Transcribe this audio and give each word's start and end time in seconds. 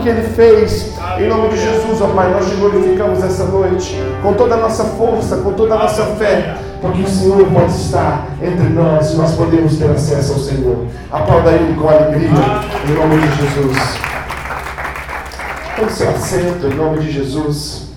que 0.00 0.08
Ele 0.08 0.22
fez. 0.22 0.94
Em 1.18 1.28
nome 1.28 1.50
de 1.50 1.58
Jesus, 1.58 2.00
ó 2.00 2.08
Pai, 2.08 2.30
nós 2.32 2.48
te 2.48 2.56
glorificamos 2.56 3.22
essa 3.22 3.44
noite 3.44 3.96
com 4.22 4.34
toda 4.34 4.54
a 4.54 4.58
nossa 4.58 4.84
força, 4.84 5.36
com 5.38 5.52
toda 5.52 5.74
a 5.74 5.78
nossa 5.78 6.04
fé, 6.16 6.56
porque 6.80 7.02
o 7.02 7.08
Senhor 7.08 7.46
pode 7.50 7.72
estar 7.72 8.26
entre 8.42 8.68
nós 8.68 9.14
nós 9.14 9.34
podemos 9.34 9.76
ter 9.76 9.90
acesso 9.90 10.32
ao 10.32 10.38
Senhor. 10.38 10.86
Aplauda 11.10 11.50
Ele 11.52 11.78
com 11.78 11.88
alegria, 11.88 12.28
em 12.28 12.94
nome 12.94 13.20
de 13.20 13.36
Jesus. 13.36 13.76
Tome 15.76 15.90
seu 15.90 16.10
assento, 16.10 16.66
em 16.66 16.74
nome 16.74 16.98
de 17.00 17.12
Jesus. 17.12 17.90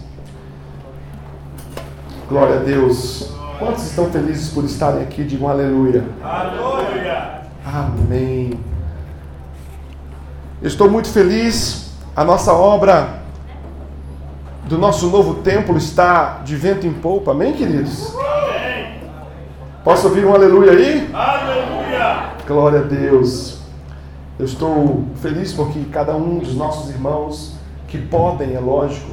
Glória 2.30 2.58
a 2.58 2.60
Deus. 2.60 3.30
Quantos 3.60 3.84
estão 3.84 4.10
felizes 4.10 4.50
por 4.50 4.64
estarem 4.64 5.04
aqui? 5.04 5.24
Digam 5.24 5.50
aleluia. 5.50 6.04
Aleluia. 6.24 7.42
Amém. 7.66 8.60
Estou 10.62 10.90
muito 10.90 11.10
feliz. 11.10 11.83
A 12.16 12.24
nossa 12.24 12.54
obra 12.54 13.22
do 14.66 14.78
nosso 14.78 15.08
novo 15.10 15.42
templo 15.42 15.76
está 15.76 16.42
de 16.46 16.56
vento 16.56 16.86
em 16.86 16.94
polpa. 16.94 17.32
Amém, 17.32 17.54
queridos? 17.54 18.14
Amém. 18.16 19.02
Posso 19.84 20.08
ouvir 20.10 20.24
um 20.24 20.32
aleluia 20.32 20.74
aí? 20.74 21.10
Aleluia. 21.12 22.30
Glória 22.46 22.82
a 22.82 22.84
Deus. 22.84 23.58
Eu 24.38 24.46
estou 24.46 25.06
feliz 25.24 25.54
porque 25.54 25.80
cada 25.92 26.16
um 26.16 26.38
dos 26.38 26.56
nossos 26.56 26.92
irmãos 26.92 27.56
que 27.88 27.98
podem, 27.98 28.54
é 28.54 28.60
lógico, 28.60 29.10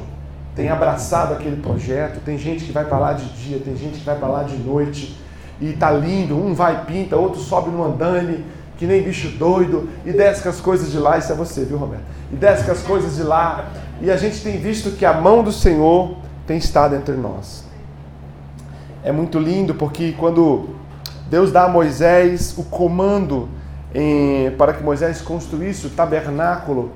tem 0.55 0.69
abraçado 0.69 1.33
aquele 1.33 1.55
projeto. 1.55 2.23
Tem 2.23 2.37
gente 2.37 2.65
que 2.65 2.71
vai 2.71 2.85
para 2.85 2.99
lá 2.99 3.13
de 3.13 3.25
dia, 3.29 3.57
tem 3.57 3.75
gente 3.75 3.97
que 3.97 4.05
vai 4.05 4.15
para 4.15 4.27
lá 4.27 4.43
de 4.43 4.57
noite 4.57 5.19
e 5.59 5.73
tá 5.73 5.89
lindo. 5.89 6.37
Um 6.37 6.53
vai 6.53 6.85
pinta, 6.85 7.15
outro 7.15 7.39
sobe 7.39 7.71
no 7.71 7.83
andame, 7.83 8.45
que 8.81 8.87
nem 8.87 9.03
bicho 9.03 9.27
doido, 9.37 9.87
e 10.03 10.11
desce 10.11 10.41
com 10.41 10.49
as 10.49 10.59
coisas 10.59 10.91
de 10.91 10.97
lá. 10.97 11.15
Isso 11.15 11.31
é 11.31 11.35
você, 11.35 11.63
viu, 11.63 11.77
Roberto? 11.77 12.01
E 12.33 12.35
desce 12.35 12.65
com 12.65 12.71
as 12.71 12.81
coisas 12.81 13.15
de 13.15 13.21
lá. 13.21 13.69
E 14.01 14.09
a 14.09 14.17
gente 14.17 14.41
tem 14.41 14.57
visto 14.57 14.97
que 14.97 15.05
a 15.05 15.13
mão 15.13 15.43
do 15.43 15.51
Senhor 15.51 16.17
tem 16.47 16.57
estado 16.57 16.95
entre 16.95 17.13
nós. 17.13 17.63
É 19.03 19.11
muito 19.11 19.37
lindo 19.37 19.75
porque 19.75 20.15
quando 20.17 20.69
Deus 21.29 21.51
dá 21.51 21.65
a 21.65 21.67
Moisés 21.67 22.55
o 22.57 22.63
comando 22.63 23.47
em, 23.93 24.49
para 24.57 24.73
que 24.73 24.81
Moisés 24.81 25.21
construísse 25.21 25.85
o 25.85 25.91
tabernáculo 25.91 26.91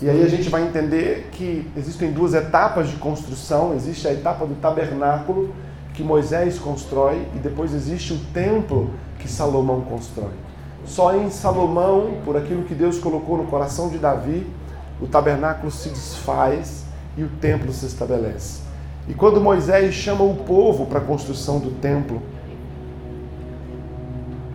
e 0.00 0.08
aí 0.08 0.22
a 0.22 0.28
gente 0.28 0.48
vai 0.48 0.62
entender 0.62 1.28
que 1.30 1.70
existem 1.76 2.10
duas 2.10 2.32
etapas 2.32 2.88
de 2.88 2.96
construção. 2.96 3.74
Existe 3.74 4.08
a 4.08 4.14
etapa 4.14 4.46
do 4.46 4.54
tabernáculo 4.54 5.54
que 5.92 6.02
Moisés 6.02 6.58
constrói 6.58 7.26
e 7.34 7.38
depois 7.38 7.74
existe 7.74 8.14
o 8.14 8.18
templo 8.32 8.90
que 9.18 9.28
Salomão 9.28 9.82
constrói. 9.82 10.45
Só 10.86 11.14
em 11.16 11.28
Salomão, 11.30 12.18
por 12.24 12.36
aquilo 12.36 12.62
que 12.62 12.74
Deus 12.74 12.98
colocou 12.98 13.36
no 13.36 13.44
coração 13.44 13.88
de 13.88 13.98
Davi, 13.98 14.46
o 15.00 15.06
tabernáculo 15.06 15.70
se 15.70 15.88
desfaz 15.88 16.84
e 17.16 17.24
o 17.24 17.28
templo 17.28 17.72
se 17.72 17.86
estabelece. 17.86 18.62
E 19.08 19.14
quando 19.14 19.40
Moisés 19.40 19.94
chama 19.94 20.24
o 20.24 20.36
povo 20.36 20.86
para 20.86 21.00
a 21.00 21.02
construção 21.02 21.58
do 21.58 21.70
templo, 21.72 22.22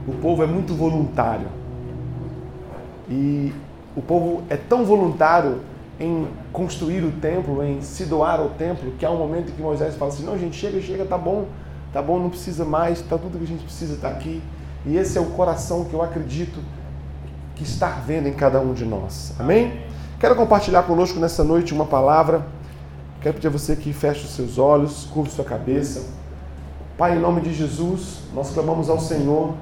o 0.07 0.13
povo 0.13 0.41
é 0.41 0.47
muito 0.47 0.73
voluntário. 0.73 1.47
E 3.09 3.53
o 3.95 4.01
povo 4.01 4.43
é 4.49 4.55
tão 4.55 4.85
voluntário 4.85 5.59
em 5.99 6.27
construir 6.51 7.03
o 7.03 7.11
templo, 7.11 7.63
em 7.63 7.81
se 7.81 8.05
doar 8.05 8.39
ao 8.39 8.49
templo, 8.49 8.91
que 8.97 9.05
há 9.05 9.11
um 9.11 9.17
momento 9.17 9.51
em 9.51 9.53
que 9.53 9.61
Moisés 9.61 9.95
fala 9.95 10.11
assim: 10.11 10.23
não, 10.23 10.37
gente, 10.37 10.55
chega, 10.55 10.81
chega, 10.81 11.05
tá 11.05 11.17
bom, 11.17 11.45
tá 11.93 12.01
bom, 12.01 12.17
não 12.17 12.29
precisa 12.29 12.65
mais, 12.65 13.01
tá 13.01 13.17
tudo 13.17 13.37
que 13.37 13.43
a 13.43 13.47
gente 13.47 13.63
precisa 13.63 13.95
está 13.95 14.09
aqui. 14.09 14.41
E 14.85 14.97
esse 14.97 15.17
é 15.17 15.21
o 15.21 15.25
coração 15.25 15.85
que 15.85 15.93
eu 15.93 16.01
acredito 16.01 16.59
que 17.55 17.63
está 17.63 17.89
vendo 17.89 18.27
em 18.27 18.33
cada 18.33 18.59
um 18.59 18.73
de 18.73 18.85
nós. 18.85 19.33
Amém? 19.39 19.81
Quero 20.19 20.35
compartilhar 20.35 20.83
conosco 20.83 21.19
nessa 21.19 21.43
noite 21.43 21.73
uma 21.73 21.85
palavra. 21.85 22.45
Quero 23.21 23.35
pedir 23.35 23.47
a 23.47 23.51
você 23.51 23.75
que 23.75 23.93
feche 23.93 24.25
os 24.25 24.31
seus 24.31 24.57
olhos, 24.57 25.07
curva 25.11 25.29
sua 25.29 25.45
cabeça. 25.45 26.03
Pai, 26.97 27.17
em 27.17 27.19
nome 27.19 27.41
de 27.41 27.53
Jesus, 27.53 28.19
nós 28.33 28.51
clamamos 28.51 28.89
ao 28.89 28.99
Senhor 28.99 29.53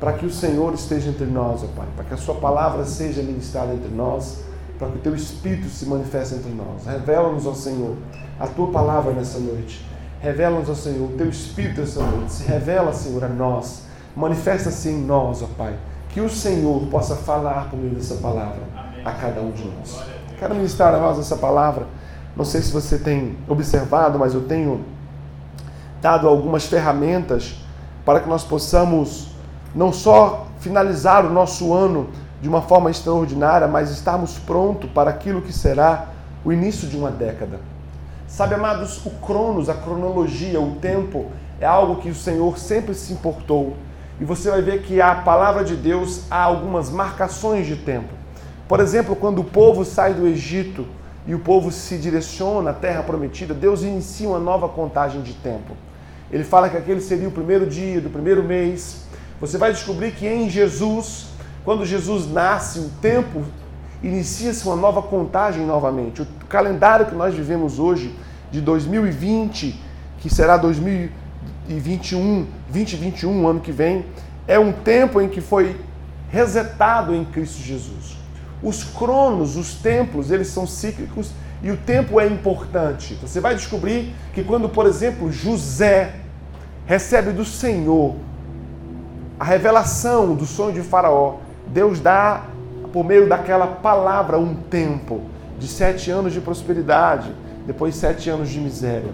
para 0.00 0.12
que 0.12 0.26
o 0.26 0.30
Senhor 0.30 0.74
esteja 0.74 1.08
entre 1.08 1.24
nós, 1.24 1.62
ó 1.62 1.66
Pai, 1.68 1.86
para 1.96 2.04
que 2.04 2.14
a 2.14 2.16
Sua 2.16 2.34
palavra 2.34 2.84
seja 2.84 3.22
ministrada 3.22 3.72
entre 3.72 3.88
nós, 3.88 4.40
para 4.78 4.88
que 4.88 4.98
o 4.98 5.00
Teu 5.00 5.14
Espírito 5.14 5.68
se 5.68 5.86
manifeste 5.86 6.34
entre 6.34 6.50
nós. 6.50 6.84
Revela-nos, 6.84 7.46
ó 7.46 7.54
Senhor, 7.54 7.96
a 8.38 8.46
Tua 8.46 8.70
palavra 8.70 9.12
nessa 9.12 9.38
noite. 9.38 9.82
Revela-nos, 10.20 10.68
ó 10.68 10.74
Senhor, 10.74 11.10
o 11.10 11.16
Teu 11.16 11.28
Espírito 11.28 11.80
nessa 11.80 12.02
noite. 12.02 12.32
Se 12.32 12.44
revela, 12.44 12.92
Senhor, 12.92 13.24
a 13.24 13.28
nós. 13.28 13.84
Manifesta-se 14.16 14.88
em 14.88 14.98
nós, 14.98 15.42
ó 15.42 15.46
Pai. 15.56 15.74
Que 16.10 16.20
o 16.20 16.28
Senhor 16.28 16.86
possa 16.86 17.16
falar 17.16 17.68
por 17.68 17.78
meio 17.78 17.94
dessa 17.94 18.14
palavra 18.16 18.62
a 19.04 19.12
cada 19.12 19.40
um 19.40 19.50
de 19.50 19.64
nós. 19.64 20.02
Quero 20.38 20.54
ministrar 20.54 20.94
a 20.94 20.98
nós 20.98 21.18
essa 21.18 21.36
palavra. 21.36 21.86
Não 22.36 22.44
sei 22.44 22.62
se 22.62 22.72
você 22.72 22.98
tem 22.98 23.36
observado, 23.48 24.18
mas 24.18 24.34
eu 24.34 24.42
tenho 24.42 24.84
dado 26.00 26.28
algumas 26.28 26.66
ferramentas 26.66 27.56
para 28.04 28.20
que 28.20 28.28
nós 28.28 28.44
possamos 28.44 29.28
não 29.74 29.92
só 29.92 30.46
finalizar 30.58 31.24
o 31.26 31.30
nosso 31.30 31.72
ano 31.72 32.08
de 32.40 32.48
uma 32.48 32.62
forma 32.62 32.90
extraordinária, 32.90 33.66
mas 33.66 33.90
estarmos 33.90 34.38
prontos 34.38 34.90
para 34.90 35.10
aquilo 35.10 35.40
que 35.40 35.52
será 35.52 36.08
o 36.44 36.52
início 36.52 36.86
de 36.86 36.96
uma 36.96 37.10
década. 37.10 37.58
Sabe, 38.26 38.54
amados, 38.54 39.04
o 39.06 39.10
cronos, 39.10 39.68
a 39.68 39.74
cronologia, 39.74 40.60
o 40.60 40.72
tempo, 40.76 41.26
é 41.60 41.66
algo 41.66 41.96
que 41.96 42.10
o 42.10 42.14
Senhor 42.14 42.58
sempre 42.58 42.94
se 42.94 43.12
importou. 43.12 43.76
E 44.24 44.26
você 44.26 44.50
vai 44.50 44.62
ver 44.62 44.80
que 44.80 45.02
a 45.02 45.16
palavra 45.16 45.62
de 45.62 45.76
Deus 45.76 46.22
há 46.30 46.44
algumas 46.44 46.88
marcações 46.88 47.66
de 47.66 47.76
tempo. 47.76 48.08
Por 48.66 48.80
exemplo, 48.80 49.14
quando 49.14 49.40
o 49.40 49.44
povo 49.44 49.84
sai 49.84 50.14
do 50.14 50.26
Egito 50.26 50.86
e 51.26 51.34
o 51.34 51.40
povo 51.40 51.70
se 51.70 51.98
direciona 51.98 52.70
à 52.70 52.72
terra 52.72 53.02
prometida, 53.02 53.52
Deus 53.52 53.82
inicia 53.82 54.26
uma 54.26 54.38
nova 54.38 54.66
contagem 54.66 55.20
de 55.20 55.34
tempo. 55.34 55.76
Ele 56.32 56.42
fala 56.42 56.70
que 56.70 56.76
aquele 56.78 57.02
seria 57.02 57.28
o 57.28 57.32
primeiro 57.32 57.66
dia 57.66 58.00
do 58.00 58.08
primeiro 58.08 58.42
mês, 58.42 59.04
você 59.38 59.58
vai 59.58 59.72
descobrir 59.72 60.12
que 60.12 60.26
em 60.26 60.48
Jesus, 60.48 61.26
quando 61.62 61.84
Jesus 61.84 62.26
nasce, 62.26 62.78
o 62.78 62.88
tempo 63.02 63.42
inicia-se 64.02 64.64
uma 64.66 64.74
nova 64.74 65.02
contagem 65.02 65.66
novamente. 65.66 66.22
O 66.22 66.26
calendário 66.48 67.04
que 67.04 67.14
nós 67.14 67.34
vivemos 67.34 67.78
hoje, 67.78 68.18
de 68.50 68.62
2020, 68.62 69.78
que 70.16 70.30
será 70.30 70.56
2021, 71.68 72.46
2021, 72.68 73.48
ano 73.48 73.60
que 73.60 73.72
vem, 73.72 74.04
é 74.46 74.58
um 74.58 74.72
tempo 74.72 75.20
em 75.20 75.28
que 75.28 75.40
foi 75.40 75.76
resetado 76.28 77.14
em 77.14 77.24
Cristo 77.24 77.62
Jesus. 77.62 78.16
Os 78.62 78.84
cronos, 78.84 79.56
os 79.56 79.74
templos, 79.74 80.30
eles 80.30 80.48
são 80.48 80.66
cíclicos 80.66 81.30
e 81.62 81.70
o 81.70 81.76
tempo 81.76 82.20
é 82.20 82.26
importante. 82.26 83.18
Você 83.22 83.40
vai 83.40 83.54
descobrir 83.54 84.14
que 84.32 84.42
quando, 84.44 84.68
por 84.68 84.86
exemplo, 84.86 85.30
José 85.32 86.14
recebe 86.86 87.30
do 87.30 87.44
Senhor 87.44 88.16
a 89.38 89.44
revelação 89.44 90.34
do 90.34 90.46
sonho 90.46 90.74
de 90.74 90.82
Faraó, 90.82 91.36
Deus 91.66 92.00
dá, 92.00 92.44
por 92.92 93.04
meio 93.04 93.28
daquela 93.28 93.66
palavra, 93.66 94.38
um 94.38 94.54
tempo 94.54 95.22
de 95.58 95.66
sete 95.66 96.10
anos 96.10 96.32
de 96.32 96.40
prosperidade, 96.40 97.32
depois 97.66 97.96
sete 97.96 98.28
anos 98.28 98.50
de 98.50 98.60
miséria. 98.60 99.10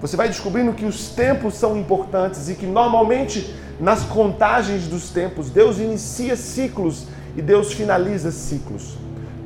Você 0.00 0.16
vai 0.16 0.28
descobrindo 0.28 0.72
que 0.72 0.84
os 0.84 1.08
tempos 1.08 1.54
são 1.54 1.76
importantes 1.76 2.48
e 2.48 2.54
que 2.54 2.66
normalmente 2.66 3.54
nas 3.80 4.04
contagens 4.04 4.86
dos 4.86 5.10
tempos 5.10 5.50
Deus 5.50 5.78
inicia 5.78 6.36
ciclos 6.36 7.06
e 7.36 7.42
Deus 7.42 7.72
finaliza 7.72 8.30
ciclos. 8.30 8.96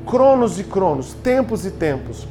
Cronos 0.05 0.59
e 0.59 0.63
cronos, 0.63 1.13
tempos 1.23 1.65
e 1.65 1.71
tempos. 1.71 2.27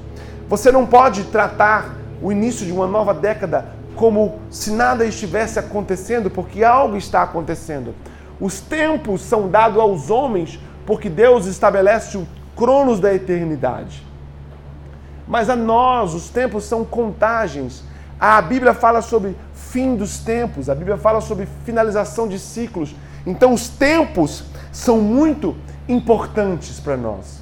Você 0.48 0.70
não 0.70 0.86
pode 0.86 1.24
tratar 1.24 1.96
o 2.22 2.30
início 2.30 2.64
de 2.64 2.72
uma 2.72 2.86
nova 2.86 3.12
década 3.12 3.66
como 3.96 4.38
se 4.50 4.70
nada 4.70 5.04
estivesse 5.04 5.58
acontecendo, 5.58 6.30
porque 6.30 6.64
algo 6.64 6.96
está 6.96 7.22
acontecendo. 7.22 7.94
Os 8.40 8.60
tempos 8.60 9.22
são 9.22 9.48
dados 9.48 9.78
aos 9.78 10.10
homens 10.10 10.58
porque 10.86 11.08
Deus 11.08 11.46
estabelece 11.46 12.18
o 12.18 12.26
cronos 12.56 13.00
da 13.00 13.12
eternidade. 13.14 14.04
Mas 15.26 15.48
a 15.48 15.56
nós, 15.56 16.14
os 16.14 16.28
tempos 16.28 16.64
são 16.64 16.84
contagens. 16.84 17.84
A 18.24 18.40
Bíblia 18.40 18.72
fala 18.72 19.02
sobre 19.02 19.36
fim 19.52 19.96
dos 19.96 20.18
tempos, 20.20 20.70
a 20.70 20.76
Bíblia 20.76 20.96
fala 20.96 21.20
sobre 21.20 21.48
finalização 21.64 22.28
de 22.28 22.38
ciclos. 22.38 22.94
Então, 23.26 23.52
os 23.52 23.68
tempos 23.68 24.44
são 24.70 24.98
muito 24.98 25.56
importantes 25.88 26.78
para 26.78 26.96
nós. 26.96 27.40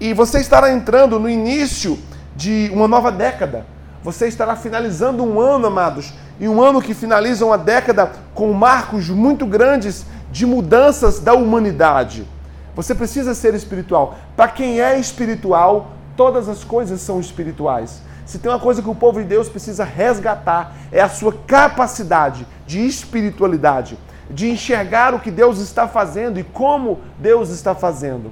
E 0.00 0.12
você 0.12 0.40
estará 0.40 0.72
entrando 0.72 1.20
no 1.20 1.30
início 1.30 1.96
de 2.34 2.68
uma 2.74 2.88
nova 2.88 3.12
década. 3.12 3.66
Você 4.02 4.26
estará 4.26 4.56
finalizando 4.56 5.22
um 5.22 5.38
ano, 5.38 5.68
amados, 5.68 6.12
e 6.40 6.48
um 6.48 6.60
ano 6.60 6.82
que 6.82 6.92
finaliza 6.92 7.46
uma 7.46 7.56
década 7.56 8.10
com 8.34 8.52
marcos 8.52 9.08
muito 9.08 9.46
grandes 9.46 10.04
de 10.32 10.44
mudanças 10.44 11.20
da 11.20 11.34
humanidade. 11.34 12.26
Você 12.74 12.96
precisa 12.96 13.32
ser 13.32 13.54
espiritual. 13.54 14.16
Para 14.36 14.48
quem 14.48 14.80
é 14.80 14.98
espiritual, 14.98 15.92
todas 16.16 16.48
as 16.48 16.64
coisas 16.64 17.00
são 17.00 17.20
espirituais. 17.20 18.02
Se 18.26 18.38
tem 18.38 18.50
uma 18.50 18.60
coisa 18.60 18.82
que 18.82 18.90
o 18.90 18.94
povo 18.94 19.20
de 19.20 19.24
Deus 19.26 19.48
precisa 19.48 19.84
resgatar, 19.84 20.76
é 20.92 21.00
a 21.00 21.08
sua 21.08 21.32
capacidade 21.46 22.46
de 22.66 22.84
espiritualidade, 22.84 23.96
de 24.28 24.50
enxergar 24.50 25.14
o 25.14 25.20
que 25.20 25.30
Deus 25.30 25.60
está 25.60 25.88
fazendo 25.88 26.38
e 26.38 26.44
como 26.44 27.00
Deus 27.18 27.48
está 27.48 27.74
fazendo. 27.74 28.30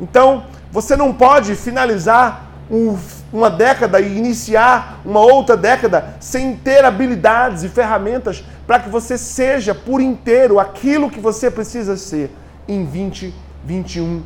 Então, 0.00 0.44
Você 0.74 0.96
não 0.96 1.12
pode 1.12 1.54
finalizar 1.54 2.50
um, 2.68 2.98
uma 3.32 3.48
década 3.48 4.00
e 4.00 4.18
iniciar 4.18 4.98
uma 5.04 5.20
outra 5.20 5.56
década 5.56 6.16
sem 6.18 6.56
ter 6.56 6.84
habilidades 6.84 7.62
e 7.62 7.68
ferramentas 7.68 8.44
para 8.66 8.80
que 8.80 8.88
você 8.88 9.16
seja 9.16 9.72
por 9.72 10.00
inteiro 10.00 10.58
aquilo 10.58 11.08
que 11.08 11.20
você 11.20 11.48
precisa 11.48 11.96
ser 11.96 12.28
em 12.66 12.84
2021. 12.84 14.24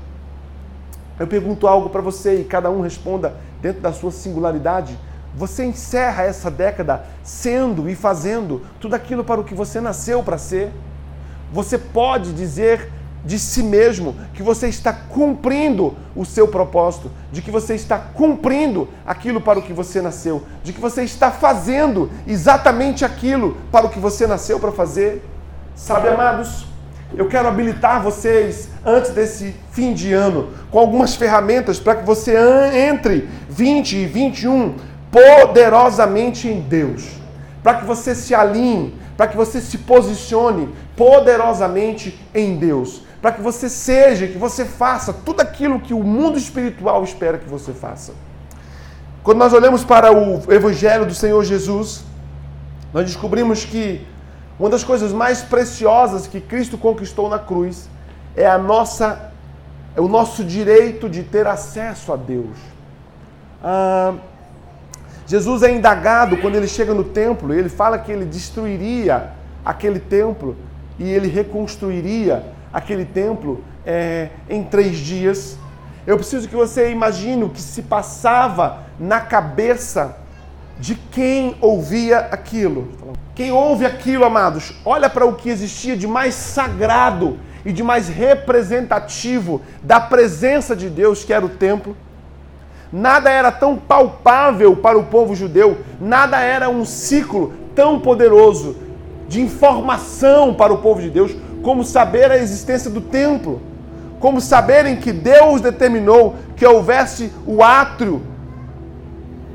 Eu 1.20 1.26
pergunto 1.26 1.66
algo 1.66 1.90
para 1.90 2.00
você 2.00 2.40
e 2.40 2.44
cada 2.44 2.70
um 2.70 2.80
responda 2.80 3.34
dentro 3.60 3.82
da 3.82 3.92
sua 3.92 4.10
singularidade. 4.10 4.98
Você 5.38 5.64
encerra 5.64 6.24
essa 6.24 6.50
década 6.50 7.04
sendo 7.22 7.88
e 7.88 7.94
fazendo 7.94 8.60
tudo 8.80 8.94
aquilo 8.94 9.22
para 9.22 9.40
o 9.40 9.44
que 9.44 9.54
você 9.54 9.80
nasceu 9.80 10.20
para 10.20 10.36
ser? 10.36 10.72
Você 11.52 11.78
pode 11.78 12.32
dizer 12.32 12.90
de 13.24 13.38
si 13.38 13.62
mesmo 13.62 14.16
que 14.34 14.42
você 14.42 14.66
está 14.66 14.92
cumprindo 14.92 15.96
o 16.16 16.24
seu 16.24 16.48
propósito, 16.48 17.08
de 17.30 17.40
que 17.40 17.52
você 17.52 17.76
está 17.76 17.98
cumprindo 17.98 18.88
aquilo 19.06 19.40
para 19.40 19.60
o 19.60 19.62
que 19.62 19.72
você 19.72 20.02
nasceu, 20.02 20.42
de 20.64 20.72
que 20.72 20.80
você 20.80 21.04
está 21.04 21.30
fazendo 21.30 22.10
exatamente 22.26 23.04
aquilo 23.04 23.56
para 23.70 23.86
o 23.86 23.90
que 23.90 24.00
você 24.00 24.26
nasceu 24.26 24.58
para 24.58 24.72
fazer? 24.72 25.24
Sabe, 25.76 26.08
amados, 26.08 26.66
eu 27.14 27.28
quero 27.28 27.46
habilitar 27.46 28.02
vocês 28.02 28.68
antes 28.84 29.12
desse 29.12 29.54
fim 29.70 29.94
de 29.94 30.12
ano 30.12 30.48
com 30.68 30.80
algumas 30.80 31.14
ferramentas 31.14 31.78
para 31.78 31.94
que 31.94 32.04
você 32.04 32.36
entre 32.90 33.28
20 33.48 33.96
e 33.96 34.06
21 34.06 34.87
poderosamente 35.10 36.48
em 36.48 36.60
Deus, 36.60 37.08
para 37.62 37.74
que 37.74 37.84
você 37.84 38.14
se 38.14 38.34
alinhe, 38.34 38.94
para 39.16 39.26
que 39.26 39.36
você 39.36 39.60
se 39.60 39.78
posicione 39.78 40.68
poderosamente 40.96 42.18
em 42.34 42.56
Deus, 42.56 43.02
para 43.20 43.32
que 43.32 43.40
você 43.40 43.68
seja, 43.68 44.28
que 44.28 44.38
você 44.38 44.64
faça 44.64 45.12
tudo 45.12 45.40
aquilo 45.40 45.80
que 45.80 45.92
o 45.92 46.02
mundo 46.02 46.38
espiritual 46.38 47.02
espera 47.02 47.38
que 47.38 47.48
você 47.48 47.72
faça. 47.72 48.12
Quando 49.22 49.38
nós 49.38 49.52
olhamos 49.52 49.84
para 49.84 50.12
o 50.12 50.52
Evangelho 50.52 51.04
do 51.04 51.14
Senhor 51.14 51.44
Jesus, 51.44 52.04
nós 52.94 53.04
descobrimos 53.04 53.64
que 53.64 54.06
uma 54.58 54.70
das 54.70 54.82
coisas 54.82 55.12
mais 55.12 55.42
preciosas 55.42 56.26
que 56.26 56.40
Cristo 56.40 56.78
conquistou 56.78 57.28
na 57.28 57.38
cruz 57.38 57.88
é 58.36 58.46
a 58.46 58.56
nossa, 58.56 59.32
é 59.96 60.00
o 60.00 60.08
nosso 60.08 60.44
direito 60.44 61.08
de 61.08 61.22
ter 61.22 61.46
acesso 61.46 62.12
a 62.12 62.16
Deus. 62.16 62.56
Ah, 63.62 64.14
Jesus 65.28 65.62
é 65.62 65.70
indagado 65.70 66.38
quando 66.38 66.56
ele 66.56 66.66
chega 66.66 66.94
no 66.94 67.04
templo, 67.04 67.52
ele 67.52 67.68
fala 67.68 67.98
que 67.98 68.10
ele 68.10 68.24
destruiria 68.24 69.30
aquele 69.62 70.00
templo 70.00 70.56
e 70.98 71.04
ele 71.04 71.28
reconstruiria 71.28 72.42
aquele 72.72 73.04
templo 73.04 73.62
é, 73.84 74.30
em 74.48 74.64
três 74.64 74.96
dias. 74.96 75.58
Eu 76.06 76.16
preciso 76.16 76.48
que 76.48 76.56
você 76.56 76.90
imagine 76.90 77.44
o 77.44 77.50
que 77.50 77.60
se 77.60 77.82
passava 77.82 78.84
na 78.98 79.20
cabeça 79.20 80.16
de 80.78 80.94
quem 80.94 81.56
ouvia 81.60 82.20
aquilo. 82.20 82.88
Quem 83.34 83.52
ouve 83.52 83.84
aquilo, 83.84 84.24
amados, 84.24 84.74
olha 84.82 85.10
para 85.10 85.26
o 85.26 85.34
que 85.34 85.50
existia 85.50 85.94
de 85.94 86.06
mais 86.06 86.34
sagrado 86.34 87.38
e 87.66 87.72
de 87.72 87.82
mais 87.82 88.08
representativo 88.08 89.60
da 89.82 90.00
presença 90.00 90.74
de 90.74 90.88
Deus, 90.88 91.22
que 91.22 91.34
era 91.34 91.44
o 91.44 91.50
templo. 91.50 91.94
Nada 92.92 93.30
era 93.30 93.52
tão 93.52 93.76
palpável 93.76 94.76
para 94.76 94.98
o 94.98 95.04
povo 95.04 95.34
judeu, 95.34 95.78
nada 96.00 96.40
era 96.40 96.70
um 96.70 96.84
ciclo 96.84 97.52
tão 97.74 98.00
poderoso 98.00 98.76
de 99.28 99.42
informação 99.42 100.54
para 100.54 100.72
o 100.72 100.78
povo 100.78 101.00
de 101.02 101.10
Deus 101.10 101.36
como 101.62 101.84
saber 101.84 102.30
a 102.30 102.38
existência 102.38 102.90
do 102.90 103.00
templo, 103.00 103.60
como 104.18 104.40
saberem 104.40 104.96
que 104.96 105.12
Deus 105.12 105.60
determinou 105.60 106.36
que 106.56 106.66
houvesse 106.66 107.32
o 107.46 107.62
átrio 107.62 108.22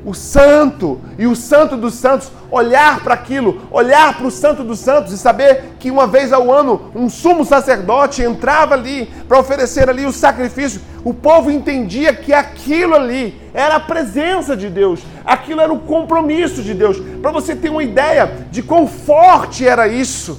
o 0.04 0.12
santo 0.12 1.00
e 1.18 1.26
o 1.26 1.34
santo 1.34 1.76
dos 1.76 1.94
santos, 1.94 2.30
olhar 2.50 3.00
para 3.00 3.14
aquilo, 3.14 3.62
olhar 3.70 4.16
para 4.16 4.26
o 4.26 4.30
santo 4.30 4.62
dos 4.62 4.78
santos 4.78 5.12
e 5.12 5.18
saber 5.18 5.76
que 5.78 5.90
uma 5.90 6.06
vez 6.06 6.32
ao 6.32 6.52
ano 6.52 6.90
um 6.94 7.08
sumo 7.08 7.44
sacerdote 7.44 8.22
entrava 8.22 8.74
ali 8.74 9.06
para 9.26 9.38
oferecer 9.38 9.88
ali 9.88 10.04
o 10.04 10.12
sacrifício. 10.12 10.80
O 11.02 11.14
povo 11.14 11.50
entendia 11.50 12.14
que 12.14 12.32
aquilo 12.32 12.94
ali 12.94 13.40
era 13.54 13.76
a 13.76 13.80
presença 13.80 14.56
de 14.56 14.68
Deus, 14.68 15.00
aquilo 15.24 15.60
era 15.60 15.72
o 15.72 15.80
compromisso 15.80 16.62
de 16.62 16.74
Deus. 16.74 16.98
Para 17.22 17.30
você 17.30 17.56
ter 17.56 17.70
uma 17.70 17.82
ideia 17.82 18.46
de 18.50 18.62
quão 18.62 18.86
forte 18.86 19.66
era 19.66 19.88
isso. 19.88 20.38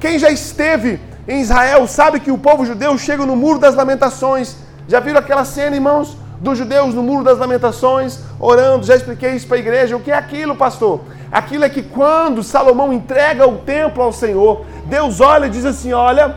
Quem 0.00 0.18
já 0.18 0.30
esteve 0.30 1.00
em 1.28 1.40
Israel 1.40 1.86
sabe 1.86 2.20
que 2.20 2.30
o 2.30 2.38
povo 2.38 2.66
judeu 2.66 2.96
chega 2.98 3.24
no 3.24 3.36
Muro 3.36 3.58
das 3.58 3.74
Lamentações. 3.74 4.56
Já 4.88 5.00
viram 5.00 5.18
aquela 5.18 5.44
cena, 5.44 5.74
irmãos? 5.74 6.16
Dos 6.40 6.58
judeus 6.58 6.94
no 6.94 7.02
Muro 7.02 7.24
das 7.24 7.38
Lamentações, 7.38 8.20
orando. 8.38 8.86
Já 8.86 8.96
expliquei 8.96 9.32
isso 9.32 9.46
para 9.46 9.56
a 9.56 9.60
igreja. 9.60 9.96
O 9.96 10.00
que 10.00 10.10
é 10.10 10.16
aquilo, 10.16 10.54
pastor? 10.54 11.00
Aquilo 11.30 11.64
é 11.64 11.68
que 11.68 11.82
quando 11.82 12.42
Salomão 12.42 12.92
entrega 12.92 13.48
o 13.48 13.58
templo 13.58 14.02
ao 14.02 14.12
Senhor, 14.12 14.64
Deus 14.86 15.20
olha 15.20 15.46
e 15.46 15.50
diz 15.50 15.64
assim: 15.64 15.92
Olha, 15.92 16.36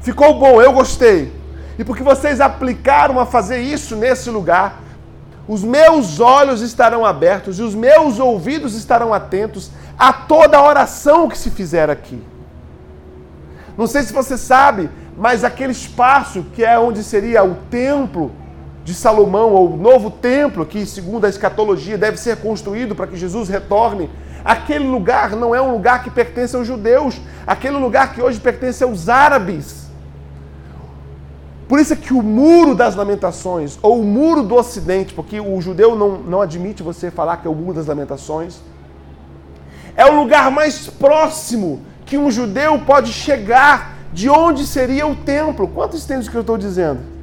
ficou 0.00 0.38
bom, 0.38 0.60
eu 0.60 0.72
gostei. 0.72 1.32
E 1.78 1.84
porque 1.84 2.02
vocês 2.02 2.40
aplicaram 2.40 3.18
a 3.18 3.24
fazer 3.24 3.60
isso 3.60 3.96
nesse 3.96 4.28
lugar, 4.28 4.80
os 5.48 5.64
meus 5.64 6.20
olhos 6.20 6.60
estarão 6.60 7.04
abertos 7.04 7.58
e 7.58 7.62
os 7.62 7.74
meus 7.74 8.18
ouvidos 8.18 8.74
estarão 8.74 9.14
atentos 9.14 9.70
a 9.98 10.12
toda 10.12 10.58
a 10.58 10.62
oração 10.62 11.28
que 11.28 11.38
se 11.38 11.50
fizer 11.50 11.88
aqui. 11.88 12.22
Não 13.76 13.86
sei 13.86 14.02
se 14.02 14.12
você 14.12 14.36
sabe, 14.36 14.90
mas 15.16 15.42
aquele 15.42 15.72
espaço 15.72 16.44
que 16.54 16.64
é 16.64 16.78
onde 16.78 17.02
seria 17.02 17.42
o 17.42 17.54
templo 17.70 18.30
de 18.90 18.96
Salomão, 18.96 19.52
ou 19.52 19.72
o 19.72 19.76
novo 19.76 20.10
templo 20.10 20.66
que, 20.66 20.84
segundo 20.84 21.24
a 21.24 21.28
escatologia, 21.28 21.96
deve 21.96 22.16
ser 22.16 22.38
construído 22.38 22.94
para 22.96 23.06
que 23.06 23.16
Jesus 23.16 23.48
retorne, 23.48 24.10
aquele 24.44 24.84
lugar 24.84 25.36
não 25.36 25.54
é 25.54 25.62
um 25.62 25.70
lugar 25.70 26.02
que 26.02 26.10
pertence 26.10 26.56
aos 26.56 26.66
judeus, 26.66 27.20
aquele 27.46 27.76
lugar 27.76 28.12
que 28.12 28.20
hoje 28.20 28.40
pertence 28.40 28.82
aos 28.82 29.08
árabes. 29.08 29.88
Por 31.68 31.78
isso 31.78 31.92
é 31.92 31.96
que 31.96 32.12
o 32.12 32.20
muro 32.20 32.74
das 32.74 32.96
lamentações, 32.96 33.78
ou 33.80 34.00
o 34.00 34.04
muro 34.04 34.42
do 34.42 34.56
ocidente, 34.56 35.14
porque 35.14 35.38
o 35.38 35.60
judeu 35.60 35.94
não, 35.94 36.18
não 36.18 36.40
admite 36.40 36.82
você 36.82 37.12
falar 37.12 37.36
que 37.36 37.46
é 37.46 37.50
o 37.50 37.54
muro 37.54 37.74
das 37.74 37.86
lamentações, 37.86 38.58
é 39.96 40.04
o 40.04 40.16
lugar 40.20 40.50
mais 40.50 40.88
próximo 40.88 41.82
que 42.04 42.18
um 42.18 42.28
judeu 42.28 42.80
pode 42.80 43.12
chegar 43.12 43.94
de 44.12 44.28
onde 44.28 44.66
seria 44.66 45.06
o 45.06 45.14
templo. 45.14 45.68
Quantos 45.68 46.04
o 46.04 46.30
que 46.30 46.34
eu 46.34 46.40
estou 46.40 46.58
dizendo? 46.58 47.19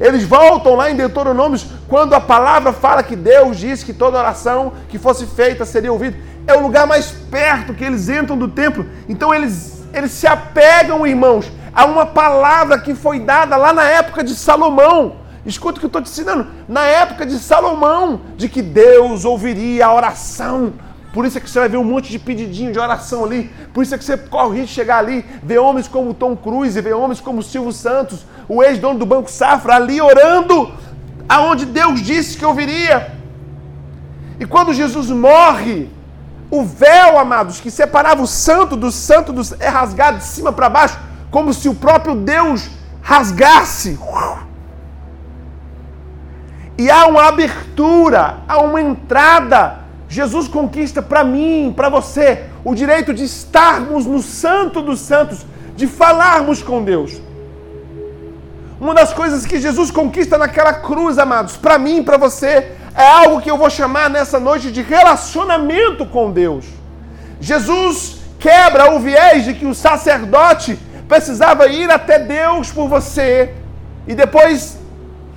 Eles 0.00 0.24
voltam 0.24 0.74
lá 0.74 0.90
em 0.90 0.96
Deuteronômios, 0.96 1.66
quando 1.88 2.14
a 2.14 2.20
palavra 2.20 2.72
fala 2.72 3.02
que 3.02 3.14
Deus 3.14 3.56
disse 3.56 3.84
que 3.84 3.92
toda 3.92 4.18
oração 4.18 4.72
que 4.88 4.98
fosse 4.98 5.26
feita 5.26 5.64
seria 5.64 5.92
ouvida. 5.92 6.16
É 6.46 6.54
o 6.54 6.62
lugar 6.62 6.86
mais 6.86 7.10
perto 7.30 7.74
que 7.74 7.84
eles 7.84 8.08
entram 8.08 8.36
do 8.36 8.48
templo. 8.48 8.86
Então 9.08 9.32
eles, 9.32 9.84
eles 9.92 10.10
se 10.10 10.26
apegam, 10.26 11.06
irmãos, 11.06 11.50
a 11.72 11.84
uma 11.84 12.06
palavra 12.06 12.78
que 12.78 12.94
foi 12.94 13.20
dada 13.20 13.56
lá 13.56 13.72
na 13.72 13.84
época 13.84 14.22
de 14.22 14.34
Salomão. 14.34 15.16
Escuta 15.46 15.76
o 15.76 15.80
que 15.80 15.86
eu 15.86 15.88
estou 15.88 16.02
te 16.02 16.10
ensinando. 16.10 16.46
Na 16.68 16.84
época 16.84 17.26
de 17.26 17.38
Salomão, 17.38 18.20
de 18.36 18.48
que 18.48 18.62
Deus 18.62 19.24
ouviria 19.24 19.86
a 19.86 19.94
oração 19.94 20.72
por 21.14 21.24
isso 21.24 21.38
é 21.38 21.40
que 21.40 21.48
você 21.48 21.60
vai 21.60 21.68
ver 21.68 21.76
um 21.76 21.84
monte 21.84 22.10
de 22.10 22.18
pedidinho 22.18 22.72
de 22.72 22.78
oração 22.78 23.24
ali. 23.24 23.48
Por 23.72 23.84
isso 23.84 23.94
é 23.94 23.98
que 23.98 24.04
você 24.04 24.16
corre 24.16 24.62
risco 24.62 24.66
de 24.66 24.74
chegar 24.74 24.98
ali, 24.98 25.24
ver 25.44 25.58
homens 25.58 25.86
como 25.86 26.12
Tom 26.12 26.36
Cruise, 26.36 26.80
ver 26.80 26.92
homens 26.92 27.20
como 27.20 27.40
Silvio 27.40 27.70
Santos, 27.70 28.26
o 28.48 28.60
ex-dono 28.64 28.98
do 28.98 29.06
Banco 29.06 29.30
Safra, 29.30 29.76
ali 29.76 30.00
orando 30.00 30.72
aonde 31.28 31.66
Deus 31.66 32.02
disse 32.02 32.36
que 32.36 32.44
ouviria. 32.44 33.12
E 34.40 34.44
quando 34.44 34.74
Jesus 34.74 35.08
morre, 35.08 35.88
o 36.50 36.64
véu, 36.64 37.16
amados, 37.16 37.60
que 37.60 37.70
separava 37.70 38.20
o 38.20 38.26
santo 38.26 38.74
do 38.74 38.90
santo 38.90 39.32
dos, 39.32 39.52
é 39.60 39.68
rasgado 39.68 40.18
de 40.18 40.24
cima 40.24 40.52
para 40.52 40.68
baixo, 40.68 40.98
como 41.30 41.54
se 41.54 41.68
o 41.68 41.76
próprio 41.76 42.16
Deus 42.16 42.68
rasgasse. 43.00 43.96
E 46.76 46.90
há 46.90 47.06
uma 47.06 47.28
abertura, 47.28 48.38
há 48.48 48.58
uma 48.58 48.82
entrada 48.82 49.83
Jesus 50.08 50.48
conquista 50.48 51.02
para 51.02 51.24
mim, 51.24 51.72
para 51.74 51.88
você, 51.88 52.44
o 52.64 52.74
direito 52.74 53.12
de 53.12 53.24
estarmos 53.24 54.06
no 54.06 54.22
Santo 54.22 54.82
dos 54.82 55.00
Santos, 55.00 55.44
de 55.76 55.86
falarmos 55.86 56.62
com 56.62 56.82
Deus. 56.82 57.20
Uma 58.80 58.94
das 58.94 59.12
coisas 59.12 59.46
que 59.46 59.60
Jesus 59.60 59.90
conquista 59.90 60.36
naquela 60.36 60.72
cruz, 60.74 61.18
amados, 61.18 61.56
para 61.56 61.78
mim 61.78 62.02
para 62.02 62.16
você, 62.16 62.72
é 62.94 63.06
algo 63.06 63.40
que 63.40 63.50
eu 63.50 63.56
vou 63.56 63.70
chamar 63.70 64.10
nessa 64.10 64.38
noite 64.38 64.70
de 64.70 64.82
relacionamento 64.82 66.06
com 66.06 66.30
Deus. 66.30 66.64
Jesus 67.40 68.18
quebra 68.38 68.92
o 68.94 69.00
viés 69.00 69.44
de 69.44 69.54
que 69.54 69.66
o 69.66 69.74
sacerdote 69.74 70.78
precisava 71.08 71.66
ir 71.66 71.90
até 71.90 72.18
Deus 72.18 72.70
por 72.70 72.88
você 72.88 73.54
e 74.06 74.14
depois 74.14 74.78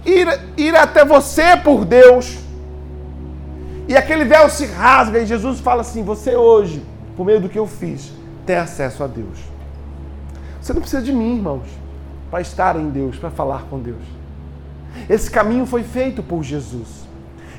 ir, 0.06 0.28
ir 0.58 0.76
até 0.76 1.06
você 1.06 1.56
por 1.58 1.86
Deus. 1.86 2.38
E 3.88 3.96
aquele 3.96 4.26
véu 4.26 4.50
se 4.50 4.66
rasga 4.66 5.20
e 5.20 5.26
Jesus 5.26 5.60
fala 5.60 5.82
assim: 5.82 6.04
Você 6.04 6.36
hoje, 6.36 6.84
por 7.16 7.26
meio 7.26 7.40
do 7.40 7.50
que 7.50 7.58
eu 7.58 7.68
fiz, 7.68 8.12
tem 8.46 8.58
acesso 8.58 9.04
a 9.04 9.08
Deus. 9.08 9.40
Você 10.62 10.74
não 10.74 10.82
precisa 10.82 11.02
de 11.02 11.14
mim, 11.14 11.36
irmãos, 11.38 11.68
para 12.30 12.42
estar 12.42 12.76
em 12.76 12.90
Deus, 12.90 13.18
para 13.18 13.30
falar 13.30 13.64
com 13.70 13.80
Deus. 13.80 14.04
Esse 15.10 15.32
caminho 15.32 15.66
foi 15.66 15.84
feito 15.84 16.22
por 16.22 16.44
Jesus. 16.44 17.08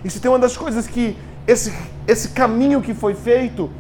Se 0.06 0.20
tem 0.20 0.30
uma 0.30 0.38
das 0.38 0.56
coisas 0.56 0.86
que 0.86 1.16
esse, 1.46 1.72
esse 2.06 2.28
caminho 2.28 2.82
que 2.82 2.92
foi 2.92 3.14
feito 3.14 3.70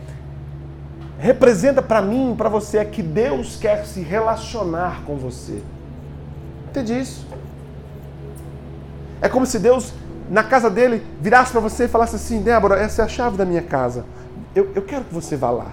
representa 1.18 1.82
para 1.82 2.00
mim, 2.00 2.34
para 2.36 2.48
você, 2.48 2.78
é 2.78 2.84
que 2.84 3.02
Deus 3.02 3.56
quer 3.56 3.84
se 3.84 4.00
relacionar 4.00 5.02
com 5.04 5.16
você. 5.16 5.62
Entende 6.70 6.98
isso? 6.98 7.26
É 9.20 9.28
como 9.28 9.44
se 9.44 9.58
Deus, 9.58 9.92
na 10.30 10.42
casa 10.42 10.68
dele, 10.68 11.02
virasse 11.20 11.52
para 11.52 11.60
você 11.60 11.84
e 11.84 11.88
falasse 11.88 12.16
assim: 12.16 12.42
Débora, 12.42 12.76
essa 12.76 13.02
é 13.02 13.04
a 13.04 13.08
chave 13.08 13.36
da 13.36 13.44
minha 13.44 13.62
casa. 13.62 14.04
Eu, 14.54 14.70
eu 14.74 14.82
quero 14.82 15.04
que 15.04 15.14
você 15.14 15.36
vá 15.36 15.50
lá. 15.50 15.66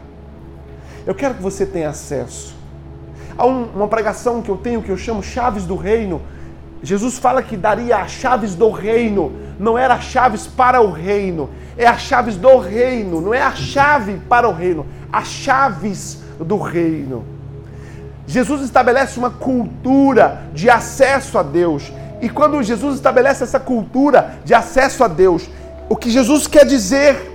Eu 1.05 1.13
quero 1.13 1.35
que 1.35 1.41
você 1.41 1.65
tenha 1.65 1.89
acesso. 1.89 2.55
Há 3.37 3.45
um, 3.45 3.65
uma 3.75 3.87
pregação 3.87 4.41
que 4.41 4.49
eu 4.49 4.57
tenho 4.57 4.81
que 4.81 4.89
eu 4.89 4.97
chamo 4.97 5.21
Chaves 5.21 5.65
do 5.65 5.75
Reino. 5.75 6.21
Jesus 6.81 7.17
fala 7.17 7.41
que 7.41 7.57
daria 7.57 7.97
as 7.97 8.11
chaves 8.11 8.55
do 8.55 8.69
reino. 8.69 9.31
Não 9.59 9.77
era 9.77 9.99
chaves 9.99 10.45
para 10.45 10.81
o 10.81 10.91
reino, 10.91 11.49
é 11.77 11.87
as 11.87 12.01
chaves 12.01 12.35
do 12.35 12.57
reino. 12.57 13.21
Não 13.21 13.33
é 13.33 13.41
a 13.41 13.51
chave 13.51 14.19
para 14.29 14.47
o 14.47 14.53
reino, 14.53 14.85
as 15.11 15.27
chaves 15.27 16.21
do 16.39 16.57
reino. 16.57 17.25
Jesus 18.27 18.61
estabelece 18.61 19.17
uma 19.17 19.29
cultura 19.29 20.43
de 20.53 20.69
acesso 20.69 21.37
a 21.37 21.43
Deus. 21.43 21.91
E 22.21 22.29
quando 22.29 22.61
Jesus 22.63 22.95
estabelece 22.95 23.43
essa 23.43 23.59
cultura 23.59 24.37
de 24.43 24.53
acesso 24.53 25.03
a 25.03 25.07
Deus, 25.07 25.49
o 25.89 25.95
que 25.95 26.09
Jesus 26.09 26.47
quer 26.47 26.65
dizer 26.65 27.31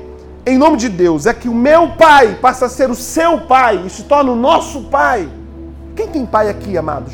em 0.47 0.57
nome 0.57 0.77
de 0.79 0.89
Deus 0.89 1.27
é 1.27 1.35
que 1.35 1.49
o 1.49 1.55
meu 1.55 1.91
pai 1.91 2.39
passa 2.41 2.67
a 2.67 2.69
ser 2.69 2.91
o 2.91 2.95
seu 2.95 3.43
pai 3.43 3.83
e 3.87 3.91
se 3.91 4.05
torna 4.05 4.33
o 4.33 4.37
nosso 4.37 4.85
pai. 4.85 5.29
Quem 5.95 6.09
tem 6.09 6.25
pai 6.25 6.49
aqui, 6.49 6.79
amados? 6.79 7.13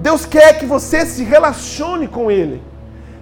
Deus 0.00 0.24
quer 0.24 0.58
que 0.58 0.64
você 0.64 1.04
se 1.04 1.24
relacione 1.24 2.06
com 2.06 2.30
Ele. 2.30 2.62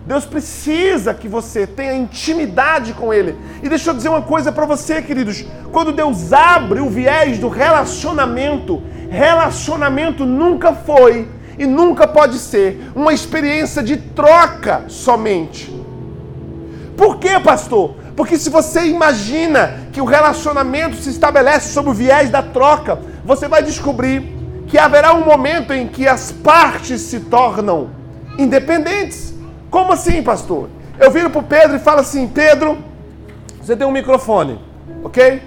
Deus 0.07 0.25
precisa 0.25 1.13
que 1.13 1.27
você 1.27 1.67
tenha 1.67 1.95
intimidade 1.95 2.93
com 2.93 3.13
Ele. 3.13 3.35
E 3.63 3.69
deixa 3.69 3.91
eu 3.91 3.95
dizer 3.95 4.11
uma 4.11 4.23
coisa 4.23 4.53
para 4.53 4.67
você, 4.67 5.03
queridos. 5.03 5.45
Quando 5.73 5.91
Deus 5.91 6.33
abre 6.33 6.81
o 6.81 6.89
viés 6.89 7.39
do 7.39 7.49
relacionamento, 7.49 8.83
relacionamento 9.11 10.25
nunca 10.25 10.73
foi 10.73 11.29
e 11.59 11.67
nunca 11.67 12.07
pode 12.07 12.39
ser 12.39 12.91
uma 12.95 13.13
experiência 13.13 13.83
de 13.83 13.97
troca 13.97 14.85
somente. 14.89 15.75
Por 16.97 17.19
quê, 17.19 17.39
pastor? 17.41 17.97
Porque 18.17 18.39
se 18.39 18.49
você 18.49 18.87
imagina 18.87 19.81
que 19.93 20.01
o 20.01 20.05
relacionamento 20.05 20.97
se 20.97 21.11
estabelece 21.11 21.73
sob 21.73 21.91
o 21.91 21.95
viés 21.95 22.31
da 22.31 22.43
troca, 22.43 22.99
você 23.25 23.47
vai 23.47 23.63
descobrir 23.63 24.35
que 24.67 24.79
haverá 24.79 25.13
um 25.13 25.25
momento 25.25 25.73
em 25.73 25.87
que 25.87 26.09
as 26.09 26.33
partes 26.33 27.03
se 27.03 27.21
tornam 27.21 27.91
independentes. 28.39 29.35
Como 29.71 29.93
assim, 29.93 30.23
pastor? 30.23 30.69
Eu 30.99 31.11
viro 31.11 31.29
para 31.29 31.41
o 31.41 31.45
Pedro 31.45 31.77
e 31.77 31.79
falo 31.79 32.01
assim: 32.01 32.27
Pedro, 32.27 32.79
você 33.61 33.77
tem 33.77 33.87
um 33.87 33.93
microfone, 33.93 34.59
ok? 35.05 35.43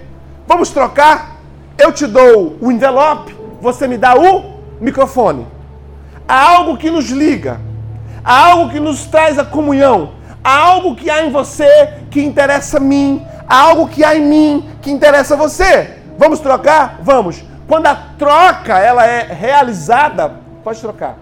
Vamos 0.48 0.70
trocar? 0.70 1.38
Eu 1.78 1.92
te 1.92 2.06
dou 2.06 2.58
o 2.62 2.72
envelope, 2.72 3.36
você 3.62 3.88
me 3.88 3.98
dá 3.98 4.16
o 4.16 4.60
microfone. 4.80 5.48
Há 6.28 6.50
algo 6.56 6.78
que 6.78 6.90
nos 6.90 7.10
liga, 7.10 7.60
há 8.24 8.52
algo 8.52 8.72
que 8.72 8.80
nos 8.80 9.06
traz 9.06 9.40
a 9.40 9.46
comunhão, 9.46 10.12
há 10.44 10.58
algo 10.58 10.96
que 10.96 11.10
há 11.10 11.26
em 11.26 11.32
você 11.32 11.96
que 12.12 12.22
interessa 12.24 12.78
a 12.78 12.80
mim, 12.80 13.26
há 13.48 13.60
algo 13.60 13.88
que 13.88 14.04
há 14.04 14.16
em 14.16 14.26
mim 14.26 14.70
que 14.82 14.92
interessa 14.92 15.34
a 15.34 15.38
você. 15.38 15.98
Vamos 16.18 16.40
trocar? 16.40 17.00
Vamos. 17.02 17.44
Quando 17.68 17.88
a 17.88 17.96
troca 17.96 18.78
ela 18.78 19.06
é 19.06 19.24
realizada, 19.24 20.34
pode 20.64 20.80
trocar. 20.80 21.18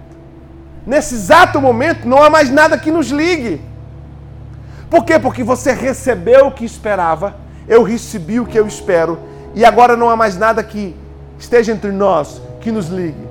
Nesse 0.85 1.15
exato 1.15 1.59
momento 1.59 2.07
não 2.07 2.21
há 2.23 2.29
mais 2.29 2.49
nada 2.49 2.77
que 2.77 2.91
nos 2.91 3.09
ligue. 3.09 3.61
Por 4.89 5.03
quê? 5.03 5.19
Porque 5.19 5.43
você 5.43 5.73
recebeu 5.73 6.47
o 6.47 6.51
que 6.51 6.63
esperava, 6.63 7.35
eu 7.67 7.83
recebi 7.83 8.39
o 8.39 8.45
que 8.45 8.57
eu 8.57 8.65
espero, 8.65 9.19
e 9.53 9.65
agora 9.65 9.97
não 9.97 10.09
há 10.09 10.15
mais 10.15 10.37
nada 10.37 10.63
que 10.63 10.95
esteja 11.39 11.71
entre 11.71 11.91
nós 11.91 12.41
que 12.61 12.71
nos 12.71 12.87
ligue. 12.87 13.27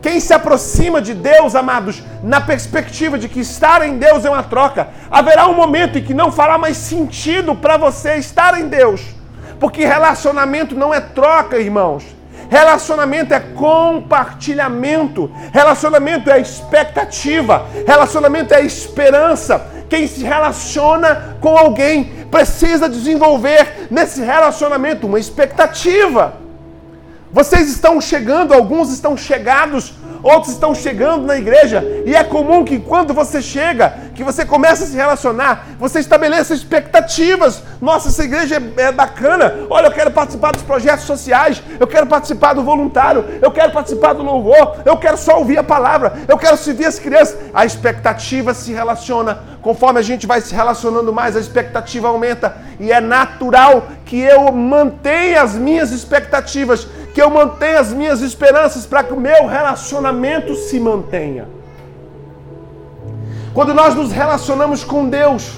Quem 0.00 0.20
se 0.20 0.32
aproxima 0.32 1.00
de 1.00 1.12
Deus, 1.12 1.54
amados, 1.54 2.02
na 2.22 2.40
perspectiva 2.40 3.18
de 3.18 3.28
que 3.28 3.40
estar 3.40 3.86
em 3.86 3.98
Deus 3.98 4.24
é 4.24 4.30
uma 4.30 4.44
troca, 4.44 4.88
haverá 5.10 5.48
um 5.48 5.54
momento 5.54 5.98
em 5.98 6.04
que 6.04 6.14
não 6.14 6.30
fará 6.30 6.56
mais 6.56 6.76
sentido 6.76 7.54
para 7.54 7.76
você 7.76 8.14
estar 8.16 8.58
em 8.58 8.68
Deus. 8.68 9.02
Porque 9.58 9.84
relacionamento 9.84 10.76
não 10.76 10.94
é 10.94 11.00
troca, 11.00 11.58
irmãos. 11.58 12.04
Relacionamento 12.48 13.34
é 13.34 13.40
compartilhamento. 13.40 15.30
Relacionamento 15.52 16.30
é 16.30 16.40
expectativa. 16.40 17.66
Relacionamento 17.86 18.54
é 18.54 18.62
esperança. 18.62 19.66
Quem 19.88 20.06
se 20.06 20.22
relaciona 20.22 21.36
com 21.40 21.56
alguém 21.56 22.26
precisa 22.30 22.88
desenvolver 22.88 23.88
nesse 23.90 24.22
relacionamento 24.22 25.06
uma 25.06 25.18
expectativa. 25.18 26.47
Vocês 27.32 27.68
estão 27.68 28.00
chegando, 28.00 28.54
alguns 28.54 28.90
estão 28.92 29.16
chegados 29.16 29.94
outros 30.22 30.52
estão 30.52 30.74
chegando 30.74 31.26
na 31.26 31.36
igreja 31.36 31.84
e 32.04 32.14
é 32.14 32.24
comum 32.24 32.64
que 32.64 32.78
quando 32.78 33.14
você 33.14 33.40
chega, 33.40 33.94
que 34.14 34.24
você 34.24 34.44
começa 34.44 34.84
a 34.84 34.86
se 34.86 34.96
relacionar, 34.96 35.66
você 35.78 36.00
estabeleça 36.00 36.54
expectativas. 36.54 37.62
Nossa, 37.80 38.08
essa 38.08 38.24
igreja 38.24 38.56
é, 38.56 38.82
é 38.82 38.92
bacana. 38.92 39.54
Olha, 39.70 39.86
eu 39.86 39.92
quero 39.92 40.10
participar 40.10 40.52
dos 40.52 40.62
projetos 40.62 41.04
sociais, 41.04 41.62
eu 41.78 41.86
quero 41.86 42.06
participar 42.06 42.54
do 42.54 42.62
voluntário, 42.62 43.24
eu 43.40 43.50
quero 43.50 43.72
participar 43.72 44.14
do 44.14 44.22
louvor, 44.22 44.78
eu 44.84 44.96
quero 44.96 45.16
só 45.16 45.38
ouvir 45.38 45.58
a 45.58 45.64
palavra, 45.64 46.14
eu 46.26 46.36
quero 46.36 46.56
servir 46.56 46.86
as 46.86 46.98
crianças. 46.98 47.36
A 47.54 47.64
expectativa 47.64 48.54
se 48.54 48.72
relaciona. 48.72 49.58
Conforme 49.62 49.98
a 49.98 50.02
gente 50.02 50.26
vai 50.26 50.40
se 50.40 50.54
relacionando 50.54 51.12
mais, 51.12 51.36
a 51.36 51.40
expectativa 51.40 52.08
aumenta 52.08 52.56
e 52.80 52.92
é 52.92 53.00
natural 53.00 53.88
que 54.04 54.18
eu 54.18 54.50
mantenha 54.52 55.42
as 55.42 55.54
minhas 55.54 55.90
expectativas 55.90 56.86
que 57.18 57.22
eu 57.22 57.30
mantenha 57.30 57.80
as 57.80 57.92
minhas 57.92 58.20
esperanças 58.20 58.86
para 58.86 59.02
que 59.02 59.12
o 59.12 59.18
meu 59.18 59.48
relacionamento 59.48 60.54
se 60.54 60.78
mantenha. 60.78 61.48
Quando 63.52 63.74
nós 63.74 63.92
nos 63.92 64.12
relacionamos 64.12 64.84
com 64.84 65.08
Deus, 65.08 65.50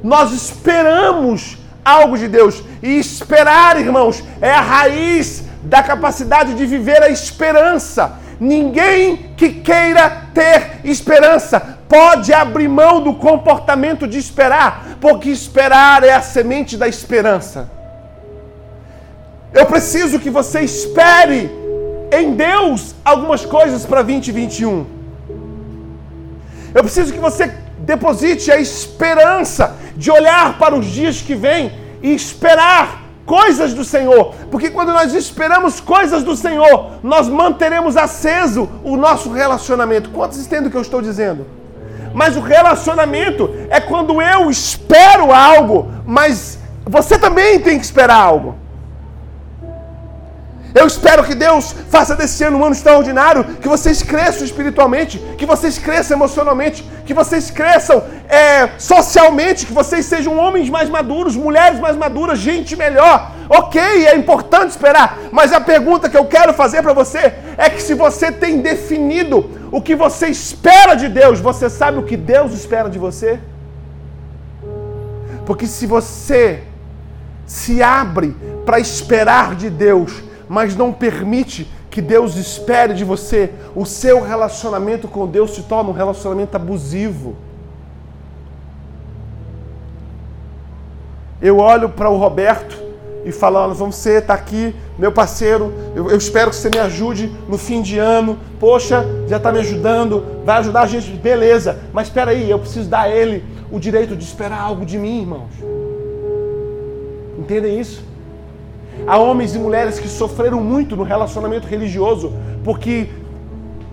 nós 0.00 0.30
esperamos 0.30 1.58
algo 1.84 2.16
de 2.16 2.28
Deus. 2.28 2.62
E 2.80 3.00
esperar, 3.00 3.80
irmãos, 3.80 4.22
é 4.40 4.52
a 4.52 4.60
raiz 4.60 5.42
da 5.64 5.82
capacidade 5.82 6.54
de 6.54 6.64
viver 6.64 7.02
a 7.02 7.08
esperança. 7.08 8.20
Ninguém 8.38 9.34
que 9.36 9.50
queira 9.50 10.28
ter 10.32 10.82
esperança 10.84 11.78
pode 11.88 12.32
abrir 12.32 12.68
mão 12.68 13.02
do 13.02 13.14
comportamento 13.14 14.06
de 14.06 14.18
esperar, 14.18 14.98
porque 15.00 15.30
esperar 15.30 16.04
é 16.04 16.12
a 16.12 16.22
semente 16.22 16.76
da 16.76 16.86
esperança. 16.86 17.79
Eu 19.52 19.66
preciso 19.66 20.18
que 20.18 20.30
você 20.30 20.60
espere 20.60 21.50
em 22.12 22.34
Deus 22.34 22.94
algumas 23.04 23.44
coisas 23.44 23.84
para 23.84 24.02
2021. 24.02 24.86
Eu 26.74 26.82
preciso 26.82 27.12
que 27.12 27.18
você 27.18 27.52
deposite 27.78 28.50
a 28.52 28.58
esperança 28.58 29.76
de 29.96 30.10
olhar 30.10 30.58
para 30.58 30.74
os 30.74 30.86
dias 30.86 31.20
que 31.20 31.34
vêm 31.34 31.72
e 32.02 32.14
esperar 32.14 33.02
coisas 33.26 33.74
do 33.74 33.84
Senhor. 33.84 34.34
Porque 34.50 34.70
quando 34.70 34.92
nós 34.92 35.14
esperamos 35.14 35.80
coisas 35.80 36.22
do 36.22 36.36
Senhor, 36.36 36.92
nós 37.02 37.28
manteremos 37.28 37.96
aceso 37.96 38.68
o 38.84 38.96
nosso 38.96 39.30
relacionamento. 39.30 40.10
Quantos 40.10 40.38
entendem 40.38 40.68
o 40.68 40.70
que 40.70 40.76
eu 40.76 40.82
estou 40.82 41.02
dizendo? 41.02 41.46
Mas 42.14 42.36
o 42.36 42.40
relacionamento 42.40 43.50
é 43.68 43.80
quando 43.80 44.20
eu 44.20 44.50
espero 44.50 45.32
algo, 45.32 45.90
mas 46.04 46.58
você 46.84 47.18
também 47.18 47.60
tem 47.60 47.78
que 47.78 47.84
esperar 47.84 48.16
algo. 48.16 48.56
Eu 50.74 50.86
espero 50.86 51.24
que 51.24 51.34
Deus 51.34 51.74
faça 51.88 52.14
desse 52.14 52.44
ano 52.44 52.58
um 52.58 52.64
ano 52.64 52.74
extraordinário, 52.74 53.44
que 53.60 53.68
vocês 53.68 54.02
cresçam 54.02 54.44
espiritualmente, 54.44 55.18
que 55.36 55.44
vocês 55.44 55.78
cresçam 55.78 56.16
emocionalmente, 56.16 56.84
que 57.04 57.12
vocês 57.12 57.50
cresçam 57.50 58.04
é, 58.28 58.70
socialmente, 58.78 59.66
que 59.66 59.72
vocês 59.72 60.06
sejam 60.06 60.38
homens 60.38 60.70
mais 60.70 60.88
maduros, 60.88 61.34
mulheres 61.34 61.80
mais 61.80 61.96
maduras, 61.96 62.38
gente 62.38 62.76
melhor. 62.76 63.32
Ok, 63.48 63.80
é 63.80 64.14
importante 64.14 64.70
esperar, 64.70 65.18
mas 65.32 65.52
a 65.52 65.60
pergunta 65.60 66.08
que 66.08 66.16
eu 66.16 66.26
quero 66.26 66.54
fazer 66.54 66.82
para 66.82 66.92
você 66.92 67.34
é 67.56 67.68
que 67.68 67.82
se 67.82 67.94
você 67.94 68.30
tem 68.30 68.60
definido 68.60 69.50
o 69.72 69.82
que 69.82 69.96
você 69.96 70.28
espera 70.28 70.94
de 70.94 71.08
Deus, 71.08 71.40
você 71.40 71.68
sabe 71.68 71.98
o 71.98 72.04
que 72.04 72.16
Deus 72.16 72.52
espera 72.52 72.88
de 72.88 72.98
você? 72.98 73.40
Porque 75.44 75.66
se 75.66 75.84
você 75.84 76.62
se 77.44 77.82
abre 77.82 78.36
para 78.64 78.78
esperar 78.78 79.56
de 79.56 79.68
Deus, 79.68 80.29
mas 80.50 80.74
não 80.74 80.92
permite 80.92 81.70
que 81.88 82.02
Deus 82.02 82.34
espere 82.34 82.92
de 82.92 83.04
você, 83.04 83.52
o 83.72 83.86
seu 83.86 84.20
relacionamento 84.20 85.06
com 85.06 85.24
Deus 85.24 85.52
se 85.52 85.62
torna 85.62 85.90
um 85.90 85.92
relacionamento 85.92 86.56
abusivo. 86.56 87.36
Eu 91.40 91.58
olho 91.58 91.90
para 91.90 92.10
o 92.10 92.16
Roberto 92.16 92.76
e 93.24 93.30
falar, 93.30 93.68
nós 93.68 93.78
vamos 93.78 93.94
ser, 93.94 94.26
tá 94.26 94.34
aqui, 94.34 94.74
meu 94.98 95.12
parceiro, 95.12 95.72
eu, 95.94 96.10
eu, 96.10 96.18
espero 96.18 96.50
que 96.50 96.56
você 96.56 96.68
me 96.68 96.80
ajude 96.80 97.32
no 97.48 97.56
fim 97.56 97.80
de 97.80 98.00
ano. 98.00 98.36
Poxa, 98.58 99.06
já 99.28 99.36
está 99.36 99.52
me 99.52 99.60
ajudando, 99.60 100.42
vai 100.44 100.58
ajudar 100.58 100.80
a 100.80 100.86
gente, 100.86 101.12
beleza. 101.12 101.78
Mas 101.92 102.08
espera 102.08 102.32
aí, 102.32 102.50
eu 102.50 102.58
preciso 102.58 102.90
dar 102.90 103.02
a 103.02 103.08
ele 103.08 103.44
o 103.70 103.78
direito 103.78 104.16
de 104.16 104.24
esperar 104.24 104.60
algo 104.60 104.84
de 104.84 104.98
mim, 104.98 105.20
irmãos. 105.20 105.52
Entendem 107.38 107.78
isso? 107.78 108.09
Há 109.06 109.18
homens 109.18 109.54
e 109.54 109.58
mulheres 109.58 109.98
que 109.98 110.08
sofreram 110.08 110.62
muito 110.62 110.96
no 110.96 111.02
relacionamento 111.02 111.66
religioso 111.66 112.32
porque 112.64 113.08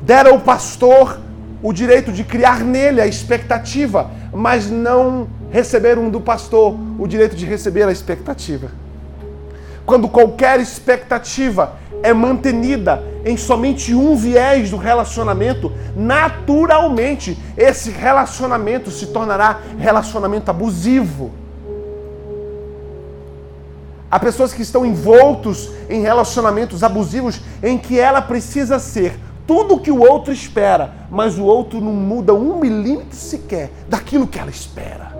deram 0.01 0.31
ao 0.31 0.39
pastor 0.39 1.19
o 1.61 1.73
direito 1.73 2.11
de 2.11 2.23
criar 2.23 2.59
nele 2.59 3.01
a 3.01 3.07
expectativa, 3.07 4.11
mas 4.33 4.69
não 4.69 5.27
receberam 5.49 6.09
do 6.09 6.21
pastor 6.21 6.77
o 6.99 7.07
direito 7.07 7.35
de 7.35 7.45
receber 7.45 7.83
a 7.83 7.91
expectativa. 7.91 8.69
Quando 9.85 10.07
qualquer 10.07 10.59
expectativa 10.59 11.73
é 12.03 12.13
mantenida 12.13 13.01
em 13.25 13.37
somente 13.37 13.93
um 13.93 14.15
viés 14.15 14.69
do 14.69 14.77
relacionamento, 14.77 15.71
naturalmente 15.95 17.37
esse 17.55 17.89
relacionamento 17.89 18.91
se 18.91 19.07
tornará 19.07 19.61
relacionamento 19.79 20.51
abusivo. 20.51 21.31
Há 24.09 24.19
pessoas 24.19 24.53
que 24.53 24.61
estão 24.61 24.85
envoltos 24.85 25.69
em 25.89 26.01
relacionamentos 26.01 26.83
abusivos 26.83 27.41
em 27.61 27.77
que 27.77 27.99
ela 27.99 28.21
precisa 28.21 28.79
ser 28.79 29.19
tudo 29.45 29.75
o 29.75 29.79
que 29.79 29.91
o 29.91 30.01
outro 30.01 30.33
espera, 30.33 30.93
mas 31.09 31.37
o 31.37 31.43
outro 31.43 31.79
não 31.79 31.93
muda 31.93 32.33
um 32.33 32.59
milímetro 32.59 33.15
sequer 33.15 33.71
daquilo 33.87 34.27
que 34.27 34.39
ela 34.39 34.49
espera. 34.49 35.15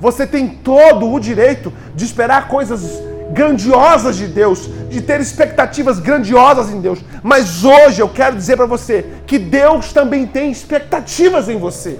Você 0.00 0.26
tem 0.26 0.48
todo 0.48 1.10
o 1.10 1.18
direito 1.18 1.72
de 1.94 2.04
esperar 2.04 2.48
coisas 2.48 3.02
grandiosas 3.30 4.16
de 4.16 4.26
Deus, 4.26 4.68
de 4.88 5.00
ter 5.02 5.20
expectativas 5.20 5.98
grandiosas 5.98 6.70
em 6.70 6.80
Deus. 6.80 7.00
Mas 7.22 7.64
hoje 7.64 8.00
eu 8.00 8.08
quero 8.08 8.36
dizer 8.36 8.56
para 8.56 8.66
você 8.66 9.04
que 9.26 9.38
Deus 9.38 9.92
também 9.92 10.26
tem 10.26 10.50
expectativas 10.50 11.48
em 11.48 11.58
você. 11.58 11.98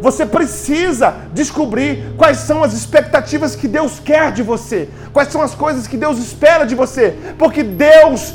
Você 0.00 0.24
precisa 0.24 1.14
descobrir 1.32 2.14
quais 2.16 2.38
são 2.38 2.62
as 2.62 2.72
expectativas 2.72 3.56
que 3.56 3.66
Deus 3.66 3.98
quer 3.98 4.32
de 4.32 4.42
você, 4.42 4.88
quais 5.12 5.28
são 5.28 5.42
as 5.42 5.54
coisas 5.54 5.86
que 5.86 5.96
Deus 5.96 6.18
espera 6.18 6.64
de 6.64 6.74
você, 6.74 7.16
porque 7.36 7.62
Deus 7.62 8.34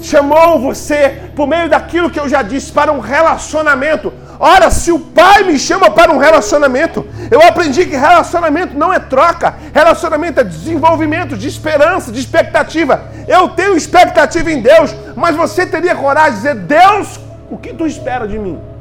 chamou 0.00 0.58
você 0.60 1.30
por 1.34 1.46
meio 1.46 1.68
daquilo 1.68 2.10
que 2.10 2.18
eu 2.18 2.28
já 2.28 2.42
disse 2.42 2.72
para 2.72 2.92
um 2.92 3.00
relacionamento. 3.00 4.12
Ora, 4.38 4.70
se 4.70 4.90
o 4.90 4.98
pai 4.98 5.44
me 5.44 5.58
chama 5.58 5.90
para 5.90 6.12
um 6.12 6.18
relacionamento, 6.18 7.06
eu 7.30 7.40
aprendi 7.42 7.86
que 7.86 7.96
relacionamento 7.96 8.76
não 8.76 8.92
é 8.92 8.98
troca, 8.98 9.54
relacionamento 9.72 10.40
é 10.40 10.44
desenvolvimento 10.44 11.36
de 11.36 11.46
esperança, 11.46 12.10
de 12.10 12.18
expectativa. 12.18 13.04
Eu 13.28 13.50
tenho 13.50 13.76
expectativa 13.76 14.50
em 14.50 14.60
Deus, 14.60 14.94
mas 15.14 15.36
você 15.36 15.64
teria 15.64 15.94
coragem 15.94 16.32
de 16.32 16.36
dizer: 16.38 16.54
Deus, 16.56 17.20
o 17.48 17.56
que 17.56 17.72
tu 17.72 17.86
espera 17.86 18.26
de 18.26 18.38
mim? 18.38 18.73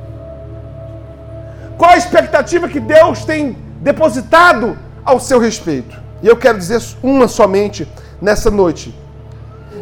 Qual 1.77 1.91
a 1.91 1.97
expectativa 1.97 2.67
que 2.67 2.79
Deus 2.79 3.25
tem 3.25 3.57
depositado 3.81 4.77
ao 5.03 5.19
seu 5.19 5.39
respeito? 5.39 6.01
E 6.21 6.27
eu 6.27 6.37
quero 6.37 6.57
dizer 6.57 6.81
uma 7.01 7.27
somente 7.27 7.87
nessa 8.21 8.49
noite. 8.49 8.95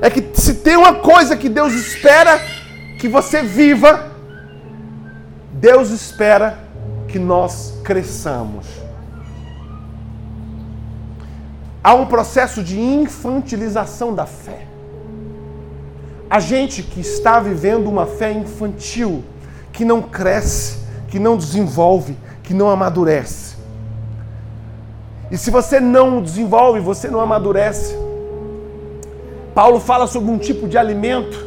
É 0.02 0.10
que 0.10 0.32
se 0.34 0.56
tem 0.56 0.76
uma 0.76 0.96
coisa 0.96 1.38
que 1.38 1.48
Deus 1.48 1.74
espera 1.74 2.42
que 3.00 3.08
você 3.08 3.44
viva, 3.44 4.12
Deus 5.54 5.92
espera 5.92 6.58
que 7.08 7.20
nós 7.20 7.76
cresçamos. 7.84 8.66
Há 11.84 11.94
um 11.94 12.06
processo 12.06 12.64
de 12.64 12.80
infantilização 12.80 14.14
da 14.14 14.26
fé. 14.26 14.66
A 16.30 16.40
gente 16.40 16.82
que 16.82 17.02
está 17.02 17.40
vivendo 17.40 17.88
uma 17.88 18.06
fé 18.06 18.32
infantil, 18.32 19.24
que 19.74 19.84
não 19.84 20.02
cresce, 20.02 20.81
que 21.12 21.20
não 21.20 21.36
desenvolve, 21.36 22.18
que 22.42 22.54
não 22.54 22.70
amadurece. 22.70 23.58
E 25.30 25.38
se 25.38 25.52
você 25.52 25.80
não 25.80 26.22
desenvolve, 26.22 26.80
você 26.80 27.10
não 27.10 27.20
amadurece. 27.20 27.96
Paulo 29.54 29.82
fala 29.82 30.08
sobre 30.08 30.32
um 30.32 30.38
tipo 30.38 30.70
de 30.70 30.78
alimento. 30.78 31.46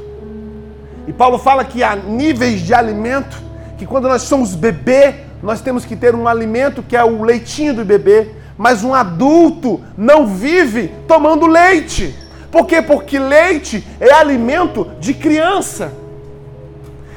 E 1.08 1.12
Paulo 1.14 1.38
fala 1.38 1.64
que 1.64 1.82
há 1.82 1.96
níveis 1.96 2.60
de 2.60 2.74
alimento, 2.74 3.42
que 3.78 3.86
quando 3.86 4.06
nós 4.06 4.22
somos 4.22 4.54
bebê, 4.54 5.14
nós 5.42 5.62
temos 5.62 5.86
que 5.86 5.96
ter 5.96 6.14
um 6.14 6.28
alimento 6.28 6.82
que 6.82 6.96
é 6.96 7.02
o 7.02 7.22
leitinho 7.22 7.74
do 7.74 7.84
bebê, 7.86 8.32
mas 8.58 8.84
um 8.84 8.94
adulto 8.94 9.80
não 9.96 10.26
vive 10.26 10.92
tomando 11.08 11.46
leite. 11.46 12.14
Por 12.52 12.66
quê? 12.66 12.82
Porque 12.82 13.18
leite 13.18 13.82
é 13.98 14.12
alimento 14.12 14.90
de 15.00 15.14
criança. 15.14 16.03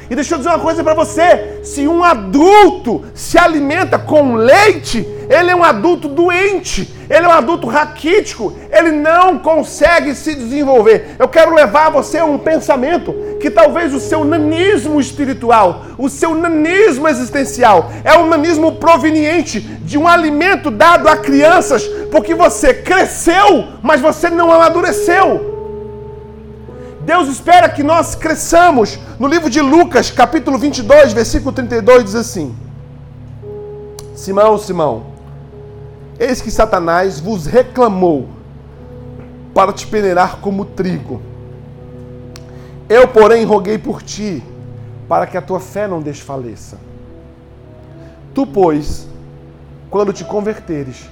E 0.10 0.16
deixa 0.16 0.34
eu 0.34 0.38
dizer 0.38 0.50
uma 0.50 0.60
coisa 0.60 0.84
para 0.84 0.94
você: 0.94 1.60
se 1.64 1.88
um 1.88 2.04
adulto 2.04 3.04
se 3.14 3.38
alimenta 3.38 4.00
com 4.00 4.36
leite, 4.36 5.06
ele 5.30 5.52
é 5.52 5.56
um 5.56 5.64
adulto 5.64 6.08
doente, 6.08 6.94
ele 7.10 7.26
é 7.26 7.28
um 7.28 7.34
adulto 7.34 7.68
raquítico, 7.68 8.56
ele 8.72 8.92
não 8.92 9.38
consegue 9.40 10.16
se 10.16 10.34
desenvolver. 10.34 11.16
Eu 11.20 11.28
quero 11.28 11.54
levar 11.54 11.92
você 11.92 12.18
a 12.18 12.26
um 12.26 12.38
pensamento 12.38 13.14
que 13.42 13.50
talvez 13.50 13.94
o 13.94 14.00
seu 14.00 14.24
nanismo 14.24 15.00
espiritual, 15.00 15.86
o 15.98 16.10
seu 16.10 16.34
nanismo 16.34 17.08
existencial, 17.08 17.92
é 18.04 18.18
um 18.18 18.28
nanismo 18.28 18.74
proveniente 18.74 19.60
de 19.60 19.98
um 19.98 20.08
alimento 20.08 20.72
dado 20.72 21.10
a 21.10 21.18
crianças, 21.18 21.84
porque 22.12 22.34
você 22.34 22.74
cresceu, 22.74 23.68
mas 23.82 24.00
você 24.00 24.30
não 24.30 24.52
amadureceu. 24.52 25.57
Deus 27.08 27.30
espera 27.30 27.70
que 27.70 27.84
nós 27.84 28.16
cresçamos. 28.16 29.00
No 29.18 29.30
livro 29.30 29.50
de 29.50 29.62
Lucas, 29.62 30.12
capítulo 30.12 30.58
22, 30.58 31.14
versículo 31.14 31.54
32, 31.54 32.04
diz 32.04 32.16
assim: 32.16 32.54
Simão, 34.14 34.58
Simão, 34.58 35.06
eis 36.20 36.42
que 36.42 36.52
Satanás 36.52 37.22
vos 37.22 37.46
reclamou 37.46 38.28
para 39.54 39.72
te 39.72 39.88
peneirar 39.88 40.40
como 40.42 40.66
trigo. 40.66 41.22
Eu, 42.90 43.08
porém, 43.08 43.46
roguei 43.46 43.78
por 43.78 44.04
ti, 44.04 44.44
para 45.08 45.26
que 45.26 45.38
a 45.38 45.42
tua 45.42 45.62
fé 45.62 45.88
não 45.88 46.02
desfaleça. 46.02 46.78
Tu, 48.34 48.46
pois, 48.46 49.08
quando 49.90 50.12
te 50.12 50.26
converteres, 50.26 51.10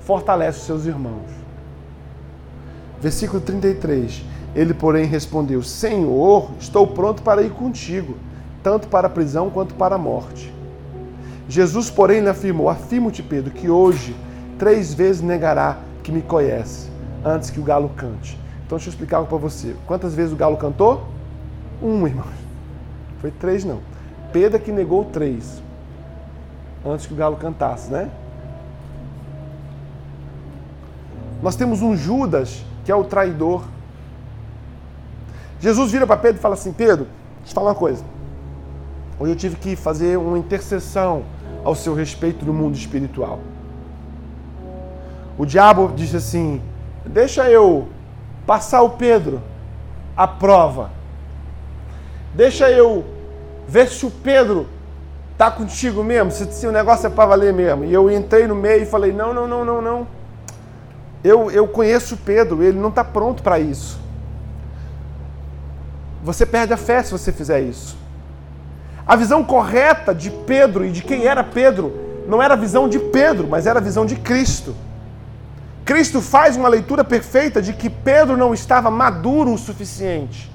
fortalece 0.00 0.58
os 0.58 0.66
seus 0.66 0.86
irmãos. 0.86 1.30
Versículo 3.00 3.40
33. 3.40 4.33
Ele, 4.54 4.72
porém, 4.72 5.04
respondeu: 5.04 5.62
Senhor, 5.62 6.50
estou 6.58 6.86
pronto 6.86 7.22
para 7.22 7.42
ir 7.42 7.50
contigo, 7.50 8.16
tanto 8.62 8.88
para 8.88 9.06
a 9.06 9.10
prisão 9.10 9.50
quanto 9.50 9.74
para 9.74 9.96
a 9.96 9.98
morte. 9.98 10.52
Jesus, 11.48 11.90
porém, 11.90 12.20
lhe 12.20 12.28
afirmou: 12.28 12.68
Afirmo-te, 12.68 13.22
Pedro, 13.22 13.50
que 13.50 13.68
hoje 13.68 14.14
três 14.58 14.94
vezes 14.94 15.20
negará 15.20 15.78
que 16.02 16.12
me 16.12 16.22
conhece, 16.22 16.88
antes 17.24 17.50
que 17.50 17.58
o 17.58 17.62
galo 17.62 17.90
cante. 17.96 18.38
Então, 18.64 18.78
deixa 18.78 18.88
eu 18.88 18.92
explicar 18.92 19.18
algo 19.18 19.28
para 19.28 19.38
você. 19.38 19.74
Quantas 19.86 20.14
vezes 20.14 20.32
o 20.32 20.36
galo 20.36 20.56
cantou? 20.56 21.06
Um, 21.82 22.06
irmão. 22.06 22.26
Foi 23.20 23.30
três, 23.30 23.64
não. 23.64 23.80
Pedro 24.32 24.56
é 24.56 24.60
que 24.60 24.72
negou 24.72 25.04
três, 25.04 25.62
antes 26.84 27.06
que 27.06 27.12
o 27.12 27.16
galo 27.16 27.36
cantasse, 27.36 27.90
né? 27.90 28.10
Nós 31.42 31.56
temos 31.56 31.82
um 31.82 31.96
Judas 31.96 32.64
que 32.84 32.92
é 32.92 32.94
o 32.94 33.04
traidor. 33.04 33.64
Jesus 35.64 35.90
vira 35.90 36.06
para 36.06 36.18
Pedro 36.18 36.38
e 36.38 36.42
fala 36.42 36.52
assim: 36.52 36.74
Pedro, 36.74 37.06
deixa 37.06 37.44
eu 37.44 37.46
te 37.46 37.54
falar 37.54 37.70
uma 37.70 37.74
coisa. 37.74 38.04
Hoje 39.18 39.32
eu 39.32 39.36
tive 39.36 39.56
que 39.56 39.74
fazer 39.74 40.18
uma 40.18 40.36
intercessão 40.36 41.24
ao 41.64 41.74
seu 41.74 41.94
respeito 41.94 42.44
no 42.44 42.52
mundo 42.52 42.74
espiritual. 42.74 43.40
O 45.38 45.46
diabo 45.46 45.90
disse 45.96 46.16
assim: 46.16 46.60
Deixa 47.06 47.48
eu 47.48 47.88
passar 48.46 48.82
o 48.82 48.90
Pedro 48.90 49.40
a 50.14 50.28
prova. 50.28 50.90
Deixa 52.34 52.70
eu 52.70 53.02
ver 53.66 53.88
se 53.88 54.04
o 54.04 54.10
Pedro 54.10 54.66
tá 55.38 55.50
contigo 55.50 56.04
mesmo, 56.04 56.30
se, 56.30 56.44
se 56.52 56.66
o 56.66 56.72
negócio 56.72 57.06
é 57.06 57.10
para 57.10 57.24
valer 57.24 57.54
mesmo. 57.54 57.86
E 57.86 57.94
eu 57.94 58.10
entrei 58.10 58.46
no 58.46 58.54
meio 58.54 58.82
e 58.82 58.86
falei: 58.86 59.14
Não, 59.14 59.32
não, 59.32 59.48
não, 59.48 59.64
não, 59.64 59.80
não. 59.80 60.06
Eu, 61.24 61.50
eu 61.50 61.66
conheço 61.66 62.16
o 62.16 62.18
Pedro, 62.18 62.62
ele 62.62 62.78
não 62.78 62.90
está 62.90 63.02
pronto 63.02 63.42
para 63.42 63.58
isso. 63.58 64.03
Você 66.24 66.46
perde 66.46 66.72
a 66.72 66.76
fé 66.78 67.02
se 67.02 67.12
você 67.12 67.30
fizer 67.30 67.60
isso. 67.60 67.98
A 69.06 69.14
visão 69.14 69.44
correta 69.44 70.14
de 70.14 70.30
Pedro 70.30 70.86
e 70.86 70.90
de 70.90 71.02
quem 71.02 71.26
era 71.26 71.44
Pedro 71.44 71.92
não 72.26 72.42
era 72.42 72.54
a 72.54 72.56
visão 72.56 72.88
de 72.88 72.98
Pedro, 72.98 73.46
mas 73.46 73.66
era 73.66 73.78
a 73.78 73.82
visão 73.82 74.06
de 74.06 74.16
Cristo. 74.16 74.74
Cristo 75.84 76.22
faz 76.22 76.56
uma 76.56 76.66
leitura 76.66 77.04
perfeita 77.04 77.60
de 77.60 77.74
que 77.74 77.90
Pedro 77.90 78.38
não 78.38 78.54
estava 78.54 78.90
maduro 78.90 79.52
o 79.52 79.58
suficiente 79.58 80.50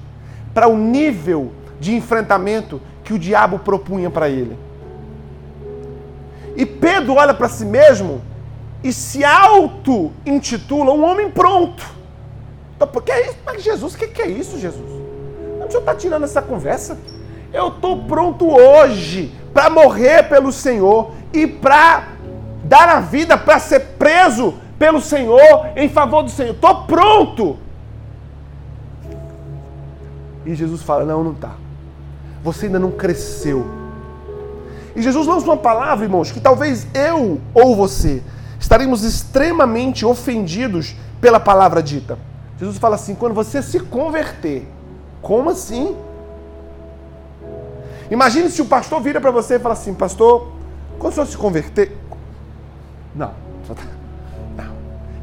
para 0.52 0.66
o 0.66 0.76
nível 0.76 1.52
de 1.78 1.94
enfrentamento 1.94 2.82
que 3.04 3.14
o 3.14 3.18
diabo 3.18 3.60
propunha 3.60 4.10
para 4.10 4.28
ele. 4.28 4.58
E 6.56 6.66
Pedro 6.66 7.14
olha 7.14 7.32
para 7.32 7.48
si 7.48 7.64
mesmo 7.64 8.20
e 8.82 8.92
se 8.92 9.24
auto-intitula 9.24 10.92
um 10.92 11.04
homem 11.04 11.30
pronto. 11.30 11.86
Então, 12.74 12.88
porque 12.88 13.12
é 13.12 13.28
isso? 13.28 13.38
Mas 13.46 13.62
Jesus, 13.62 13.94
o 13.94 13.96
que, 13.98 14.08
que 14.08 14.22
é 14.22 14.26
isso, 14.26 14.58
Jesus? 14.58 14.99
O 15.70 15.72
senhor 15.72 15.82
está 15.82 15.94
tirando 15.94 16.24
essa 16.24 16.42
conversa? 16.42 16.98
Eu 17.52 17.68
estou 17.68 18.02
pronto 18.02 18.44
hoje 18.44 19.32
para 19.54 19.70
morrer 19.70 20.24
pelo 20.24 20.50
Senhor 20.50 21.12
e 21.32 21.46
para 21.46 22.08
dar 22.64 22.88
a 22.88 22.98
vida 22.98 23.38
para 23.38 23.60
ser 23.60 23.78
preso 23.96 24.54
pelo 24.76 25.00
Senhor, 25.00 25.68
em 25.76 25.88
favor 25.88 26.24
do 26.24 26.30
Senhor. 26.30 26.54
Estou 26.54 26.86
pronto. 26.86 27.56
E 30.44 30.56
Jesus 30.56 30.82
fala: 30.82 31.04
Não, 31.04 31.22
não 31.22 31.32
está. 31.32 31.52
Você 32.42 32.66
ainda 32.66 32.80
não 32.80 32.90
cresceu. 32.90 33.64
E 34.96 35.00
Jesus 35.00 35.24
lança 35.24 35.46
uma 35.46 35.56
palavra, 35.56 36.04
irmãos, 36.04 36.32
que 36.32 36.40
talvez 36.40 36.84
eu 36.92 37.40
ou 37.54 37.76
você 37.76 38.20
estaremos 38.58 39.04
extremamente 39.04 40.04
ofendidos 40.04 40.96
pela 41.20 41.38
palavra 41.38 41.80
dita. 41.80 42.18
Jesus 42.58 42.76
fala 42.76 42.96
assim: 42.96 43.14
quando 43.14 43.34
você 43.34 43.62
se 43.62 43.78
converter, 43.78 44.66
como 45.22 45.50
assim? 45.50 45.96
Imagine 48.10 48.48
se 48.48 48.60
o 48.60 48.66
pastor 48.66 49.00
vira 49.00 49.20
para 49.20 49.30
você 49.30 49.56
e 49.56 49.58
fala 49.58 49.74
assim: 49.74 49.94
Pastor, 49.94 50.48
quando 50.98 51.12
o 51.12 51.14
senhor 51.14 51.26
se 51.26 51.36
converter. 51.36 51.96
Não, 53.14 53.32
tá- 53.66 53.82
não. 54.56 54.74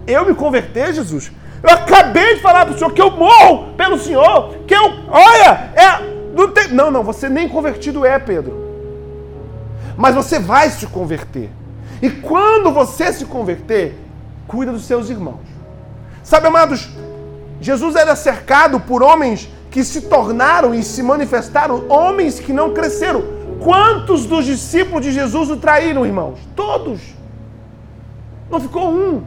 Eu 0.06 0.26
me 0.26 0.34
converter, 0.34 0.94
Jesus? 0.94 1.32
Eu 1.62 1.70
acabei 1.70 2.36
de 2.36 2.42
falar 2.42 2.66
para 2.66 2.76
o 2.76 2.78
senhor 2.78 2.94
que 2.94 3.02
eu 3.02 3.12
morro 3.12 3.74
pelo 3.76 3.98
senhor, 4.00 4.56
que 4.68 4.74
eu. 4.74 4.84
Olha, 5.10 5.72
é. 5.76 6.18
Não, 6.34 6.52
tem, 6.52 6.68
não, 6.70 6.92
não, 6.92 7.04
você 7.04 7.28
nem 7.28 7.50
convertido 7.50 8.06
é, 8.06 8.20
Pedro. 8.20 8.68
Mas 9.98 10.14
você 10.14 10.38
vai 10.38 10.70
se 10.70 10.86
converter. 10.86 11.50
E 12.02 12.10
quando 12.10 12.72
você 12.72 13.12
se 13.12 13.26
converter, 13.26 13.98
cuida 14.48 14.72
dos 14.72 14.86
seus 14.86 15.10
irmãos. 15.10 15.42
Sabe, 16.24 16.48
amados, 16.48 16.90
Jesus 17.60 17.96
era 17.96 18.16
cercado 18.16 18.80
por 18.80 19.02
homens 19.02 19.50
que 19.70 19.84
se 19.84 20.02
tornaram 20.02 20.74
e 20.74 20.84
se 20.84 21.04
manifestaram 21.04 21.88
homens 21.88 22.40
que 22.40 22.54
não 22.54 22.74
cresceram. 22.74 23.24
Quantos 23.60 24.26
dos 24.26 24.46
discípulos 24.46 25.04
de 25.06 25.12
Jesus 25.12 25.50
o 25.50 25.58
traíram, 25.58 26.06
irmãos? 26.06 26.40
Todos. 26.56 27.02
Não 28.50 28.60
ficou 28.60 28.90
um. 28.90 29.24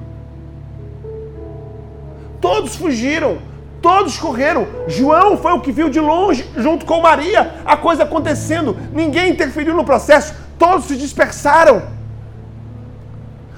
Todos 2.41 2.75
fugiram, 2.75 3.39
todos 3.83 4.17
correram. 4.17 4.67
João 4.89 5.37
foi 5.37 5.53
o 5.53 5.61
que 5.61 5.71
viu 5.71 5.91
de 5.91 6.01
longe, 6.01 6.49
junto 6.57 6.87
com 6.87 7.01
Maria, 7.01 7.57
a 7.67 7.77
coisa 7.77 8.05
acontecendo. 8.05 8.77
Ninguém 8.93 9.31
interferiu 9.31 9.75
no 9.75 9.85
processo, 9.85 10.35
todos 10.59 10.87
se 10.87 10.97
dispersaram. 10.97 12.00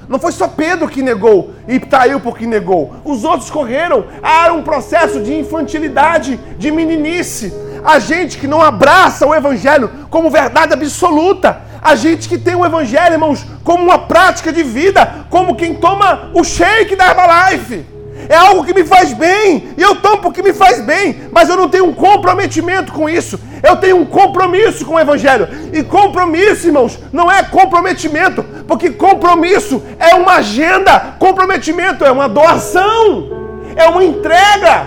Não 0.08 0.18
foi 0.18 0.32
só 0.32 0.48
Pedro 0.48 0.88
que 0.88 1.02
negou 1.02 1.54
e 1.66 1.78
traiu 1.78 2.20
porque 2.20 2.46
negou. 2.46 2.94
Os 3.04 3.24
outros 3.24 3.50
correram. 3.50 4.04
Há 4.22 4.52
um 4.52 4.62
processo 4.62 5.20
de 5.20 5.34
infantilidade, 5.34 6.38
de 6.58 6.70
meninice. 6.70 7.52
A 7.84 7.98
gente 7.98 8.38
que 8.38 8.46
não 8.46 8.60
abraça 8.60 9.26
o 9.26 9.34
Evangelho 9.34 9.90
como 10.10 10.30
verdade 10.30 10.72
absoluta. 10.72 11.62
A 11.80 11.94
gente 11.94 12.28
que 12.28 12.38
tem 12.38 12.54
o 12.54 12.64
Evangelho, 12.64 13.14
irmãos, 13.14 13.44
como 13.64 13.82
uma 13.82 13.98
prática 13.98 14.52
de 14.52 14.62
vida, 14.62 15.26
como 15.30 15.56
quem 15.56 15.74
toma 15.74 16.30
o 16.32 16.44
shake 16.44 16.94
da 16.94 17.08
Herbalife. 17.08 17.84
É 18.28 18.37
algo 18.37 18.64
que 18.64 18.74
me 18.74 18.85
faz 18.85 19.12
bem, 19.12 19.74
e 19.76 19.82
eu 19.82 19.96
tomo 19.96 20.18
porque 20.18 20.42
me 20.42 20.52
faz 20.52 20.80
bem, 20.80 21.22
mas 21.30 21.48
eu 21.48 21.56
não 21.56 21.68
tenho 21.68 21.87
um 21.87 21.94
comprometimento 21.94 22.92
com 22.92 23.08
isso. 23.08 23.38
Eu 23.62 23.76
tenho 23.76 23.96
um 23.96 24.04
compromisso 24.04 24.85
com 24.85 24.94
o 24.94 25.00
Evangelho. 25.00 25.48
E 25.72 25.82
compromisso, 25.82 26.66
irmãos, 26.66 26.98
não 27.12 27.30
é 27.30 27.42
comprometimento, 27.42 28.42
porque 28.66 28.90
compromisso 28.90 29.82
é 29.98 30.14
uma 30.14 30.35
agenda, 30.35 31.14
comprometimento 31.18 32.04
é 32.04 32.11
uma 32.11 32.28
doação, 32.28 33.28
é 33.76 33.88
uma 33.88 34.04
entrega. 34.04 34.87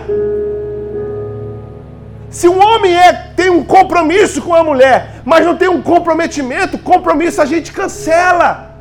Se 2.30 2.50
um 2.50 2.62
homem 2.62 2.94
é, 2.94 3.14
tem 3.36 3.50
um 3.50 3.64
compromisso 3.64 4.42
com 4.42 4.54
a 4.54 4.62
mulher, 4.62 5.22
mas 5.24 5.46
não 5.46 5.56
tem 5.56 5.70
um 5.70 5.82
comprometimento, 5.82 6.78
compromisso 6.78 7.42
a 7.42 7.46
gente 7.46 7.72
cancela. 7.72 8.75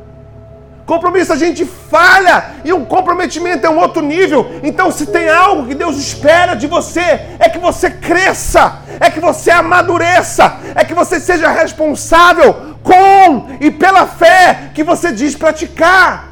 Compromisso 0.85 1.33
a 1.33 1.35
gente 1.35 1.65
falha 1.65 2.51
e 2.63 2.71
um 2.71 2.85
comprometimento 2.85 3.65
é 3.65 3.69
um 3.69 3.79
outro 3.79 4.03
nível. 4.03 4.59
Então, 4.61 4.91
se 4.91 5.07
tem 5.07 5.27
algo 5.27 5.67
que 5.67 5.73
Deus 5.73 5.97
espera 5.97 6.53
de 6.53 6.67
você, 6.67 7.19
é 7.39 7.49
que 7.49 7.57
você 7.57 7.89
cresça, 7.89 8.81
é 8.99 9.09
que 9.09 9.19
você 9.19 9.49
amadureça, 9.49 10.59
é 10.75 10.85
que 10.85 10.93
você 10.93 11.19
seja 11.19 11.49
responsável 11.49 12.75
com 12.83 13.57
e 13.59 13.71
pela 13.71 14.05
fé 14.05 14.69
que 14.75 14.83
você 14.83 15.11
diz 15.11 15.35
praticar. 15.35 16.29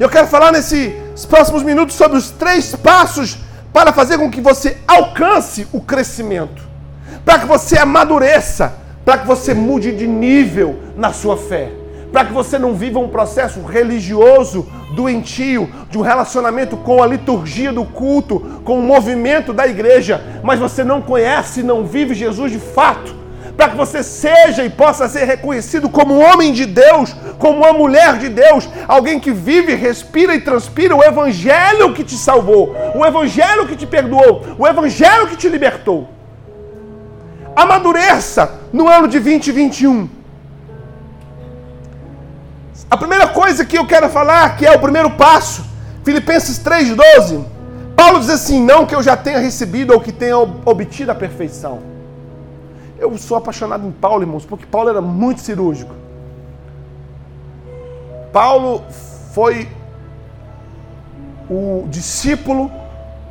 Eu 0.00 0.08
quero 0.08 0.26
falar 0.26 0.50
nesses 0.50 1.24
próximos 1.24 1.62
minutos 1.62 1.94
sobre 1.94 2.18
os 2.18 2.32
três 2.32 2.74
passos 2.74 3.38
para 3.72 3.92
fazer 3.92 4.18
com 4.18 4.28
que 4.28 4.40
você 4.40 4.76
alcance 4.88 5.68
o 5.72 5.80
crescimento, 5.80 6.62
para 7.24 7.38
que 7.38 7.46
você 7.46 7.78
amadureça, 7.78 8.74
para 9.04 9.18
que 9.18 9.26
você 9.26 9.54
mude 9.54 9.92
de 9.92 10.06
nível 10.06 10.80
na 10.96 11.12
sua 11.12 11.36
fé 11.36 11.70
para 12.12 12.24
que 12.24 12.32
você 12.32 12.58
não 12.58 12.74
viva 12.74 12.98
um 12.98 13.08
processo 13.08 13.62
religioso 13.62 14.66
doentio, 14.94 15.68
de 15.90 15.98
um 15.98 16.02
relacionamento 16.02 16.76
com 16.76 17.02
a 17.02 17.06
liturgia 17.06 17.72
do 17.72 17.84
culto, 17.84 18.40
com 18.64 18.78
o 18.78 18.82
movimento 18.82 19.52
da 19.52 19.66
igreja, 19.66 20.22
mas 20.42 20.58
você 20.58 20.82
não 20.82 21.02
conhece 21.02 21.60
e 21.60 21.64
não 21.64 21.84
vive 21.84 22.14
Jesus 22.14 22.52
de 22.52 22.58
fato. 22.58 23.16
Para 23.56 23.70
que 23.70 23.76
você 23.76 24.02
seja 24.02 24.64
e 24.64 24.70
possa 24.70 25.08
ser 25.08 25.24
reconhecido 25.24 25.88
como 25.88 26.14
um 26.14 26.24
homem 26.24 26.52
de 26.52 26.64
Deus, 26.64 27.14
como 27.38 27.58
uma 27.58 27.72
mulher 27.72 28.16
de 28.16 28.28
Deus, 28.28 28.68
alguém 28.86 29.18
que 29.18 29.32
vive, 29.32 29.74
respira 29.74 30.34
e 30.34 30.40
transpira 30.40 30.94
o 30.94 31.02
Evangelho 31.02 31.92
que 31.92 32.04
te 32.04 32.14
salvou, 32.14 32.74
o 32.94 33.04
Evangelho 33.04 33.66
que 33.66 33.76
te 33.76 33.86
perdoou, 33.86 34.44
o 34.56 34.66
Evangelho 34.66 35.26
que 35.26 35.36
te 35.36 35.48
libertou. 35.48 36.08
Amadureça 37.56 38.60
no 38.72 38.88
ano 38.88 39.08
de 39.08 39.18
2021 39.18 40.17
a 42.90 42.96
primeira 42.96 43.28
coisa 43.28 43.64
que 43.64 43.76
eu 43.76 43.86
quero 43.86 44.08
falar, 44.08 44.56
que 44.56 44.66
é 44.66 44.74
o 44.74 44.80
primeiro 44.80 45.10
passo, 45.10 45.64
Filipenses 46.04 46.58
3,12. 46.58 47.44
Paulo 47.94 48.20
diz 48.20 48.30
assim: 48.30 48.62
Não 48.64 48.86
que 48.86 48.94
eu 48.94 49.02
já 49.02 49.16
tenha 49.16 49.38
recebido 49.38 49.92
ou 49.92 50.00
que 50.00 50.12
tenha 50.12 50.38
obtido 50.38 51.12
a 51.12 51.14
perfeição. 51.14 51.80
Eu 52.98 53.16
sou 53.18 53.36
apaixonado 53.36 53.86
em 53.86 53.90
Paulo, 53.92 54.22
irmãos, 54.22 54.46
porque 54.46 54.64
Paulo 54.64 54.88
era 54.88 55.00
muito 55.00 55.40
cirúrgico. 55.40 55.94
Paulo 58.32 58.84
foi 59.32 59.68
o 61.48 61.86
discípulo 61.88 62.70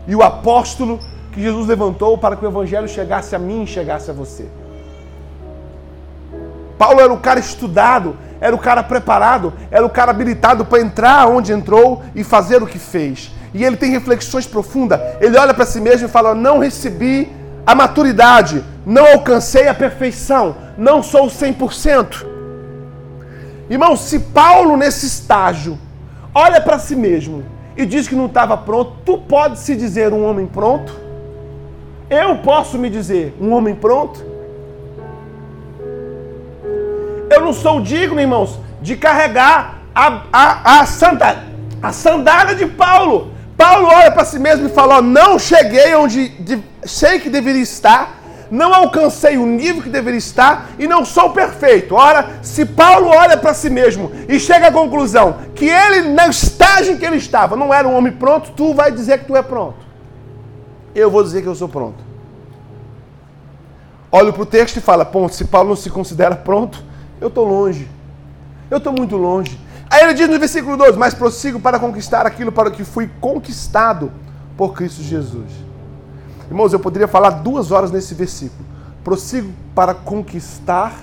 e 0.07 0.15
o 0.15 0.23
apóstolo 0.23 0.99
que 1.31 1.41
Jesus 1.41 1.67
levantou 1.67 2.17
para 2.17 2.35
que 2.35 2.45
o 2.45 2.47
evangelho 2.47 2.87
chegasse 2.87 3.35
a 3.35 3.39
mim 3.39 3.63
e 3.63 3.67
chegasse 3.67 4.09
a 4.09 4.13
você. 4.13 4.47
Paulo 6.77 6.99
era 6.99 7.11
o 7.11 7.19
cara 7.19 7.39
estudado, 7.39 8.15
era 8.39 8.55
o 8.55 8.59
cara 8.59 8.83
preparado, 8.83 9.53
era 9.71 9.85
o 9.85 9.89
cara 9.89 10.11
habilitado 10.11 10.65
para 10.65 10.81
entrar 10.81 11.27
onde 11.27 11.51
entrou 11.51 12.03
e 12.15 12.23
fazer 12.23 12.61
o 12.61 12.67
que 12.67 12.79
fez. 12.79 13.31
E 13.53 13.63
ele 13.63 13.77
tem 13.77 13.91
reflexões 13.91 14.45
profundas. 14.45 14.99
Ele 15.19 15.37
olha 15.37 15.53
para 15.53 15.65
si 15.65 15.81
mesmo 15.81 16.07
e 16.07 16.11
fala: 16.11 16.35
Não 16.35 16.59
recebi 16.59 17.31
a 17.65 17.73
maturidade, 17.75 18.63
não 18.85 19.05
alcancei 19.05 19.67
a 19.67 19.73
perfeição, 19.73 20.55
não 20.77 21.03
sou 21.03 21.27
100%. 21.27 22.25
Irmão, 23.69 23.97
se 23.97 24.19
Paulo 24.19 24.77
nesse 24.77 25.05
estágio 25.05 25.77
olha 26.33 26.61
para 26.61 26.79
si 26.79 26.95
mesmo 26.95 27.43
e 27.75 27.85
diz 27.85 28.07
que 28.07 28.15
não 28.15 28.27
estava 28.27 28.55
pronto, 28.55 28.93
tu 29.05 29.17
pode 29.17 29.59
se 29.59 29.75
dizer 29.75 30.13
um 30.13 30.23
homem 30.23 30.45
pronto? 30.45 30.95
Eu 32.09 32.37
posso 32.37 32.77
me 32.77 32.89
dizer 32.89 33.35
um 33.41 33.51
homem 33.51 33.75
pronto? 33.75 34.23
Eu 37.37 37.45
não 37.45 37.53
sou 37.53 37.79
digno, 37.79 38.19
irmãos, 38.19 38.59
de 38.81 38.95
carregar 38.95 39.83
a, 39.93 40.23
a, 40.33 40.79
a, 40.79 40.85
santa, 40.87 41.43
a 41.83 41.93
sandália 41.93 42.55
de 42.55 42.65
Paulo. 42.65 43.31
Paulo 43.55 43.85
olha 43.87 44.11
para 44.11 44.25
si 44.25 44.39
mesmo 44.39 44.65
e 44.65 44.69
fala: 44.69 44.97
ó, 44.97 45.01
Não 45.03 45.37
cheguei 45.37 45.93
onde 45.93 46.29
de, 46.29 46.59
sei 46.83 47.19
que 47.19 47.29
deveria 47.29 47.61
estar, 47.61 48.19
não 48.49 48.73
alcancei 48.73 49.37
o 49.37 49.45
nível 49.45 49.83
que 49.83 49.89
deveria 49.89 50.17
estar 50.17 50.71
e 50.79 50.87
não 50.87 51.05
sou 51.05 51.29
perfeito. 51.29 51.93
Ora, 51.93 52.39
se 52.41 52.65
Paulo 52.65 53.09
olha 53.09 53.37
para 53.37 53.53
si 53.53 53.69
mesmo 53.69 54.11
e 54.27 54.39
chega 54.39 54.69
à 54.69 54.71
conclusão 54.71 55.37
que 55.53 55.65
ele, 55.65 56.09
na 56.09 56.29
estágio 56.29 56.97
que 56.97 57.05
ele 57.05 57.17
estava, 57.17 57.55
não 57.55 57.71
era 57.71 57.87
um 57.87 57.95
homem 57.95 58.13
pronto, 58.13 58.51
tu 58.55 58.73
vai 58.73 58.91
dizer 58.91 59.19
que 59.19 59.25
tu 59.25 59.35
é 59.35 59.43
pronto. 59.43 59.85
Eu 60.95 61.11
vou 61.11 61.21
dizer 61.21 61.43
que 61.43 61.47
eu 61.47 61.53
sou 61.53 61.69
pronto. 61.69 62.03
Olho 64.11 64.33
para 64.33 64.41
o 64.41 64.45
texto 64.45 64.77
e 64.77 64.81
fala: 64.81 65.05
Ponto, 65.05 65.35
se 65.35 65.45
Paulo 65.45 65.69
não 65.69 65.75
se 65.75 65.91
considera 65.91 66.35
pronto, 66.35 66.86
eu 67.19 67.27
estou 67.27 67.45
longe. 67.45 67.87
Eu 68.69 68.77
estou 68.77 68.93
muito 68.93 69.15
longe. 69.15 69.59
Aí 69.89 70.03
ele 70.03 70.13
diz 70.13 70.29
no 70.29 70.39
versículo 70.39 70.77
12: 70.77 70.97
Mas 70.97 71.13
prossigo 71.13 71.59
para 71.59 71.79
conquistar 71.79 72.25
aquilo 72.25 72.51
para 72.51 72.69
o 72.69 72.71
que 72.71 72.83
fui 72.83 73.09
conquistado 73.19 74.11
por 74.55 74.73
Cristo 74.73 75.01
Jesus. 75.01 75.51
Irmãos, 76.47 76.73
eu 76.73 76.79
poderia 76.79 77.07
falar 77.07 77.29
duas 77.29 77.71
horas 77.71 77.91
nesse 77.91 78.13
versículo. 78.13 78.65
Prossigo 79.03 79.51
para 79.73 79.93
conquistar 79.93 80.93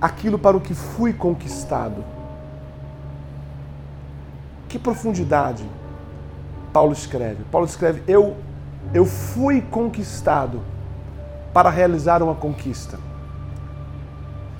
aquilo 0.00 0.38
para 0.38 0.56
o 0.56 0.60
que 0.60 0.74
fui 0.74 1.12
conquistado. 1.12 2.04
Que 4.68 4.78
profundidade. 4.78 5.64
Paulo 6.72 6.92
escreve. 6.92 7.44
Paulo 7.50 7.66
escreve: 7.66 8.02
Eu, 8.06 8.36
eu 8.94 9.04
fui 9.04 9.60
conquistado 9.60 10.62
para 11.52 11.68
realizar 11.70 12.22
uma 12.22 12.34
conquista. 12.34 12.98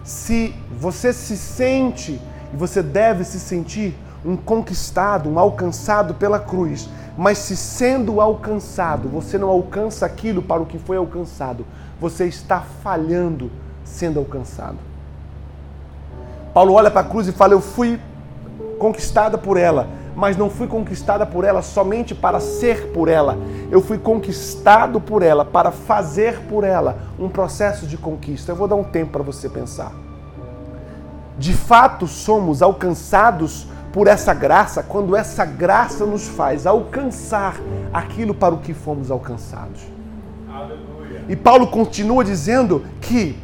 Se 0.05 0.55
você 0.71 1.13
se 1.13 1.37
sente 1.37 2.21
e 2.53 2.57
você 2.57 2.83
deve 2.83 3.25
se 3.25 3.39
sentir 3.39 3.97
um 4.25 4.37
conquistado, 4.37 5.29
um 5.29 5.39
alcançado 5.39 6.15
pela 6.15 6.39
cruz, 6.39 6.89
mas 7.17 7.39
se 7.39 7.57
sendo 7.57 8.21
alcançado, 8.21 9.09
você 9.09 9.37
não 9.37 9.49
alcança 9.49 10.07
aquilo 10.07 10.43
para 10.43 10.63
o 10.63 10.67
que 10.67 10.79
foi 10.79 10.97
alcançado, 10.97 11.67
você 12.01 12.27
está 12.27 12.61
falhando 12.61 13.51
sendo 13.85 14.19
alcançado. 14.19 14.79
Paulo 16.55 16.75
olha 16.75 16.91
para 16.91 17.01
a 17.01 17.05
cruz 17.05 17.29
e 17.29 17.33
fala: 17.33 17.55
Eu 17.55 17.61
fui 17.61 17.99
conquistada 18.79 19.39
por 19.39 19.57
ela, 19.57 19.89
mas 20.15 20.37
não 20.37 20.51
fui 20.51 20.67
conquistada 20.67 21.25
por 21.25 21.45
ela 21.45 21.63
somente 21.63 22.15
para 22.15 22.41
ser 22.41 22.89
por 22.89 23.09
ela. 23.09 23.37
Eu 23.71 23.81
fui 23.81 23.99
conquistado 23.99 25.01
por 25.01 25.23
ela 25.23 25.45
para 25.45 25.71
fazer 25.71 26.41
por 26.49 26.65
ela 26.65 26.99
um 27.19 27.29
processo 27.29 27.87
de 27.87 27.97
conquista. 27.97 28.53
Eu 28.53 28.57
vou 28.57 28.69
dar 28.69 28.77
um 28.77 28.85
tempo 28.85 29.13
para 29.13 29.23
você 29.23 29.49
pensar. 29.49 29.93
De 31.39 31.53
fato, 31.53 32.07
somos 32.07 32.63
alcançados 32.63 33.67
por 33.93 34.07
essa 34.07 34.33
graça 34.33 34.83
quando 34.83 35.15
essa 35.15 35.45
graça 35.45 36.07
nos 36.07 36.27
faz 36.27 36.67
alcançar 36.67 37.57
aquilo 37.93 38.35
para 38.35 38.55
o 38.55 38.59
que 38.59 38.73
fomos 38.73 39.11
alcançados. 39.11 39.83
Aleluia. 40.51 41.25
E 41.29 41.37
Paulo 41.37 41.67
continua 41.67 42.25
dizendo 42.25 42.85
que, 43.01 43.39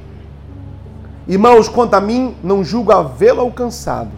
irmãos, 1.26 1.68
quanto 1.68 1.94
a 1.94 2.00
mim, 2.00 2.34
não 2.42 2.64
julgo 2.64 2.92
havê-lo 2.92 3.40
alcançado, 3.40 4.10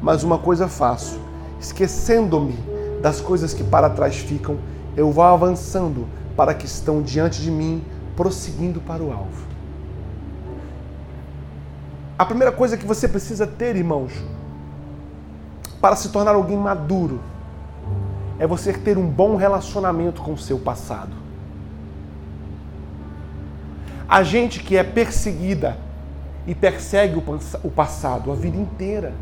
mas 0.00 0.22
uma 0.22 0.38
coisa 0.38 0.68
faço, 0.68 1.18
esquecendo-me 1.60 2.56
das 3.02 3.20
coisas 3.20 3.52
que 3.54 3.62
para 3.62 3.90
trás 3.90 4.16
ficam, 4.16 4.58
eu 4.96 5.12
vou 5.12 5.24
avançando 5.24 6.06
para 6.36 6.54
que 6.54 6.66
estão 6.66 7.02
diante 7.02 7.40
de 7.40 7.50
mim, 7.50 7.84
prosseguindo 8.16 8.80
para 8.80 9.02
o 9.02 9.12
alvo. 9.12 9.46
A 12.18 12.24
primeira 12.24 12.52
coisa 12.52 12.76
que 12.76 12.86
você 12.86 13.06
precisa 13.06 13.46
ter, 13.46 13.76
irmãos, 13.76 14.12
para 15.80 15.96
se 15.96 16.10
tornar 16.10 16.34
alguém 16.34 16.56
maduro, 16.56 17.20
é 18.38 18.46
você 18.46 18.72
ter 18.72 18.98
um 18.98 19.06
bom 19.06 19.36
relacionamento 19.36 20.22
com 20.22 20.32
o 20.32 20.38
seu 20.38 20.58
passado. 20.58 21.12
A 24.08 24.22
gente 24.22 24.60
que 24.60 24.76
é 24.76 24.82
perseguida 24.82 25.76
e 26.46 26.54
persegue 26.54 27.22
o 27.62 27.70
passado 27.70 28.32
a 28.32 28.34
vida 28.34 28.56
inteira. 28.56 29.12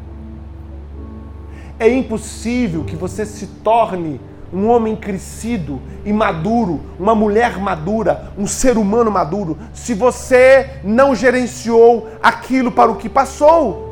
É 1.79 1.89
impossível 1.89 2.85
que 2.85 2.97
você 2.97 3.25
se 3.25 3.47
torne 3.47 4.21
um 4.53 4.69
homem 4.69 4.97
crescido 4.97 5.81
e 6.05 6.13
maduro, 6.13 6.81
uma 6.99 7.15
mulher 7.15 7.59
madura, 7.59 8.33
um 8.37 8.47
ser 8.47 8.77
humano 8.79 9.11
maduro, 9.11 9.59
se 9.75 9.95
você 9.95 10.81
não 10.83 11.15
gerenciou 11.15 12.09
aquilo 12.23 12.73
para 12.73 12.91
o 12.91 12.97
que 12.97 13.09
passou. 13.09 13.87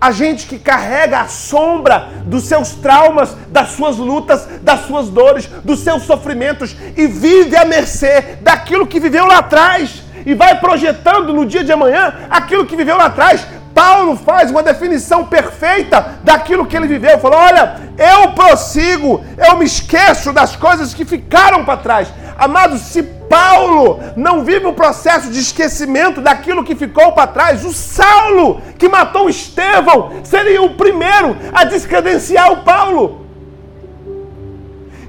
A 0.00 0.10
gente 0.10 0.46
que 0.46 0.58
carrega 0.58 1.20
a 1.20 1.28
sombra 1.28 2.08
dos 2.26 2.44
seus 2.44 2.74
traumas, 2.74 3.34
das 3.48 3.70
suas 3.70 3.96
lutas, 3.96 4.46
das 4.62 4.80
suas 4.80 5.08
dores, 5.08 5.46
dos 5.64 5.80
seus 5.80 6.02
sofrimentos 6.02 6.76
e 6.96 7.06
vive 7.06 7.56
à 7.56 7.64
mercê 7.64 8.38
daquilo 8.42 8.86
que 8.86 9.00
viveu 9.00 9.26
lá 9.26 9.38
atrás 9.38 10.02
e 10.24 10.34
vai 10.34 10.58
projetando 10.58 11.32
no 11.32 11.46
dia 11.46 11.64
de 11.64 11.72
amanhã 11.72 12.12
aquilo 12.28 12.66
que 12.66 12.76
viveu 12.76 12.96
lá 12.96 13.06
atrás. 13.06 13.46
Paulo 13.76 14.16
faz 14.16 14.50
uma 14.50 14.62
definição 14.62 15.26
perfeita 15.26 16.18
daquilo 16.24 16.64
que 16.64 16.74
ele 16.74 16.86
viveu. 16.88 17.18
Falou: 17.18 17.38
Olha, 17.38 17.78
eu 17.98 18.32
prossigo, 18.32 19.22
eu 19.36 19.58
me 19.58 19.66
esqueço 19.66 20.32
das 20.32 20.56
coisas 20.56 20.94
que 20.94 21.04
ficaram 21.04 21.62
para 21.62 21.76
trás. 21.76 22.08
Amados, 22.38 22.80
se 22.80 23.02
Paulo 23.02 24.00
não 24.16 24.42
vive 24.42 24.64
o 24.64 24.72
processo 24.72 25.30
de 25.30 25.40
esquecimento 25.40 26.22
daquilo 26.22 26.64
que 26.64 26.74
ficou 26.74 27.12
para 27.12 27.26
trás, 27.26 27.66
o 27.66 27.72
Saulo 27.72 28.62
que 28.78 28.88
matou 28.88 29.28
Estevão 29.28 30.10
seria 30.24 30.62
o 30.62 30.70
primeiro 30.70 31.36
a 31.52 31.64
descredenciar 31.64 32.50
o 32.52 32.62
Paulo. 32.62 33.25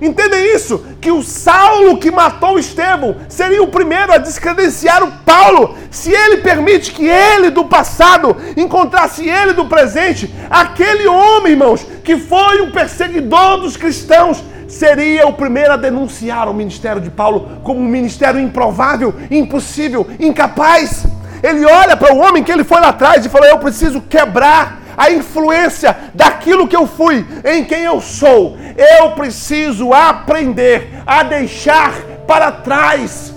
Entendem 0.01 0.55
isso? 0.55 0.85
Que 1.01 1.11
o 1.11 1.23
Saulo 1.23 1.97
que 1.97 2.11
matou 2.11 2.59
Estevão 2.59 3.15
seria 3.27 3.63
o 3.63 3.67
primeiro 3.67 4.11
a 4.13 4.17
descredenciar 4.17 5.03
o 5.03 5.11
Paulo, 5.25 5.75
se 5.89 6.11
ele 6.11 6.37
permite 6.37 6.91
que 6.91 7.07
ele 7.07 7.49
do 7.49 7.65
passado 7.65 8.35
encontrasse 8.55 9.27
ele 9.27 9.53
do 9.53 9.65
presente, 9.65 10.33
aquele 10.49 11.07
homem, 11.07 11.53
irmãos, 11.53 11.85
que 12.03 12.17
foi 12.17 12.61
um 12.61 12.71
perseguidor 12.71 13.59
dos 13.59 13.75
cristãos, 13.75 14.43
seria 14.67 15.27
o 15.27 15.33
primeiro 15.33 15.73
a 15.73 15.77
denunciar 15.77 16.47
o 16.47 16.53
ministério 16.53 17.01
de 17.01 17.09
Paulo 17.09 17.59
como 17.63 17.79
um 17.79 17.87
ministério 17.87 18.39
improvável, 18.39 19.15
impossível, 19.31 20.05
incapaz. 20.19 21.05
Ele 21.41 21.65
olha 21.65 21.95
para 21.95 22.13
o 22.13 22.17
homem 22.17 22.43
que 22.43 22.51
ele 22.51 22.63
foi 22.63 22.79
lá 22.79 22.89
atrás 22.89 23.25
e 23.25 23.29
fala: 23.29 23.47
Eu 23.47 23.59
preciso 23.59 24.01
quebrar 24.01 24.81
a 24.97 25.11
influência 25.11 25.95
daquilo 26.15 26.67
que 26.67 26.75
eu 26.75 26.87
fui, 26.87 27.23
em 27.45 27.63
quem 27.63 27.83
eu 27.83 28.01
sou. 28.01 28.57
Eu 28.75 29.11
preciso 29.11 29.93
aprender 29.93 31.03
a 31.05 31.21
deixar 31.21 31.93
para 32.25 32.51
trás. 32.51 33.33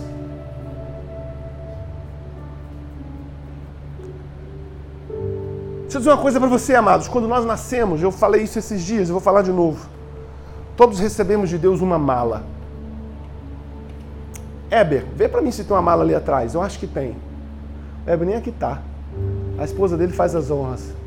Deixa 5.83 5.99
eu 5.99 6.01
dizer 6.01 6.11
uma 6.11 6.23
coisa 6.23 6.41
para 6.41 6.49
você, 6.49 6.75
amados. 6.75 7.09
Quando 7.09 7.29
nós 7.29 7.45
nascemos, 7.45 8.01
eu 8.03 8.11
falei 8.11 8.43
isso 8.43 8.59
esses 8.59 8.81
dias, 8.83 9.09
eu 9.09 9.15
vou 9.15 9.21
falar 9.21 9.43
de 9.43 9.53
novo. 9.53 9.87
Todos 10.77 10.99
recebemos 10.99 11.51
de 11.51 11.59
Deus 11.59 11.81
uma 11.81 11.99
mala. 11.99 12.45
Éber, 14.71 15.05
vê 15.15 15.29
para 15.29 15.43
mim 15.43 15.51
se 15.51 15.65
tem 15.65 15.75
uma 15.77 15.83
mala 15.83 16.05
ali 16.05 16.15
atrás. 16.15 16.55
Eu 16.55 16.63
acho 16.63 16.79
que 16.79 16.87
tem. 16.87 17.17
Éber 18.07 18.27
nem 18.27 18.37
aqui 18.37 18.53
tá. 18.53 18.81
A 19.59 19.65
esposa 19.65 19.97
dele 19.97 20.13
faz 20.13 20.35
as 20.35 20.51
honras. 20.51 21.00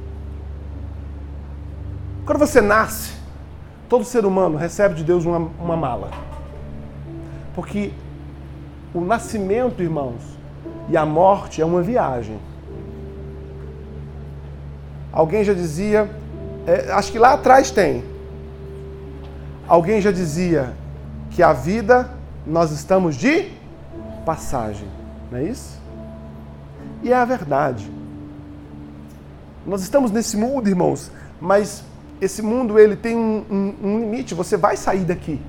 Quando 2.26 2.40
você 2.40 2.62
nasce, 2.62 3.14
todo 3.90 4.04
ser 4.04 4.26
humano 4.26 4.58
recebe 4.58 4.96
de 4.96 5.04
Deus 5.04 5.26
uma, 5.26 5.38
uma 5.38 5.76
mala. 5.76 6.12
Porque 7.54 7.92
o 8.94 9.02
nascimento, 9.02 9.84
irmãos, 9.84 10.22
e 10.90 10.98
a 10.98 11.06
morte 11.06 11.62
é 11.62 11.66
uma 11.66 11.82
viagem. 11.82 12.40
Alguém 15.12 15.44
já 15.44 15.54
dizia, 15.54 16.10
é, 16.66 16.92
acho 16.92 17.12
que 17.12 17.20
lá 17.20 17.34
atrás 17.34 17.70
tem, 17.70 18.04
Alguém 19.68 20.02
já 20.02 20.12
dizia 20.12 20.74
que 21.32 21.42
a 21.42 21.54
vida 21.54 22.10
nós 22.46 22.72
estamos 22.72 23.16
de 23.16 23.50
passagem, 24.26 24.88
não 25.32 25.40
é 25.40 25.44
isso? 25.44 25.80
E 27.02 27.12
é 27.12 27.16
a 27.16 27.24
verdade. 27.24 27.90
Nós 29.66 29.82
estamos 29.82 30.12
nesse 30.12 30.36
mundo, 30.36 30.68
irmãos, 30.68 31.10
mas 31.40 31.84
esse 32.24 32.42
mundo 32.42 32.80
ele 32.80 32.96
tem 32.96 33.16
um, 33.16 33.46
um, 33.50 33.76
um 33.84 34.00
limite. 34.00 34.34
Você 34.34 34.58
vai 34.58 34.78
sair 34.78 35.04
daqui. 35.04 35.42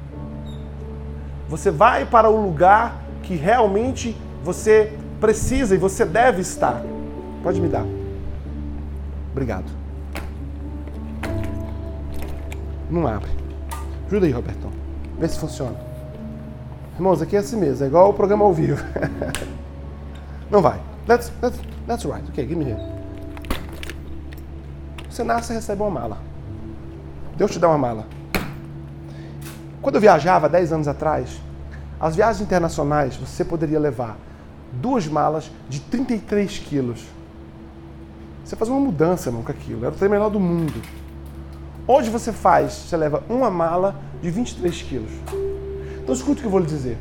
Você 1.49 1.71
vai 1.71 2.05
para 2.05 2.29
o 2.29 2.45
lugar 2.45 3.03
que 3.23 3.35
realmente 3.35 4.17
você 4.43 4.93
precisa 5.21 5.75
e 5.75 5.79
você 5.79 6.05
deve 6.05 6.41
estar. 6.41 6.83
Pode 7.43 7.61
me 7.61 7.69
dar. 7.69 7.87
Obrigado. 9.33 9.67
Não 12.91 13.07
abre. 13.07 13.31
Ajuda 14.07 14.27
aí, 14.27 14.33
Robertão. 14.33 14.71
Vê 15.19 15.29
se 15.29 15.39
funciona. 15.39 15.77
Irmãos, 16.95 17.21
aqui 17.21 17.37
é 17.37 17.41
assim 17.41 17.57
mesmo, 17.57 17.85
é 17.85 17.89
igual 17.89 18.11
o 18.11 18.15
programa 18.15 18.45
ao 18.45 18.53
vivo. 18.53 18.83
Não 20.51 20.63
vai. 20.63 20.81
That's, 21.07 21.33
that's, 21.41 21.59
that's 21.87 22.05
right. 22.05 22.25
Ok, 22.29 22.47
give 22.47 22.57
me 22.57 22.71
here. 22.71 22.81
Você 25.11 25.25
nasce 25.25 25.53
e 25.53 25.57
recebe 25.57 25.83
uma 25.83 25.91
mala. 25.91 26.34
Deus 27.37 27.51
te 27.51 27.59
dá 27.59 27.69
uma 27.69 27.79
mala. 27.79 28.07
Quando 29.83 29.97
eu 29.97 30.01
viajava 30.01 30.49
10 30.49 30.73
anos 30.73 30.89
atrás, 30.89 31.41
as 32.01 32.17
viagens 32.17 32.43
internacionais 32.43 33.17
você 33.17 33.45
poderia 33.45 33.79
levar 33.79 34.17
duas 34.73 35.07
malas 35.07 35.51
de 35.69 35.81
33 35.81 36.59
quilos. 36.59 37.05
Você 38.45 38.57
faz 38.57 38.69
uma 38.69 38.81
mudança, 38.81 39.29
irmão, 39.29 39.43
com 39.43 39.51
aquilo. 39.51 39.85
Era 39.85 39.95
o 39.95 39.99
trem 39.99 40.11
menor 40.11 40.31
do 40.31 40.39
mundo. 40.39 40.81
Hoje 41.87 42.11
você 42.11 42.33
faz, 42.33 42.73
você 42.73 42.97
leva 42.97 43.23
uma 43.29 43.51
mala 43.51 43.97
de 44.23 44.31
23 44.31 44.83
quilos. 44.83 45.11
Então 46.03 46.15
escuta 46.15 46.39
o 46.39 46.41
que 46.41 46.45
eu 46.45 46.51
vou 46.51 46.61
lhe 46.61 46.67
dizer. 46.67 46.99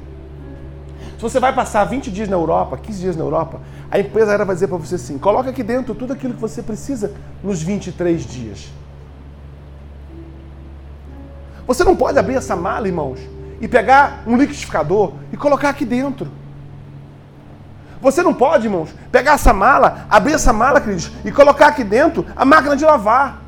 Se 1.16 1.22
você 1.22 1.40
vai 1.40 1.54
passar 1.54 1.86
20 1.86 2.12
dias 2.12 2.28
na 2.28 2.36
Europa, 2.36 2.78
15 2.78 3.00
dias 3.00 3.16
na 3.16 3.24
Europa, 3.24 3.62
a 3.90 4.00
empresa 4.00 4.38
vai 4.44 4.56
dizer 4.56 4.68
para 4.68 4.78
você 4.78 4.96
assim: 4.96 5.18
coloca 5.18 5.50
aqui 5.50 5.64
dentro 5.64 5.96
tudo 5.96 6.14
aquilo 6.14 6.34
que 6.34 6.42
você 6.42 6.62
precisa 6.62 7.14
nos 7.44 7.62
23 7.62 8.26
dias. 8.26 8.70
Você 11.66 11.84
não 11.84 11.96
pode 11.96 12.20
abrir 12.20 12.36
essa 12.36 12.56
mala, 12.56 12.88
irmãos, 12.88 13.20
e 13.62 13.68
pegar 13.68 14.24
um 14.28 14.38
liquidificador 14.38 15.14
e 15.32 15.38
colocar 15.38 15.70
aqui 15.70 15.86
dentro. 15.86 16.30
Você 18.02 18.22
não 18.22 18.34
pode, 18.34 18.68
irmãos, 18.68 18.90
pegar 19.12 19.34
essa 19.34 19.54
mala, 19.54 20.06
abrir 20.10 20.34
essa 20.34 20.52
mala, 20.52 20.82
queridos, 20.82 21.10
e 21.24 21.32
colocar 21.32 21.68
aqui 21.68 21.86
dentro 21.86 22.26
a 22.36 22.44
máquina 22.44 22.76
de 22.76 22.84
lavar. 22.84 23.42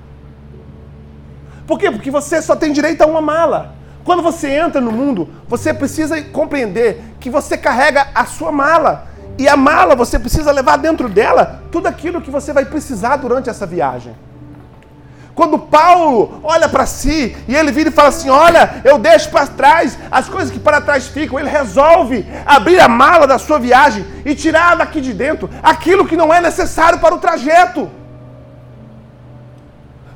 Por 1.67 1.77
quê? 1.77 1.91
Porque 1.91 2.09
você 2.09 2.41
só 2.41 2.55
tem 2.55 2.71
direito 2.71 3.01
a 3.01 3.05
uma 3.05 3.21
mala. 3.21 3.75
Quando 4.05 4.21
você 4.21 4.49
entra 4.49 4.79
no 4.79 4.91
mundo, 4.91 5.27
você 5.47 5.73
precisa 5.73 6.21
compreender 6.21 7.03
que 7.19 7.29
você 7.29 7.57
carrega 7.57 8.07
a 8.15 8.25
sua 8.25 8.51
mala. 8.51 9.07
E 9.37 9.49
a 9.49 9.57
mala 9.57 9.95
você 9.95 10.17
precisa 10.17 10.51
levar 10.51 10.77
dentro 10.77 11.09
dela 11.09 11.63
tudo 11.71 11.87
aquilo 11.87 12.21
que 12.21 12.31
você 12.31 12.53
vai 12.53 12.63
precisar 12.63 13.17
durante 13.17 13.49
essa 13.49 13.65
viagem. 13.65 14.15
Quando 15.35 15.59
Paulo 15.59 16.39
olha 16.41 16.69
para 16.69 16.85
si 16.85 17.35
e 17.45 17.53
ele 17.53 17.69
vira 17.69 17.89
e 17.89 17.91
fala 17.91 18.07
assim: 18.07 18.29
Olha, 18.29 18.81
eu 18.85 18.97
deixo 18.97 19.29
para 19.29 19.45
trás 19.45 19.97
as 20.09 20.29
coisas 20.29 20.49
que 20.49 20.57
para 20.57 20.79
trás 20.79 21.07
ficam, 21.07 21.37
ele 21.37 21.49
resolve 21.49 22.25
abrir 22.45 22.79
a 22.79 22.87
mala 22.87 23.27
da 23.27 23.37
sua 23.37 23.59
viagem 23.59 24.05
e 24.23 24.33
tirar 24.33 24.77
daqui 24.77 25.01
de 25.01 25.13
dentro 25.13 25.49
aquilo 25.61 26.07
que 26.07 26.15
não 26.15 26.33
é 26.33 26.39
necessário 26.39 26.99
para 26.99 27.13
o 27.13 27.19
trajeto. 27.19 27.91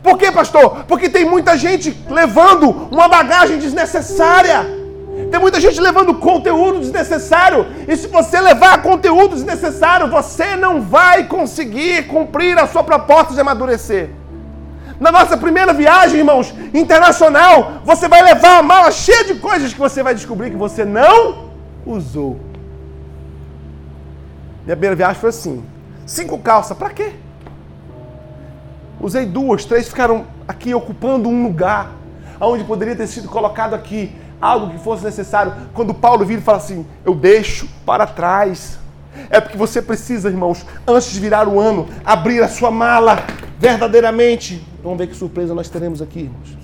Por 0.02 0.18
quê, 0.18 0.32
pastor? 0.32 0.86
Porque 0.88 1.10
tem 1.10 1.26
muita 1.26 1.58
gente 1.58 1.94
levando 2.10 2.70
uma 2.90 3.10
bagagem 3.10 3.58
desnecessária. 3.58 4.66
Tem 5.30 5.38
muita 5.38 5.60
gente 5.60 5.82
levando 5.82 6.14
conteúdo 6.16 6.80
desnecessário. 6.80 7.68
E 7.86 7.98
se 7.98 8.08
você 8.08 8.40
levar 8.40 8.82
conteúdo 8.82 9.36
desnecessário, 9.36 10.08
você 10.08 10.56
não 10.56 10.82
vai 10.82 11.26
conseguir 11.26 12.08
cumprir 12.08 12.58
a 12.58 12.66
sua 12.66 12.86
proposta 12.86 13.34
de 13.34 13.42
amadurecer. 13.42 14.12
Na 15.00 15.12
nossa 15.12 15.38
primeira 15.38 15.72
viagem, 15.72 16.20
irmãos, 16.20 16.54
internacional, 16.74 17.82
você 17.86 18.08
vai 18.08 18.22
levar 18.22 18.56
uma 18.56 18.64
mala 18.64 18.92
cheia 18.92 19.24
de 19.24 19.36
coisas 19.36 19.74
que 19.74 19.80
você 19.80 20.04
vai 20.04 20.14
descobrir 20.14 20.52
que 20.52 20.58
você 20.58 20.84
não 20.84 21.50
usou. 21.86 22.38
Minha 24.66 24.76
primeira 24.76 24.96
viagem 24.96 25.22
foi 25.22 25.30
assim: 25.30 25.64
cinco 26.06 26.38
calças, 26.40 26.78
para 26.78 26.90
quê? 26.90 27.14
Usei 29.00 29.26
duas, 29.26 29.64
três 29.64 29.88
ficaram 29.88 30.26
aqui 30.46 30.74
ocupando 30.74 31.30
um 31.30 31.44
lugar 31.44 31.92
onde 32.42 32.66
poderia 32.66 32.96
ter 32.96 33.08
sido 33.08 33.30
colocado 33.30 33.74
aqui 33.74 34.14
algo 34.42 34.70
que 34.70 34.78
fosse 34.78 35.04
necessário. 35.04 35.54
Quando 35.74 35.94
Paulo 35.94 36.26
vira 36.26 36.42
e 36.42 36.44
fala 36.44 36.58
assim: 36.58 36.86
Eu 37.06 37.16
deixo 37.16 37.70
para 37.86 38.06
trás. 38.06 38.78
É 39.30 39.40
porque 39.40 39.58
você 39.58 39.82
precisa, 39.82 40.30
irmãos, 40.30 40.66
antes 40.88 41.12
de 41.12 41.20
virar 41.20 41.48
o 41.48 41.60
ano, 41.60 41.88
abrir 42.06 42.44
a 42.44 42.48
sua 42.48 42.70
mala 42.70 43.26
verdadeiramente. 43.60 44.66
Vamos 44.82 44.98
ver 44.98 45.08
que 45.08 45.16
surpresa 45.16 45.54
nós 45.54 45.70
teremos 45.70 46.02
aqui, 46.02 46.22
irmãos. 46.22 46.58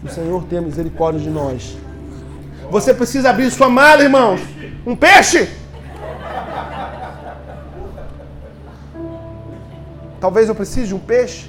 Que 0.00 0.06
o 0.06 0.10
Senhor 0.10 0.44
tenha 0.44 0.62
misericórdia 0.62 1.20
de 1.20 1.28
nós. 1.28 1.76
Você 2.70 2.94
precisa 2.94 3.30
abrir 3.30 3.50
sua 3.50 3.68
mala, 3.68 4.02
irmãos. 4.02 4.40
Um 4.86 4.96
peixe! 4.96 5.48
Talvez 10.18 10.48
eu 10.48 10.54
precise 10.54 10.88
de 10.88 10.94
um 10.94 10.98
peixe. 10.98 11.48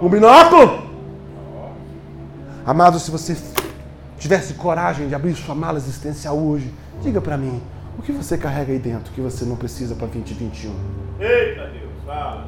Um 0.00 0.08
binóculo? 0.08 0.88
Amado, 2.64 2.98
se 2.98 3.10
você 3.10 3.36
tivesse 4.18 4.54
coragem 4.54 5.08
de 5.08 5.14
abrir 5.14 5.34
sua 5.34 5.54
mala 5.54 5.78
existencial 5.78 6.36
hoje, 6.36 6.72
diga 7.02 7.20
para 7.20 7.36
mim, 7.36 7.62
o 7.98 8.02
que 8.02 8.12
você 8.12 8.38
carrega 8.38 8.72
aí 8.72 8.78
dentro 8.78 9.12
que 9.12 9.20
você 9.20 9.44
não 9.44 9.56
precisa 9.56 9.94
para 9.96 10.06
2021? 10.06 10.72
Eita 11.18 11.66
Deus, 11.66 11.90
fala. 12.06 12.46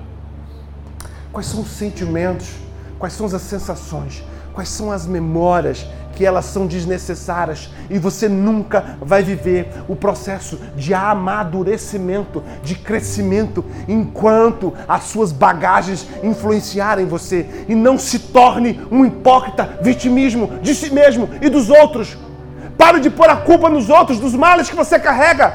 Quais 1.33 1.47
são 1.47 1.63
os 1.63 1.69
sentimentos? 1.69 2.55
Quais 2.99 3.15
são 3.15 3.27
as 3.27 3.43
sensações? 3.43 4.23
Quais 4.55 4.69
são 4.69 4.93
as 4.93 5.07
memórias 5.07 5.87
que 6.15 6.25
elas 6.25 6.45
são 6.45 6.67
desnecessárias 6.67 7.71
e 7.89 7.99
você 7.99 8.29
nunca 8.29 8.97
vai 9.01 9.23
viver 9.23 9.73
o 9.89 9.97
processo 9.97 10.59
de 10.77 10.93
amadurecimento, 10.93 12.43
de 12.63 12.75
crescimento, 12.75 13.65
enquanto 13.89 14.73
as 14.87 15.05
suas 15.05 15.33
bagagens 15.33 16.07
influenciarem 16.23 17.07
você 17.07 17.65
e 17.69 17.75
não 17.75 17.99
se 17.99 18.19
torne 18.19 18.81
um 18.91 19.05
hipócrita 19.05 19.79
vitimismo 19.83 20.59
de 20.63 20.75
si 20.75 20.93
mesmo 20.93 21.29
e 21.41 21.49
dos 21.49 21.71
outros. 21.71 22.17
Pare 22.81 22.99
de 22.99 23.11
pôr 23.11 23.29
a 23.29 23.37
culpa 23.37 23.69
nos 23.69 23.91
outros 23.91 24.19
dos 24.19 24.35
males 24.35 24.71
que 24.71 24.75
você 24.75 24.99
carrega. 24.99 25.47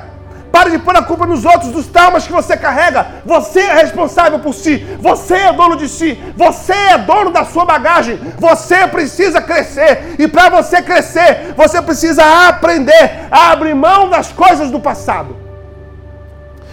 Pare 0.51 0.69
de 0.69 0.77
pôr 0.77 0.95
a 0.95 1.01
culpa 1.01 1.25
nos 1.25 1.43
outros, 1.43 1.71
dos 1.71 1.88
traumas 1.88 2.27
que 2.27 2.31
você 2.31 2.55
carrega. 2.55 3.07
Você 3.25 3.61
é 3.61 3.73
responsável 3.73 4.38
por 4.38 4.53
si. 4.53 4.77
Você 4.99 5.33
é 5.33 5.51
dono 5.51 5.75
de 5.75 5.89
si. 5.89 6.13
Você 6.38 6.71
é 6.71 6.99
dono 6.99 7.31
da 7.31 7.43
sua 7.43 7.65
bagagem. 7.65 8.19
Você 8.38 8.88
precisa 8.88 9.41
crescer. 9.41 10.15
E 10.19 10.27
para 10.27 10.49
você 10.49 10.83
crescer, 10.83 11.55
você 11.57 11.81
precisa 11.81 12.47
aprender 12.47 13.27
a 13.31 13.51
abrir 13.53 13.73
mão 13.73 14.07
das 14.07 14.31
coisas 14.31 14.69
do 14.69 14.79
passado. 14.79 15.35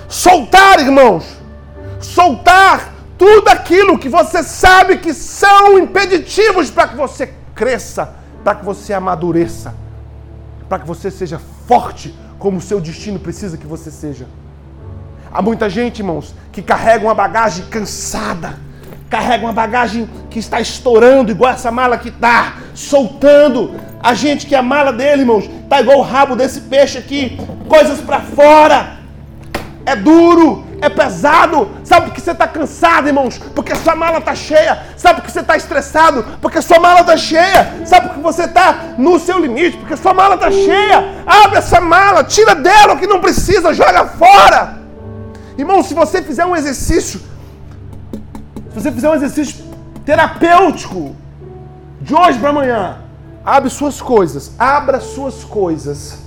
Soltar, 0.07 0.81
irmãos. 0.81 1.25
Soltar 1.99 2.93
tudo 3.17 3.49
aquilo 3.49 3.99
que 3.99 4.11
você 4.11 4.43
sabe 4.43 4.99
que 4.99 5.15
são 5.15 5.79
impeditivos 5.79 6.71
para 6.71 6.89
que 6.89 6.97
você 6.97 7.33
cresça, 7.55 8.15
para 8.45 8.57
que 8.57 8.65
você 8.67 8.93
amadureça, 8.93 9.82
para 10.73 10.79
que 10.79 10.87
você 10.87 11.11
seja 11.11 11.39
forte 11.69 12.15
como 12.39 12.57
o 12.57 12.61
seu 12.63 12.81
destino 12.81 13.19
precisa 13.19 13.59
que 13.59 13.67
você 13.67 13.91
seja. 13.91 14.27
Há 15.31 15.43
muita 15.43 15.69
gente, 15.69 15.99
irmãos, 15.99 16.35
que 16.51 16.63
carrega 16.63 17.05
uma 17.05 17.15
bagagem 17.15 17.67
cansada, 17.67 18.59
carrega 19.11 19.45
uma 19.45 19.53
bagagem 19.53 20.09
que 20.31 20.39
está 20.39 20.63
estourando, 20.63 21.31
igual 21.31 21.53
essa 21.53 21.71
mala 21.71 21.99
que 21.99 22.09
está, 22.09 22.55
soltando. 22.75 23.79
A 24.03 24.15
gente 24.15 24.47
que 24.47 24.55
a 24.55 24.63
mala 24.63 24.95
dele, 24.95 25.21
irmãos, 25.21 25.45
está 25.45 25.83
igual 25.83 25.99
o 25.99 26.03
rabo 26.03 26.35
desse 26.35 26.63
peixe 26.63 26.97
aqui, 26.97 27.37
coisas 27.69 28.01
para 28.01 28.21
fora. 28.21 29.02
É 29.85 29.97
duro, 29.97 30.65
é 30.81 30.89
pesado. 30.89 31.69
Sabe 31.85 32.07
por 32.07 32.15
que 32.15 32.21
você 32.21 32.31
está 32.31 32.47
cansado, 32.47 33.09
irmãos? 33.09 33.39
Porque 33.55 33.75
sua 33.75 33.95
mala 33.95 34.19
está 34.19 34.35
cheia. 34.35 34.83
Sabe 34.97 35.21
por 35.21 35.27
que 35.27 35.33
você 35.33 35.41
está 35.41 35.57
estressado? 35.57 36.25
Porque 36.41 36.63
sua 36.63 36.79
mala 36.79 37.01
está 37.01 37.17
cheia. 37.17 37.83
Sabe 37.85 38.09
por 38.09 38.17
que 38.17 38.23
você 38.23 38.45
está 38.45 38.95
no 38.99 39.19
seu 39.19 39.39
limite? 39.39 39.77
Porque 39.77 39.97
sua 39.97 40.15
mala 40.15 40.37
está 40.37 40.51
cheia. 40.51 41.23
Abre 41.27 41.59
essa 41.59 41.81
mala, 41.81 42.25
tira 42.25 42.55
dela 42.55 42.95
o 42.95 42.99
que 42.99 43.07
não 43.07 43.21
precisa, 43.21 43.73
joga 43.73 44.07
fora. 44.07 44.81
Irmão, 45.59 45.83
se 45.83 45.95
você 45.95 46.23
fizer 46.23 46.47
um 46.47 46.57
exercício, 46.57 47.21
se 48.71 48.81
você 48.81 48.91
fizer 48.91 49.11
um 49.11 49.15
exercício 49.15 49.65
terapêutico 50.05 51.15
de 52.01 52.15
hoje 52.15 52.39
para 52.39 52.51
amanhã, 52.51 52.99
abre 53.45 53.71
suas 53.71 54.01
coisas, 54.01 54.53
abra 54.59 55.01
suas 55.01 55.45
coisas, 55.45 56.19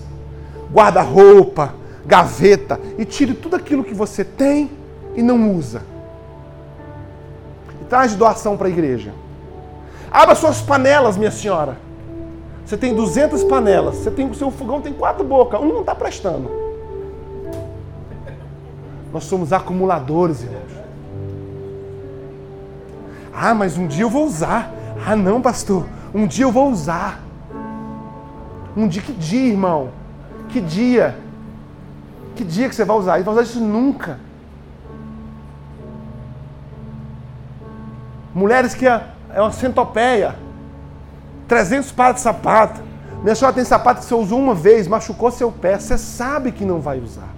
guarda-roupa, 0.72 1.74
gaveta 2.06 2.80
e 2.98 3.06
tire 3.06 3.34
tudo 3.34 3.56
aquilo 3.56 3.84
que 3.84 3.94
você 3.94 4.24
tem 4.24 4.70
e 5.16 5.22
não 5.22 5.52
usa. 5.52 5.82
E 7.82 7.86
traz 7.86 8.16
doação 8.16 8.56
para 8.58 8.68
a 8.68 8.70
igreja. 8.70 9.14
Abra 10.12 10.36
suas 10.36 10.62
panelas, 10.62 11.18
minha 11.18 11.32
senhora. 11.32 11.78
Você 12.66 12.78
tem 12.78 12.96
200 12.96 13.44
panelas. 13.44 13.98
Você 13.98 14.12
tem 14.12 14.30
o 14.30 14.34
seu 14.34 14.50
fogão 14.50 14.82
tem 14.82 14.94
quatro 14.94 15.24
bocas. 15.24 15.60
Um 15.62 15.74
não 15.74 15.82
está 15.82 15.94
prestando. 15.94 16.50
Nós 19.14 19.24
somos 19.26 19.54
acumuladores, 19.54 20.44
irmãos. 20.44 20.76
Ah, 23.34 23.54
mas 23.54 23.78
um 23.78 23.88
dia 23.88 24.04
eu 24.04 24.10
vou 24.10 24.26
usar. 24.26 24.72
Ah, 25.06 25.16
não, 25.16 25.42
pastor. 25.42 25.86
Um 26.14 26.26
dia 26.26 26.46
eu 26.46 26.52
vou 26.52 26.70
usar. 26.70 27.22
Um 28.76 28.88
dia, 28.88 29.02
que 29.02 29.14
dia, 29.14 29.52
irmão? 29.52 29.90
Que 30.50 30.60
dia? 30.60 31.18
Que 32.36 32.44
dia 32.44 32.68
que 32.68 32.76
você 32.76 32.84
vai 32.84 32.98
usar 32.98 33.18
isso? 33.18 33.26
Vai 33.26 33.34
usar 33.34 33.44
isso 33.44 33.60
nunca. 33.60 34.20
Mulheres 38.34 38.74
que 38.74 38.86
é, 38.86 39.02
é 39.34 39.42
uma 39.42 39.52
centopeia. 39.52 40.36
300 41.48 41.92
pares 41.94 42.16
de 42.18 42.22
sapato. 42.22 42.82
Minha 43.24 43.34
senhora 43.34 43.56
tem 43.56 43.64
sapato 43.64 44.02
que 44.02 44.06
você 44.06 44.14
usou 44.14 44.40
uma 44.40 44.54
vez, 44.54 44.88
machucou 44.88 45.32
seu 45.32 45.52
pé. 45.52 45.80
Você 45.80 45.98
sabe 45.98 46.52
que 46.52 46.66
não 46.66 46.82
vai 46.82 47.00
usar. 47.00 47.34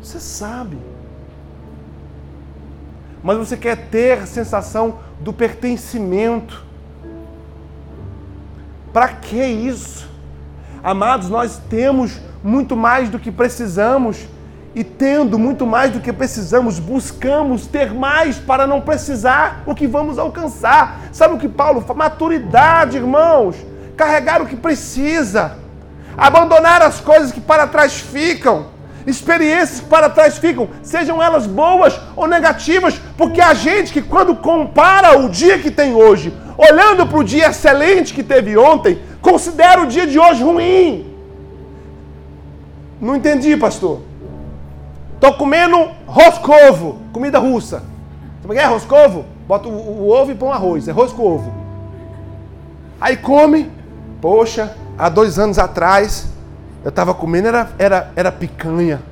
Você 0.00 0.20
sabe. 0.20 0.78
Mas 3.22 3.38
você 3.38 3.56
quer 3.56 3.88
ter 3.88 4.18
a 4.18 4.26
sensação 4.26 4.98
do 5.18 5.32
pertencimento. 5.32 6.64
Para 8.92 9.08
que 9.08 9.42
isso? 9.42 10.08
Amados, 10.82 11.28
nós 11.28 11.58
temos 11.68 12.20
muito 12.44 12.76
mais 12.76 13.08
do 13.08 13.18
que 13.18 13.32
precisamos 13.32 14.28
e 14.74 14.84
tendo 14.84 15.38
muito 15.38 15.64
mais 15.66 15.90
do 15.90 16.00
que 16.00 16.12
precisamos, 16.12 16.78
buscamos 16.78 17.66
ter 17.66 17.94
mais 17.94 18.36
para 18.36 18.66
não 18.66 18.82
precisar 18.82 19.62
o 19.64 19.74
que 19.74 19.86
vamos 19.86 20.18
alcançar. 20.18 21.00
Sabe 21.10 21.34
o 21.34 21.38
que 21.38 21.48
Paulo 21.48 21.80
fala? 21.80 22.00
Maturidade, 22.00 22.98
irmãos. 22.98 23.56
Carregar 23.96 24.42
o 24.42 24.46
que 24.46 24.56
precisa. 24.56 25.56
Abandonar 26.18 26.82
as 26.82 27.00
coisas 27.00 27.32
que 27.32 27.40
para 27.40 27.66
trás 27.66 27.98
ficam. 27.98 28.66
Experiências 29.06 29.80
que 29.80 29.86
para 29.86 30.08
trás 30.08 30.38
ficam, 30.38 30.68
sejam 30.82 31.22
elas 31.22 31.46
boas 31.46 32.00
ou 32.16 32.26
negativas, 32.26 32.98
porque 33.18 33.38
a 33.38 33.52
gente 33.52 33.92
que 33.92 34.00
quando 34.00 34.34
compara 34.34 35.18
o 35.18 35.28
dia 35.28 35.58
que 35.58 35.70
tem 35.70 35.94
hoje, 35.94 36.32
olhando 36.56 37.06
para 37.06 37.18
o 37.18 37.22
dia 37.22 37.48
excelente 37.48 38.14
que 38.14 38.22
teve 38.22 38.56
ontem, 38.56 38.98
considera 39.20 39.82
o 39.82 39.86
dia 39.86 40.06
de 40.06 40.18
hoje 40.18 40.42
ruim. 40.42 41.13
Não 43.04 43.14
entendi, 43.14 43.54
pastor. 43.54 44.00
tô 45.20 45.34
comendo 45.34 45.90
roscovo, 46.06 47.00
comida 47.12 47.38
russa. 47.38 47.82
Sabe 48.40 48.54
o 48.54 48.56
que 48.56 48.58
é 48.58 48.64
roscovo? 48.64 49.26
Bota 49.46 49.68
o, 49.68 49.72
o, 49.72 50.00
o 50.04 50.08
ovo 50.08 50.32
e 50.32 50.34
põe 50.34 50.48
arroz, 50.48 50.88
é 50.88 50.90
roscovo. 50.90 51.52
Aí 52.98 53.14
come, 53.18 53.70
poxa, 54.22 54.74
há 54.96 55.10
dois 55.10 55.38
anos 55.38 55.58
atrás, 55.58 56.28
eu 56.82 56.88
estava 56.88 57.12
comendo, 57.12 57.48
era, 57.48 57.72
era, 57.78 58.10
era 58.16 58.32
picanha. 58.32 59.02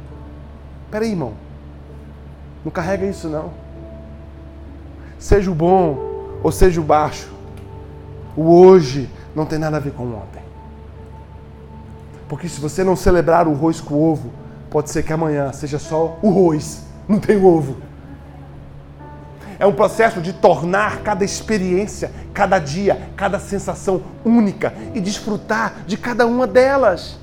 Peraí, 0.90 1.10
irmão. 1.10 1.34
Não 2.64 2.72
carrega 2.72 3.04
isso 3.04 3.28
não. 3.28 3.50
Seja 5.18 5.50
o 5.50 5.54
bom 5.54 5.98
ou 6.42 6.50
seja 6.50 6.80
o 6.80 6.84
baixo. 6.84 7.30
O 8.34 8.54
hoje 8.54 9.10
não 9.36 9.44
tem 9.44 9.58
nada 9.58 9.76
a 9.76 9.80
ver 9.80 9.92
com 9.92 10.04
o 10.04 10.16
ontem. 10.16 10.41
Porque 12.32 12.48
se 12.48 12.58
você 12.62 12.82
não 12.82 12.96
celebrar 12.96 13.46
o 13.46 13.52
arroz 13.52 13.78
com 13.78 13.94
ovo, 13.94 14.32
pode 14.70 14.88
ser 14.88 15.02
que 15.02 15.12
amanhã 15.12 15.52
seja 15.52 15.78
só 15.78 16.18
o 16.22 16.30
arroz, 16.30 16.82
não 17.06 17.20
tem 17.20 17.36
ovo. 17.36 17.76
É 19.58 19.66
um 19.66 19.74
processo 19.74 20.18
de 20.18 20.32
tornar 20.32 21.02
cada 21.02 21.26
experiência, 21.26 22.10
cada 22.32 22.58
dia, 22.58 23.10
cada 23.16 23.38
sensação 23.38 24.02
única 24.24 24.72
e 24.94 25.00
desfrutar 25.02 25.84
de 25.86 25.98
cada 25.98 26.26
uma 26.26 26.46
delas. 26.46 27.18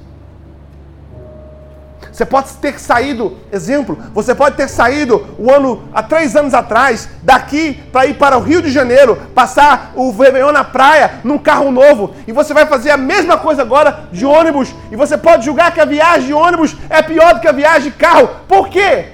Você 2.12 2.26
pode 2.26 2.50
ter 2.54 2.80
saído, 2.80 3.38
exemplo, 3.52 3.98
você 4.14 4.34
pode 4.34 4.56
ter 4.56 4.68
saído 4.68 5.36
o 5.38 5.52
ano 5.52 5.84
há 5.94 6.02
três 6.02 6.36
anos 6.36 6.54
atrás, 6.54 7.08
daqui 7.22 7.74
para 7.92 8.08
ir 8.08 8.16
para 8.16 8.38
o 8.38 8.42
Rio 8.42 8.62
de 8.62 8.72
Janeiro, 8.72 9.16
passar 9.36 9.92
o 9.96 10.12
Réveillon 10.12 10.52
na 10.52 10.64
praia, 10.64 11.20
num 11.24 11.38
carro 11.38 11.72
novo, 11.72 12.14
e 12.28 12.32
você 12.32 12.54
vai 12.54 12.66
fazer 12.66 12.92
a 12.92 12.98
mesma 12.98 13.38
coisa 13.38 13.62
agora 13.62 14.08
de 14.12 14.26
ônibus, 14.26 14.74
e 14.92 14.96
você 14.96 15.18
pode 15.18 15.46
julgar 15.46 15.74
que 15.74 15.80
a 15.80 15.86
viagem 15.86 16.28
de 16.28 16.34
ônibus 16.34 16.76
é 16.90 17.02
pior 17.02 17.36
do 17.36 17.42
que 17.42 17.48
a 17.48 17.54
viagem 17.54 17.92
de 17.92 17.98
carro. 17.98 18.30
Por 18.48 18.70
quê? 18.70 19.10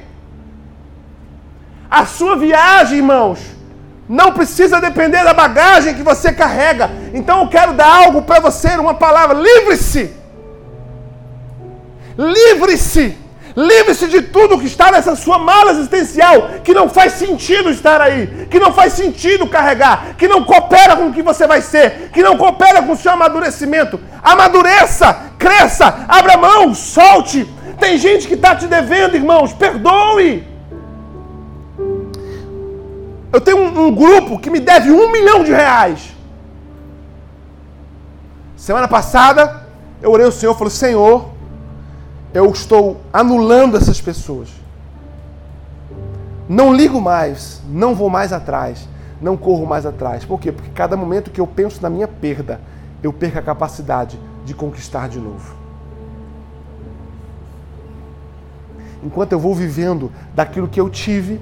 A 1.89 2.05
sua 2.05 2.35
viagem, 2.35 2.97
irmãos, 2.97 3.39
não 4.07 4.31
precisa 4.31 4.79
depender 4.79 5.23
da 5.23 5.33
bagagem 5.33 5.95
que 5.95 6.03
você 6.03 6.31
carrega. 6.31 6.89
Então 7.13 7.41
eu 7.41 7.47
quero 7.47 7.73
dar 7.73 8.05
algo 8.05 8.21
para 8.21 8.39
você, 8.39 8.69
uma 8.77 8.93
palavra: 8.93 9.37
livre-se 9.37 10.14
Livre-se! 12.17 13.25
Livre-se 13.55 14.07
de 14.07 14.21
tudo 14.21 14.59
que 14.59 14.65
está 14.65 14.91
nessa 14.91 15.15
sua 15.15 15.39
mala 15.39 15.71
existencial, 15.71 16.49
que 16.61 16.73
não 16.73 16.89
faz 16.89 17.13
sentido 17.13 17.69
estar 17.69 18.01
aí, 18.01 18.47
que 18.51 18.59
não 18.59 18.73
faz 18.73 18.93
sentido 18.93 19.47
carregar, 19.47 20.15
que 20.17 20.27
não 20.27 20.43
coopera 20.43 20.97
com 20.97 21.07
o 21.07 21.13
que 21.13 21.21
você 21.21 21.47
vai 21.47 21.61
ser, 21.61 22.09
que 22.11 22.21
não 22.21 22.37
coopera 22.37 22.83
com 22.83 22.91
o 22.91 22.97
seu 22.97 23.13
amadurecimento. 23.13 23.97
Amadureça, 24.21 25.31
cresça, 25.39 26.05
abra 26.09 26.35
mão, 26.35 26.73
solte. 26.73 27.49
Tem 27.79 27.97
gente 27.97 28.27
que 28.27 28.33
está 28.33 28.53
te 28.55 28.67
devendo, 28.67 29.15
irmãos, 29.15 29.53
perdoe. 29.53 30.45
Eu 33.31 33.39
tenho 33.39 33.57
um, 33.57 33.87
um 33.87 33.95
grupo 33.95 34.37
que 34.39 34.49
me 34.49 34.59
deve 34.59 34.91
um 34.91 35.11
milhão 35.13 35.45
de 35.45 35.51
reais. 35.51 36.13
Semana 38.57 38.87
passada, 38.87 39.65
eu 40.01 40.11
orei 40.11 40.25
ao 40.25 40.31
Senhor 40.31 40.57
falei: 40.57 40.71
Senhor, 40.71 41.34
eu 42.35 42.51
estou 42.51 42.99
anulando 43.13 43.77
essas 43.77 44.01
pessoas. 44.01 44.49
Não 46.49 46.73
ligo 46.73 46.99
mais, 46.99 47.61
não 47.65 47.95
vou 47.95 48.09
mais 48.09 48.33
atrás, 48.33 48.89
não 49.21 49.37
corro 49.37 49.65
mais 49.65 49.85
atrás. 49.85 50.25
Por 50.25 50.37
quê? 50.37 50.51
Porque 50.51 50.69
cada 50.71 50.97
momento 50.97 51.31
que 51.31 51.39
eu 51.39 51.47
penso 51.47 51.81
na 51.81 51.89
minha 51.89 52.09
perda, 52.09 52.59
eu 53.01 53.13
perco 53.13 53.39
a 53.39 53.41
capacidade 53.41 54.19
de 54.43 54.53
conquistar 54.53 55.07
de 55.07 55.17
novo. 55.17 55.55
Enquanto 59.01 59.31
eu 59.31 59.39
vou 59.39 59.55
vivendo 59.55 60.11
daquilo 60.35 60.67
que 60.67 60.81
eu 60.81 60.89
tive, 60.89 61.39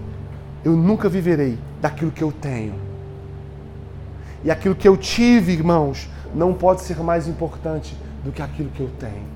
eu 0.63 0.73
nunca 0.73 1.09
viverei 1.09 1.57
daquilo 1.81 2.11
que 2.11 2.23
eu 2.23 2.31
tenho. 2.31 2.75
E 4.43 4.51
aquilo 4.51 4.75
que 4.75 4.87
eu 4.87 4.95
tive, 4.95 5.53
irmãos, 5.53 6.07
não 6.35 6.53
pode 6.53 6.81
ser 6.81 7.01
mais 7.01 7.27
importante 7.27 7.97
do 8.23 8.31
que 8.31 8.43
aquilo 8.43 8.69
que 8.69 8.81
eu 8.81 8.91
tenho. 8.99 9.32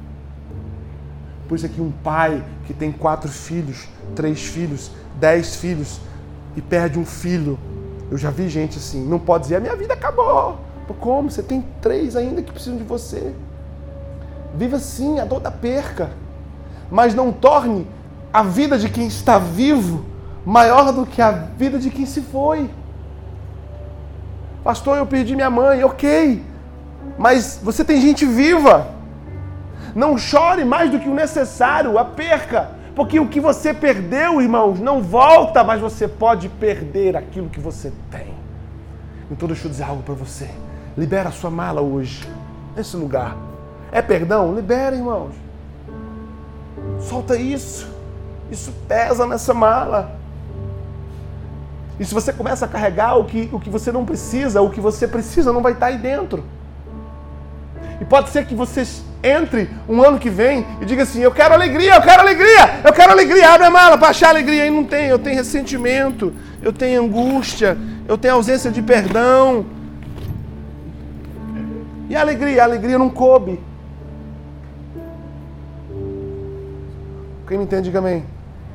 Por 1.47 1.55
isso 1.55 1.65
aqui 1.65 1.81
um 1.81 1.91
pai 1.91 2.43
que 2.65 2.73
tem 2.73 2.91
quatro 2.91 3.29
filhos, 3.29 3.87
três 4.15 4.45
filhos, 4.45 4.91
dez 5.19 5.55
filhos 5.55 5.99
e 6.55 6.61
perde 6.61 6.99
um 6.99 7.05
filho. 7.05 7.57
Eu 8.11 8.17
já 8.17 8.29
vi 8.29 8.49
gente 8.49 8.77
assim, 8.77 9.05
não 9.05 9.19
pode 9.19 9.43
dizer, 9.43 9.55
a 9.55 9.59
minha 9.59 9.75
vida 9.75 9.93
acabou. 9.93 10.59
Como? 10.99 11.29
Você 11.29 11.43
tem 11.43 11.63
três 11.81 12.15
ainda 12.15 12.41
que 12.41 12.51
precisam 12.51 12.77
de 12.77 12.83
você. 12.83 13.33
Viva 14.55 14.79
sim 14.79 15.19
a 15.19 15.25
dor 15.25 15.39
da 15.39 15.51
perca, 15.51 16.11
mas 16.89 17.13
não 17.13 17.31
torne 17.31 17.87
a 18.31 18.41
vida 18.43 18.77
de 18.77 18.89
quem 18.89 19.07
está 19.07 19.37
vivo 19.37 20.05
maior 20.45 20.93
do 20.93 21.05
que 21.05 21.21
a 21.21 21.31
vida 21.31 21.77
de 21.77 21.89
quem 21.89 22.05
se 22.05 22.21
foi. 22.21 22.69
Pastor, 24.63 24.97
eu 24.97 25.05
perdi 25.05 25.35
minha 25.35 25.49
mãe, 25.49 25.83
ok, 25.83 26.41
mas 27.17 27.59
você 27.61 27.83
tem 27.83 27.99
gente 27.99 28.25
viva. 28.25 28.96
Não 29.95 30.17
chore 30.17 30.65
mais 30.65 30.89
do 30.91 30.99
que 30.99 31.09
o 31.09 31.13
necessário, 31.13 31.97
a 31.97 32.05
perca. 32.05 32.71
Porque 32.95 33.19
o 33.19 33.27
que 33.27 33.39
você 33.39 33.73
perdeu, 33.73 34.41
irmãos, 34.41 34.79
não 34.79 35.01
volta, 35.01 35.63
mas 35.63 35.79
você 35.79 36.07
pode 36.07 36.49
perder 36.49 37.15
aquilo 37.15 37.49
que 37.49 37.59
você 37.59 37.91
tem. 38.09 38.33
Então 39.29 39.47
deixa 39.47 39.67
eu 39.67 39.71
dizer 39.71 39.83
algo 39.83 40.01
para 40.01 40.15
você. 40.15 40.49
Libera 40.97 41.29
a 41.29 41.31
sua 41.31 41.51
mala 41.51 41.81
hoje, 41.81 42.27
nesse 42.75 42.97
lugar. 42.97 43.37
É 43.91 44.01
perdão? 44.01 44.55
Libera, 44.55 44.95
irmãos. 44.95 45.35
Solta 46.99 47.35
isso. 47.35 47.87
Isso 48.49 48.73
pesa 48.87 49.27
nessa 49.27 49.53
mala. 49.53 50.17
E 51.99 52.05
se 52.05 52.13
você 52.13 52.31
começa 52.31 52.65
a 52.65 52.67
carregar 52.67 53.17
o 53.17 53.25
que, 53.25 53.49
o 53.51 53.59
que 53.59 53.69
você 53.69 53.91
não 53.91 54.05
precisa, 54.05 54.61
o 54.61 54.69
que 54.69 54.79
você 54.79 55.07
precisa 55.07 55.51
não 55.51 55.61
vai 55.61 55.73
estar 55.73 55.87
aí 55.87 55.97
dentro. 55.97 56.43
E 57.99 58.05
pode 58.05 58.29
ser 58.29 58.45
que 58.45 58.53
você 58.53 58.85
entre 59.23 59.69
um 59.89 60.01
ano 60.03 60.19
que 60.19 60.29
vem 60.29 60.65
e 60.79 60.85
diga 60.85 61.03
assim: 61.03 61.21
Eu 61.21 61.31
quero 61.31 61.53
alegria, 61.53 61.95
eu 61.95 62.01
quero 62.01 62.21
alegria, 62.21 62.81
eu 62.83 62.93
quero 62.93 63.11
alegria. 63.11 63.49
Abre 63.49 63.67
a 63.67 63.71
mala 63.71 63.97
para 63.97 64.09
achar 64.09 64.29
alegria. 64.29 64.65
E 64.65 64.69
não 64.69 64.83
tem, 64.83 65.07
eu 65.07 65.19
tenho 65.19 65.35
ressentimento, 65.35 66.33
eu 66.61 66.71
tenho 66.71 67.03
angústia, 67.03 67.77
eu 68.07 68.17
tenho 68.17 68.35
ausência 68.35 68.71
de 68.71 68.81
perdão. 68.81 69.65
E 72.09 72.15
a 72.15 72.21
alegria? 72.21 72.61
A 72.61 72.65
alegria 72.65 72.97
não 72.97 73.09
coube. 73.09 73.59
Quem 77.47 77.57
me 77.57 77.63
entende, 77.63 77.83
diga 77.83 77.99
amém. 77.99 78.25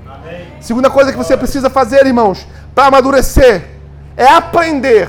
amém. 0.06 0.46
Segunda 0.60 0.90
coisa 0.90 1.12
que 1.12 1.18
você 1.18 1.36
precisa 1.36 1.68
fazer, 1.68 2.06
irmãos, 2.06 2.46
para 2.74 2.86
amadurecer, 2.86 3.68
é 4.16 4.26
aprender 4.26 5.08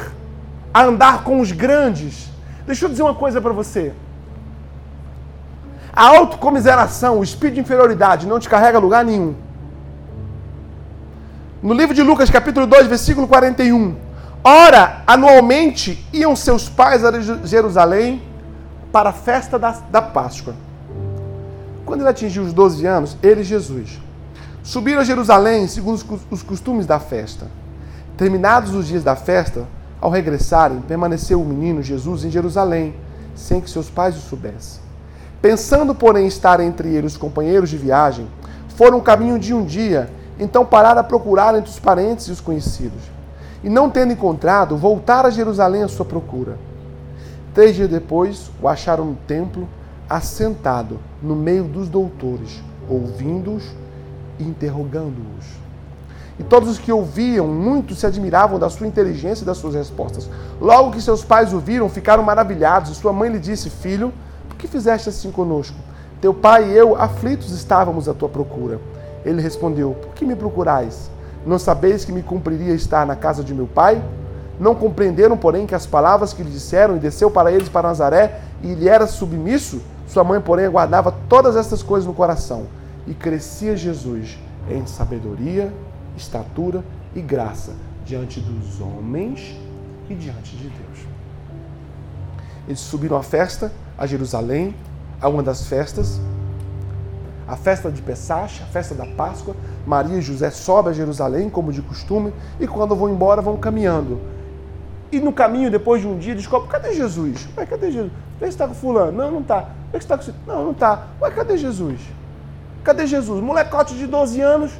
a 0.73 0.83
andar 0.83 1.23
com 1.23 1.39
os 1.39 1.51
grandes. 1.51 2.29
Deixa 2.65 2.85
eu 2.85 2.89
dizer 2.89 3.03
uma 3.03 3.15
coisa 3.15 3.41
para 3.41 3.53
você. 3.53 3.93
A 5.95 6.07
autocomiseração, 6.07 7.19
o 7.19 7.23
espírito 7.23 7.55
de 7.55 7.61
inferioridade, 7.61 8.25
não 8.25 8.39
te 8.39 8.49
carrega 8.49 8.79
a 8.79 8.81
lugar 8.81 9.05
nenhum. 9.05 9.35
No 11.61 11.73
livro 11.73 11.93
de 11.93 12.01
Lucas, 12.01 12.29
capítulo 12.29 12.65
2, 12.65 12.87
versículo 12.87 13.27
41. 13.27 13.95
Ora, 14.43 15.03
anualmente 15.07 16.05
iam 16.11 16.35
seus 16.35 16.67
pais 16.67 17.05
a 17.05 17.11
Jerusalém 17.45 18.21
para 18.91 19.11
a 19.11 19.13
festa 19.13 19.57
da, 19.59 19.71
da 19.89 20.01
Páscoa. 20.01 20.55
Quando 21.85 22.01
ele 22.01 22.09
atingiu 22.09 22.43
os 22.43 22.51
12 22.51 22.85
anos, 22.85 23.17
ele 23.21 23.43
Jesus 23.43 24.01
subiram 24.63 25.01
a 25.01 25.03
Jerusalém 25.03 25.67
segundo 25.67 26.03
os 26.31 26.41
costumes 26.41 26.85
da 26.85 26.99
festa. 26.99 27.47
Terminados 28.17 28.73
os 28.73 28.87
dias 28.87 29.03
da 29.03 29.15
festa, 29.15 29.67
ao 29.99 30.09
regressarem, 30.09 30.81
permaneceu 30.81 31.41
o 31.41 31.45
menino 31.45 31.81
Jesus 31.81 32.23
em 32.23 32.31
Jerusalém, 32.31 32.95
sem 33.35 33.59
que 33.61 33.69
seus 33.69 33.89
pais 33.89 34.15
o 34.15 34.19
soubessem. 34.19 34.82
Pensando, 35.43 35.93
porém, 35.93 36.25
estar 36.25 36.61
entre 36.61 36.87
eles 36.95 37.11
os 37.11 37.17
companheiros 37.17 37.69
de 37.69 37.77
viagem, 37.77 38.29
foram 38.77 38.99
o 38.99 39.01
caminho 39.01 39.37
de 39.37 39.53
um 39.53 39.65
dia, 39.65 40.09
então 40.39 40.65
pararam 40.65 41.01
a 41.01 41.03
procurar 41.03 41.53
entre 41.53 41.69
os 41.69 41.77
parentes 41.77 42.27
e 42.27 42.31
os 42.31 42.39
conhecidos. 42.39 43.01
E 43.61 43.67
não 43.69 43.89
tendo 43.89 44.13
encontrado, 44.13 44.77
voltaram 44.77 45.27
a 45.27 45.31
Jerusalém 45.31 45.83
à 45.83 45.89
sua 45.89 46.05
procura. 46.05 46.57
Três 47.53 47.75
dias 47.75 47.89
depois, 47.89 48.49
o 48.61 48.69
acharam 48.69 49.03
no 49.03 49.15
templo, 49.27 49.67
assentado 50.09 50.97
no 51.21 51.35
meio 51.35 51.65
dos 51.65 51.89
doutores, 51.89 52.63
ouvindo-os 52.89 53.65
e 54.39 54.45
interrogando-os. 54.45 55.45
E 56.39 56.43
todos 56.43 56.69
os 56.69 56.79
que 56.79 56.89
ouviam, 56.89 57.49
muitos 57.49 57.99
se 57.99 58.05
admiravam 58.05 58.57
da 58.57 58.69
sua 58.69 58.87
inteligência 58.87 59.43
e 59.43 59.45
das 59.45 59.57
suas 59.57 59.75
respostas. 59.75 60.29
Logo 60.61 60.91
que 60.91 61.01
seus 61.01 61.21
pais 61.21 61.53
o 61.53 61.59
viram, 61.59 61.89
ficaram 61.89 62.23
maravilhados, 62.23 62.91
e 62.91 62.95
sua 62.95 63.11
mãe 63.11 63.29
lhe 63.29 63.39
disse: 63.39 63.69
Filho, 63.69 64.13
que 64.63 64.67
fizeste 64.67 65.09
assim 65.09 65.29
conosco? 65.29 65.75
Teu 66.21 66.33
pai 66.33 66.71
e 66.71 66.77
eu, 66.77 66.95
aflitos, 66.95 67.51
estávamos 67.51 68.07
à 68.07 68.13
tua 68.13 68.29
procura. 68.29 68.79
Ele 69.25 69.41
respondeu: 69.41 69.91
Por 69.93 70.13
que 70.13 70.25
me 70.25 70.37
procurais? 70.37 71.11
Não 71.45 71.59
sabeis 71.59 72.05
que 72.05 72.13
me 72.13 72.23
cumpriria 72.23 72.73
estar 72.73 73.05
na 73.05 73.13
casa 73.13 73.43
de 73.43 73.53
meu 73.53 73.67
pai? 73.67 74.01
Não 74.57 74.73
compreenderam, 74.73 75.35
porém, 75.35 75.67
que 75.67 75.75
as 75.75 75.85
palavras 75.85 76.31
que 76.31 76.41
lhe 76.41 76.49
disseram 76.49 76.95
e 76.95 76.99
desceu 76.99 77.29
para 77.29 77.51
eles 77.51 77.67
para 77.67 77.89
Nazaré 77.89 78.39
e 78.61 78.73
lhe 78.73 78.87
era 78.87 79.05
submisso? 79.05 79.81
Sua 80.07 80.23
mãe, 80.23 80.39
porém, 80.39 80.69
guardava 80.69 81.13
todas 81.27 81.57
estas 81.57 81.83
coisas 81.83 82.07
no 82.07 82.13
coração. 82.13 82.67
E 83.05 83.13
crescia 83.13 83.75
Jesus 83.75 84.39
em 84.69 84.85
sabedoria, 84.85 85.73
estatura 86.15 86.85
e 87.13 87.19
graça 87.19 87.73
diante 88.05 88.39
dos 88.39 88.79
homens 88.79 89.59
e 90.09 90.15
diante 90.15 90.55
de 90.55 90.69
Deus. 90.69 91.07
Eles 92.65 92.79
subiram 92.79 93.17
à 93.17 93.23
festa 93.23 93.69
a 94.03 94.07
Jerusalém, 94.07 94.75
a 95.21 95.29
uma 95.29 95.41
das 95.41 95.65
festas, 95.65 96.19
a 97.47 97.55
festa 97.55 97.89
de 97.89 98.01
Pessach, 98.01 98.61
a 98.61 98.65
festa 98.65 98.93
da 98.93 99.05
Páscoa. 99.05 99.55
Maria 99.85 100.17
e 100.17 100.21
José 100.21 100.49
sobem 100.49 100.91
a 100.91 100.93
Jerusalém, 100.93 101.49
como 101.49 101.71
de 101.71 101.81
costume, 101.81 102.33
e 102.59 102.67
quando 102.67 102.95
vão 102.95 103.09
embora, 103.09 103.41
vão 103.41 103.57
caminhando. 103.57 104.19
E 105.11 105.19
no 105.19 105.31
caminho, 105.31 105.71
depois 105.71 106.01
de 106.01 106.07
um 106.07 106.17
dia, 106.17 106.35
descobre: 106.35 106.67
cadê 106.69 106.93
Jesus? 106.93 107.47
Ué, 107.57 107.65
cadê 107.65 107.91
Jesus? 107.91 108.11
Vê 108.39 108.45
se 108.47 108.51
está 108.51 108.67
com 108.67 108.73
Fulano. 108.73 109.11
Não, 109.11 109.31
não 109.31 109.41
está. 109.41 109.69
Vê 109.91 109.99
se 109.99 110.05
está 110.05 110.17
com. 110.17 110.31
Não, 110.45 110.65
não 110.65 110.71
está. 110.71 111.07
Ué, 111.21 111.31
cadê 111.31 111.57
Jesus? 111.57 112.01
Cadê 112.83 113.07
Jesus? 113.07 113.41
Molecote 113.41 113.95
de 113.95 114.05
12 114.05 114.41
anos, 114.41 114.71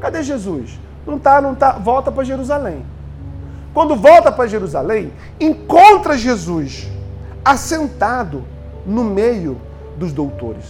cadê 0.00 0.22
Jesus? 0.22 0.78
Não 1.06 1.16
está, 1.16 1.40
não 1.40 1.54
está. 1.54 1.72
Volta 1.72 2.12
para 2.12 2.22
Jerusalém. 2.22 2.84
Quando 3.74 3.96
volta 3.96 4.30
para 4.30 4.46
Jerusalém, 4.46 5.12
encontra 5.40 6.16
Jesus 6.16 6.88
assentado 7.44 8.44
no 8.88 9.04
meio 9.04 9.60
dos 9.96 10.12
doutores. 10.12 10.64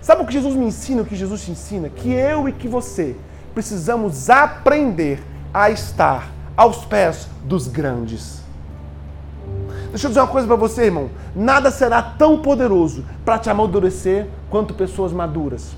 Sabe 0.00 0.22
o 0.22 0.26
que 0.26 0.32
Jesus 0.32 0.54
me 0.54 0.66
ensina, 0.66 1.02
o 1.02 1.04
que 1.04 1.16
Jesus 1.16 1.44
te 1.44 1.50
ensina? 1.50 1.88
Que 1.88 2.12
eu 2.12 2.48
e 2.48 2.52
que 2.52 2.68
você 2.68 3.16
precisamos 3.54 4.30
aprender 4.30 5.22
a 5.52 5.70
estar 5.70 6.30
aos 6.56 6.84
pés 6.84 7.28
dos 7.44 7.66
grandes. 7.66 8.42
Deixa 9.90 10.06
eu 10.06 10.10
dizer 10.10 10.20
uma 10.20 10.26
coisa 10.26 10.46
para 10.46 10.56
você, 10.56 10.84
irmão. 10.84 11.10
Nada 11.34 11.70
será 11.70 12.02
tão 12.02 12.38
poderoso 12.38 13.04
para 13.24 13.38
te 13.38 13.48
amadurecer 13.48 14.26
quanto 14.50 14.74
pessoas 14.74 15.12
maduras. 15.12 15.70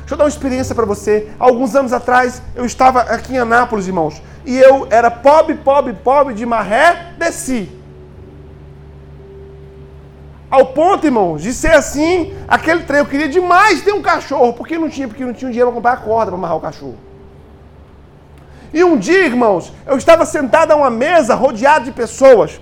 Deixa 0.00 0.14
eu 0.14 0.18
dar 0.18 0.24
uma 0.24 0.28
experiência 0.28 0.74
para 0.74 0.84
você. 0.84 1.30
Alguns 1.38 1.74
anos 1.74 1.92
atrás, 1.92 2.42
eu 2.54 2.64
estava 2.64 3.00
aqui 3.00 3.34
em 3.34 3.38
Anápolis, 3.38 3.86
irmãos, 3.86 4.22
e 4.44 4.56
eu 4.56 4.86
era 4.90 5.10
pobre, 5.10 5.54
pobre, 5.54 5.94
pobre 5.94 6.34
de 6.34 6.44
maré, 6.44 7.14
desci. 7.18 7.68
Ao 10.54 10.66
ponto, 10.66 11.04
irmãos, 11.04 11.42
de 11.42 11.52
ser 11.52 11.72
assim, 11.72 12.32
aquele 12.46 12.84
trem, 12.84 13.00
eu 13.00 13.06
queria 13.06 13.28
demais 13.28 13.82
ter 13.82 13.92
um 13.92 14.00
cachorro, 14.00 14.52
porque 14.52 14.78
não 14.78 14.88
tinha, 14.88 15.08
porque 15.08 15.24
não 15.24 15.32
tinha 15.32 15.50
dinheiro 15.50 15.72
para 15.72 15.74
comprar 15.74 15.92
a 15.94 15.96
corda 15.96 16.30
para 16.30 16.38
amarrar 16.38 16.56
o 16.56 16.60
cachorro. 16.60 16.96
E 18.72 18.84
um 18.84 18.96
dia, 18.96 19.26
irmãos, 19.26 19.72
eu 19.84 19.96
estava 19.96 20.24
sentado 20.24 20.70
a 20.70 20.76
uma 20.76 20.90
mesa 20.90 21.34
rodeado 21.34 21.86
de 21.86 21.90
pessoas. 21.90 22.60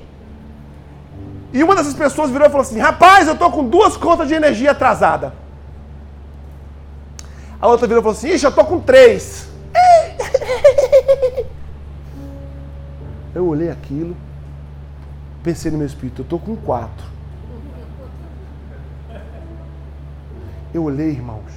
E 1.52 1.62
uma 1.62 1.76
dessas 1.76 1.92
pessoas 1.92 2.30
virou 2.30 2.46
e 2.46 2.50
falou 2.50 2.62
assim: 2.62 2.78
Rapaz, 2.78 3.26
eu 3.26 3.34
estou 3.34 3.50
com 3.50 3.62
duas 3.62 3.94
contas 3.94 4.26
de 4.26 4.32
energia 4.32 4.70
atrasada. 4.70 5.34
A 7.60 7.68
outra 7.68 7.86
virou 7.86 8.00
e 8.00 8.04
falou 8.04 8.16
assim: 8.16 8.30
Ixi, 8.30 8.46
eu 8.46 8.48
estou 8.48 8.64
com 8.64 8.80
três. 8.80 9.50
Eu 13.34 13.46
olhei 13.46 13.70
aquilo, 13.70 14.16
pensei 15.42 15.70
no 15.70 15.76
meu 15.76 15.86
espírito: 15.86 16.22
Eu 16.22 16.24
estou 16.24 16.38
com 16.38 16.56
quatro. 16.56 17.11
Eu 20.74 20.84
olhei, 20.84 21.10
irmãos, 21.10 21.52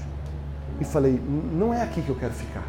e 0.80 0.84
falei: 0.84 1.20
Não 1.54 1.74
é 1.74 1.82
aqui 1.82 2.02
que 2.02 2.10
eu 2.10 2.16
quero 2.16 2.34
ficar. 2.34 2.64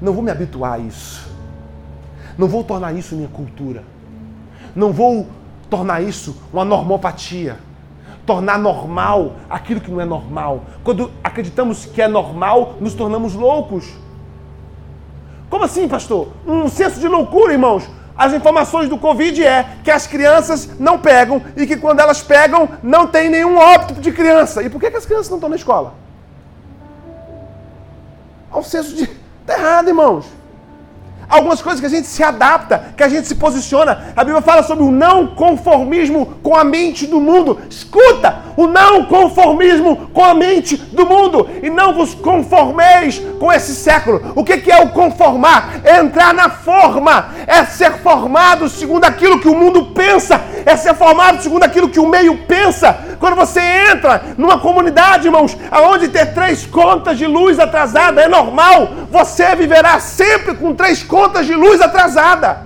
Não 0.00 0.12
vou 0.12 0.22
me 0.22 0.30
habituar 0.30 0.74
a 0.74 0.78
isso. 0.78 1.32
Não 2.36 2.48
vou 2.48 2.64
tornar 2.64 2.92
isso 2.92 3.14
minha 3.14 3.28
cultura. 3.28 3.84
Não 4.74 4.92
vou 4.92 5.26
tornar 5.70 6.02
isso 6.02 6.36
uma 6.52 6.64
normopatia. 6.64 7.58
Tornar 8.26 8.58
normal 8.58 9.36
aquilo 9.48 9.80
que 9.80 9.90
não 9.90 10.00
é 10.00 10.04
normal. 10.04 10.64
Quando 10.82 11.10
acreditamos 11.22 11.86
que 11.86 12.02
é 12.02 12.08
normal, 12.08 12.76
nos 12.80 12.94
tornamos 12.94 13.34
loucos. 13.34 13.94
Como 15.48 15.64
assim, 15.64 15.86
pastor? 15.86 16.28
Um 16.46 16.68
senso 16.68 16.98
de 16.98 17.06
loucura, 17.06 17.52
irmãos. 17.52 17.88
As 18.16 18.32
informações 18.32 18.88
do 18.88 18.96
Covid 18.96 19.44
é 19.44 19.66
que 19.82 19.90
as 19.90 20.06
crianças 20.06 20.68
não 20.78 20.98
pegam 20.98 21.42
e 21.56 21.66
que 21.66 21.76
quando 21.76 22.00
elas 22.00 22.22
pegam, 22.22 22.68
não 22.82 23.06
tem 23.06 23.28
nenhum 23.28 23.56
óbito 23.56 23.94
de 23.94 24.12
criança. 24.12 24.62
E 24.62 24.70
por 24.70 24.80
que, 24.80 24.90
que 24.90 24.96
as 24.96 25.04
crianças 25.04 25.28
não 25.28 25.38
estão 25.38 25.50
na 25.50 25.56
escola? 25.56 25.94
Há 28.50 28.58
um 28.58 28.62
senso 28.62 28.94
de. 28.94 29.02
Está 29.40 29.58
errado, 29.58 29.88
irmãos. 29.88 30.26
Algumas 31.28 31.62
coisas 31.62 31.80
que 31.80 31.86
a 31.86 31.90
gente 31.90 32.06
se 32.06 32.22
adapta, 32.22 32.92
que 32.96 33.02
a 33.02 33.08
gente 33.08 33.26
se 33.26 33.34
posiciona. 33.34 34.12
A 34.16 34.24
Bíblia 34.24 34.42
fala 34.42 34.62
sobre 34.62 34.84
o 34.84 34.90
não 34.90 35.28
conformismo 35.28 36.26
com 36.42 36.54
a 36.54 36.64
mente 36.64 37.06
do 37.06 37.20
mundo. 37.20 37.58
Escuta! 37.68 38.42
O 38.56 38.66
não 38.66 39.04
conformismo 39.06 40.08
com 40.12 40.24
a 40.24 40.34
mente 40.34 40.76
do 40.76 41.04
mundo. 41.04 41.48
E 41.62 41.70
não 41.70 41.94
vos 41.94 42.14
conformeis 42.14 43.20
com 43.40 43.52
esse 43.52 43.74
século. 43.74 44.32
O 44.34 44.44
que 44.44 44.70
é 44.70 44.80
o 44.80 44.90
conformar? 44.90 45.80
É 45.82 45.98
entrar 45.98 46.32
na 46.32 46.48
forma. 46.48 47.30
É 47.46 47.64
ser 47.64 47.92
formado 47.98 48.68
segundo 48.68 49.04
aquilo 49.04 49.40
que 49.40 49.48
o 49.48 49.56
mundo 49.56 49.86
pensa. 49.86 50.40
É 50.64 50.76
ser 50.76 50.94
formado 50.94 51.42
segundo 51.42 51.64
aquilo 51.64 51.88
que 51.88 52.00
o 52.00 52.08
meio 52.08 52.38
pensa. 52.46 52.96
Quando 53.18 53.36
você 53.36 53.60
entra 53.60 54.22
numa 54.36 54.58
comunidade, 54.58 55.26
irmãos, 55.28 55.56
aonde 55.70 56.08
ter 56.08 56.34
três 56.34 56.66
contas 56.66 57.16
de 57.16 57.26
luz 57.26 57.58
atrasada 57.58 58.20
é 58.20 58.28
normal, 58.28 58.88
você 59.10 59.54
viverá 59.56 59.98
sempre 59.98 60.54
com 60.54 60.74
três 60.74 61.02
contas 61.02 61.23
de 61.42 61.54
luz 61.54 61.80
atrasada. 61.80 62.58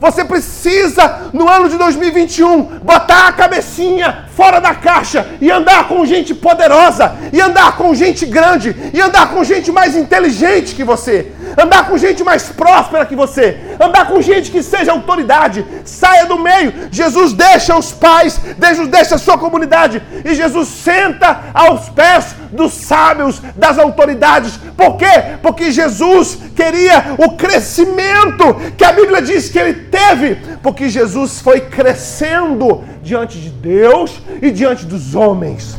Você 0.00 0.24
precisa, 0.24 1.30
no 1.32 1.48
ano 1.48 1.68
de 1.68 1.78
2021, 1.78 2.80
botar 2.82 3.28
a 3.28 3.32
cabecinha 3.32 4.23
fora 4.36 4.60
da 4.60 4.74
caixa 4.74 5.26
e 5.40 5.50
andar 5.50 5.88
com 5.88 6.04
gente 6.04 6.34
poderosa, 6.34 7.14
e 7.32 7.40
andar 7.40 7.76
com 7.76 7.94
gente 7.94 8.26
grande, 8.26 8.74
e 8.92 9.00
andar 9.00 9.30
com 9.30 9.44
gente 9.44 9.70
mais 9.70 9.96
inteligente 9.96 10.74
que 10.74 10.84
você, 10.84 11.32
andar 11.56 11.86
com 11.88 11.96
gente 11.96 12.22
mais 12.24 12.44
próspera 12.44 13.06
que 13.06 13.16
você, 13.16 13.58
andar 13.80 14.06
com 14.08 14.20
gente 14.20 14.50
que 14.50 14.62
seja 14.62 14.92
autoridade. 14.92 15.64
Saia 15.84 16.26
do 16.26 16.38
meio. 16.38 16.72
Jesus 16.90 17.32
deixa 17.32 17.76
os 17.76 17.92
pais, 17.92 18.40
Jesus 18.60 18.88
deixa 18.88 19.14
a 19.14 19.18
sua 19.18 19.38
comunidade, 19.38 20.02
e 20.24 20.34
Jesus 20.34 20.68
senta 20.68 21.44
aos 21.54 21.88
pés 21.88 22.34
dos 22.50 22.72
sábios, 22.72 23.40
das 23.56 23.78
autoridades. 23.78 24.58
Por 24.76 24.96
quê? 24.96 25.38
Porque 25.42 25.70
Jesus 25.70 26.38
queria 26.54 27.16
o 27.18 27.32
crescimento 27.32 28.54
que 28.76 28.84
a 28.84 28.92
Bíblia 28.92 29.22
diz 29.22 29.48
que 29.48 29.58
ele 29.58 29.74
teve, 29.74 30.36
porque 30.62 30.88
Jesus 30.88 31.40
foi 31.40 31.60
crescendo 31.60 32.84
diante 33.02 33.38
de 33.38 33.50
Deus 33.50 34.23
e 34.40 34.50
diante 34.50 34.84
dos 34.84 35.14
homens. 35.14 35.76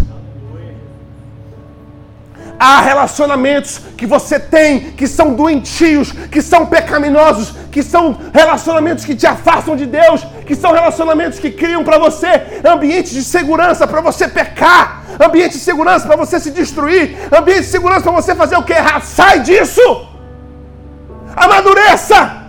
Há 2.57 2.79
relacionamentos 2.79 3.81
que 3.97 4.05
você 4.05 4.39
tem 4.39 4.91
que 4.91 5.07
são 5.07 5.33
doentios, 5.33 6.11
que 6.31 6.41
são 6.41 6.65
pecaminosos, 6.65 7.53
que 7.69 7.83
são 7.83 8.17
relacionamentos 8.33 9.03
que 9.03 9.13
te 9.13 9.27
afastam 9.27 9.75
de 9.75 9.85
Deus, 9.85 10.25
que 10.45 10.55
são 10.55 10.71
relacionamentos 10.71 11.37
que 11.37 11.51
criam 11.51 11.83
para 11.83 11.97
você 11.97 12.61
ambientes 12.65 13.11
de 13.11 13.23
segurança 13.23 13.85
para 13.85 13.99
você 13.99 14.27
pecar, 14.27 15.03
ambiente 15.19 15.53
de 15.53 15.59
segurança 15.59 16.07
para 16.07 16.15
você 16.15 16.39
se 16.39 16.51
destruir, 16.51 17.17
ambiente 17.31 17.63
de 17.63 17.67
segurança 17.67 18.03
para 18.03 18.13
você 18.13 18.33
fazer 18.33 18.55
o 18.55 18.63
que 18.63 18.73
errado. 18.73 19.03
Sai 19.03 19.41
disso! 19.41 20.07
Amadureça! 21.35 22.45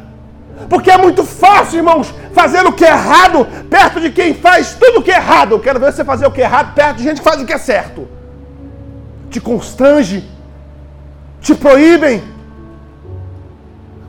Porque 0.69 0.91
é 0.91 0.97
muito 0.97 1.25
fácil, 1.25 1.79
irmãos, 1.79 2.15
fazer 2.37 2.67
o 2.67 2.73
que 2.73 2.85
é 2.85 2.91
errado 2.91 3.49
perto 3.71 3.99
de 3.99 4.11
quem 4.11 4.35
faz 4.35 4.75
tudo 4.79 5.01
o 5.01 5.03
que 5.03 5.11
é 5.11 5.17
errado. 5.17 5.53
Eu 5.53 5.61
quero 5.61 5.81
ver 5.81 5.91
você 5.91 6.05
fazer 6.05 6.27
o 6.27 6.31
que 6.31 6.43
é 6.43 6.45
errado 6.45 6.75
perto 6.75 6.99
de 6.99 7.05
gente 7.05 7.19
que 7.23 7.25
faz 7.25 7.41
o 7.41 7.47
que 7.47 7.53
é 7.53 7.59
certo. 7.59 8.07
Te 9.31 9.41
constrange, 9.41 10.23
te 11.41 11.55
proíbem. 11.55 12.23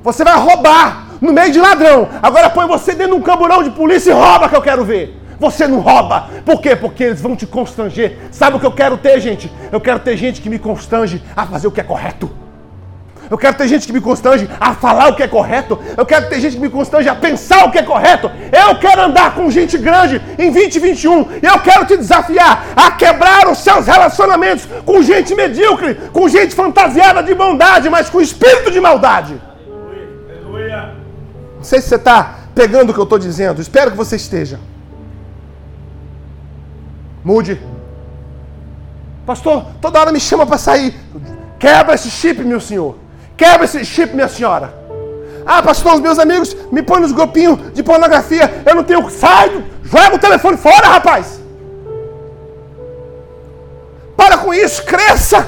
Você 0.04 0.26
vai 0.26 0.38
roubar 0.38 1.08
no 1.22 1.32
meio 1.32 1.54
de 1.54 1.60
ladrão. 1.60 2.10
Agora 2.22 2.50
põe 2.50 2.68
você 2.68 2.94
dentro 2.94 3.14
de 3.16 3.20
um 3.22 3.24
camburão 3.24 3.64
de 3.64 3.72
polícia 3.72 4.12
e 4.12 4.14
rouba 4.14 4.50
que 4.50 4.56
eu 4.56 4.62
quero 4.62 4.84
ver. 4.84 5.18
Você 5.40 5.66
não 5.66 5.80
rouba. 5.80 6.30
Por 6.46 6.60
quê? 6.60 6.76
Porque 6.76 7.06
eles 7.06 7.22
vão 7.22 7.36
te 7.36 7.48
constranger. 7.48 8.18
Sabe 8.32 8.58
o 8.58 8.60
que 8.60 8.66
eu 8.66 8.72
quero 8.74 8.98
ter, 8.98 9.22
gente? 9.22 9.50
Eu 9.72 9.80
quero 9.80 10.00
ter 10.00 10.18
gente 10.18 10.42
que 10.42 10.50
me 10.50 10.60
constrange 10.60 11.24
a 11.36 11.46
fazer 11.46 11.68
o 11.68 11.72
que 11.72 11.80
é 11.80 11.84
correto. 11.84 12.30
Eu 13.30 13.38
quero 13.38 13.58
ter 13.58 13.68
gente 13.68 13.86
que 13.86 13.94
me 13.94 14.00
constrange 14.00 14.50
a 14.60 14.74
falar 14.74 15.10
o 15.10 15.16
que 15.16 15.24
é 15.24 15.28
correto. 15.28 15.80
Eu 15.96 16.06
quero 16.06 16.30
ter 16.30 16.40
gente 16.40 16.56
que 16.56 16.62
me 16.62 16.70
constrange 16.70 17.10
a 17.10 17.16
pensar 17.16 17.66
o 17.66 17.72
que 17.72 17.78
é 17.78 17.84
correto. 17.84 18.32
Eu 18.52 18.80
quero 18.80 19.02
andar 19.02 19.36
com 19.36 19.50
gente 19.52 19.78
grande 19.78 20.22
em 20.38 20.52
2021. 20.52 21.40
E 21.42 21.46
eu 21.46 21.60
quero 21.60 21.86
te 21.86 21.98
desafiar 21.98 22.68
a 22.76 22.92
quebrar 22.92 23.50
os 23.50 23.60
seus 23.60 23.86
relacionamentos 23.86 24.68
com 24.86 25.02
gente 25.02 25.36
medíocre, 25.36 25.96
com 26.14 26.30
gente 26.30 26.56
fantasiada 26.56 27.22
de 27.22 27.34
bondade, 27.34 27.90
mas 27.90 28.10
com 28.10 28.22
espírito 28.22 28.72
de 28.72 28.80
maldade. 28.80 29.42
Não 31.58 31.64
sei 31.64 31.82
se 31.82 31.90
você 31.90 31.96
está 31.96 32.36
pegando 32.56 32.92
o 32.92 32.94
que 32.94 33.00
eu 33.00 33.04
estou 33.04 33.20
dizendo. 33.20 33.62
Espero 33.62 33.92
que 33.92 33.98
você 33.98 34.16
esteja. 34.16 34.60
Mude. 37.24 37.60
Pastor, 39.26 39.66
toda 39.82 40.00
hora 40.00 40.14
me 40.14 40.20
chama 40.20 40.46
para 40.46 40.58
sair. 40.58 40.96
Quebra 41.60 41.96
esse 41.96 42.10
chip, 42.10 42.42
meu 42.44 42.62
senhor. 42.62 42.96
Quebra 43.38 43.66
esse 43.66 43.86
chip, 43.86 44.14
minha 44.16 44.28
senhora. 44.28 44.74
Ah, 45.46 45.62
pastor, 45.62 45.94
os 45.96 46.02
meus 46.02 46.20
amigos 46.20 46.56
me 46.72 46.82
põem 46.82 47.02
nos 47.02 47.12
grupinhos 47.12 47.74
de 47.74 47.84
pornografia. 47.84 48.64
Eu 48.66 48.76
não 48.76 48.84
tenho. 48.84 49.10
Sai! 49.10 49.64
Joga 49.84 50.16
o 50.16 50.20
telefone 50.20 50.58
fora, 50.58 50.88
rapaz! 50.88 51.40
Para 54.18 54.40
com 54.40 54.54
isso, 54.54 54.84
cresça. 54.84 55.48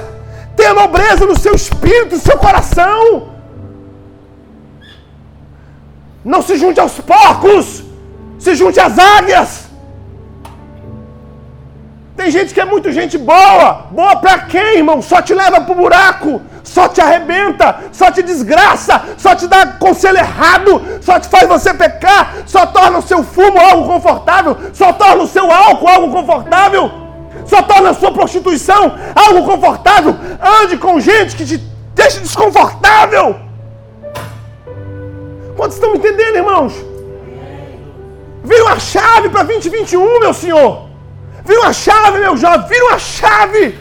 Tenha 0.56 0.72
nobreza 0.72 1.26
no 1.26 1.38
seu 1.38 1.54
espírito, 1.54 2.14
no 2.14 2.20
seu 2.20 2.38
coração. 2.38 3.34
Não 6.24 6.42
se 6.42 6.56
junte 6.56 6.78
aos 6.78 6.98
porcos, 7.00 7.82
se 8.38 8.54
junte 8.54 8.78
às 8.78 8.98
águias. 8.98 9.69
Tem 12.20 12.30
gente 12.30 12.52
que 12.52 12.60
é 12.60 12.66
muito 12.66 12.92
gente 12.92 13.16
boa. 13.16 13.86
Boa 13.90 14.14
pra 14.16 14.40
quem, 14.40 14.76
irmão? 14.76 15.00
Só 15.00 15.22
te 15.22 15.32
leva 15.32 15.62
pro 15.62 15.74
buraco, 15.74 16.42
só 16.62 16.86
te 16.86 17.00
arrebenta, 17.00 17.84
só 17.92 18.10
te 18.10 18.22
desgraça, 18.22 19.02
só 19.16 19.34
te 19.34 19.46
dá 19.46 19.66
conselho 19.66 20.18
errado, 20.18 20.82
só 21.00 21.18
te 21.18 21.26
faz 21.28 21.48
você 21.48 21.72
pecar, 21.72 22.34
só 22.44 22.66
torna 22.66 22.98
o 22.98 23.02
seu 23.02 23.24
fumo 23.24 23.58
algo 23.58 23.86
confortável, 23.86 24.54
só 24.74 24.92
torna 24.92 25.22
o 25.22 25.26
seu 25.26 25.50
álcool 25.50 25.88
algo 25.88 26.12
confortável, 26.12 26.90
só 27.46 27.62
torna 27.62 27.88
a 27.88 27.94
sua 27.94 28.12
prostituição 28.12 28.98
algo 29.14 29.42
confortável. 29.42 30.14
Ande 30.62 30.76
com 30.76 31.00
gente 31.00 31.34
que 31.34 31.46
te 31.46 31.56
deixa 31.94 32.20
desconfortável. 32.20 33.34
Quantos 35.56 35.76
estão 35.76 35.94
entendendo, 35.94 36.36
irmãos? 36.36 36.74
Vira 38.44 38.64
uma 38.64 38.78
chave 38.78 39.30
para 39.30 39.44
2021, 39.44 40.20
meu 40.20 40.34
senhor. 40.34 40.89
Vira 41.44 41.60
uma 41.60 41.72
chave, 41.72 42.18
meu 42.18 42.36
jovem. 42.36 42.68
Vira 42.68 42.84
uma 42.86 42.98
chave. 42.98 43.78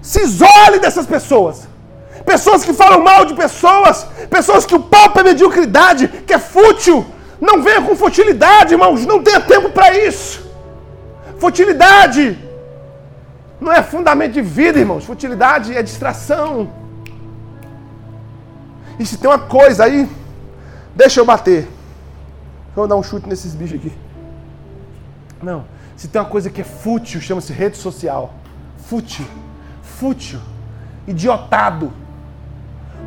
Se 0.00 0.22
isole 0.22 0.78
dessas 0.80 1.06
pessoas. 1.06 1.68
Pessoas 2.24 2.64
que 2.64 2.72
falam 2.72 3.02
mal 3.02 3.24
de 3.24 3.34
pessoas. 3.34 4.06
Pessoas 4.30 4.66
que 4.66 4.74
o 4.74 4.80
papo 4.80 5.20
é 5.20 5.22
mediocridade, 5.22 6.08
que 6.26 6.32
é 6.32 6.38
fútil. 6.38 7.06
Não 7.40 7.62
venha 7.62 7.82
com 7.82 7.96
futilidade, 7.96 8.74
irmãos. 8.74 9.04
Não 9.04 9.22
tenha 9.22 9.40
tempo 9.40 9.70
para 9.70 9.96
isso. 9.96 10.44
Futilidade 11.38 12.38
não 13.60 13.72
é 13.72 13.82
fundamento 13.82 14.32
de 14.32 14.42
vida, 14.42 14.78
irmãos. 14.78 15.04
Futilidade 15.04 15.76
é 15.76 15.82
distração. 15.82 16.70
E 18.98 19.04
se 19.04 19.18
tem 19.18 19.28
uma 19.28 19.38
coisa 19.38 19.84
aí 19.84 20.08
Deixa 20.96 21.20
eu 21.20 21.26
bater. 21.26 21.68
Vou 22.74 22.88
dar 22.88 22.96
um 22.96 23.02
chute 23.02 23.28
nesses 23.28 23.54
bichos 23.54 23.78
aqui. 23.78 23.92
Não. 25.42 25.66
Se 25.96 26.08
tem 26.08 26.20
uma 26.20 26.28
coisa 26.28 26.50
que 26.50 26.60
é 26.60 26.64
fútil, 26.64 27.20
chama-se 27.20 27.52
rede 27.52 27.76
social. 27.76 28.34
Fútil. 28.86 29.24
Fútil. 29.82 30.38
Idiotado. 31.06 31.90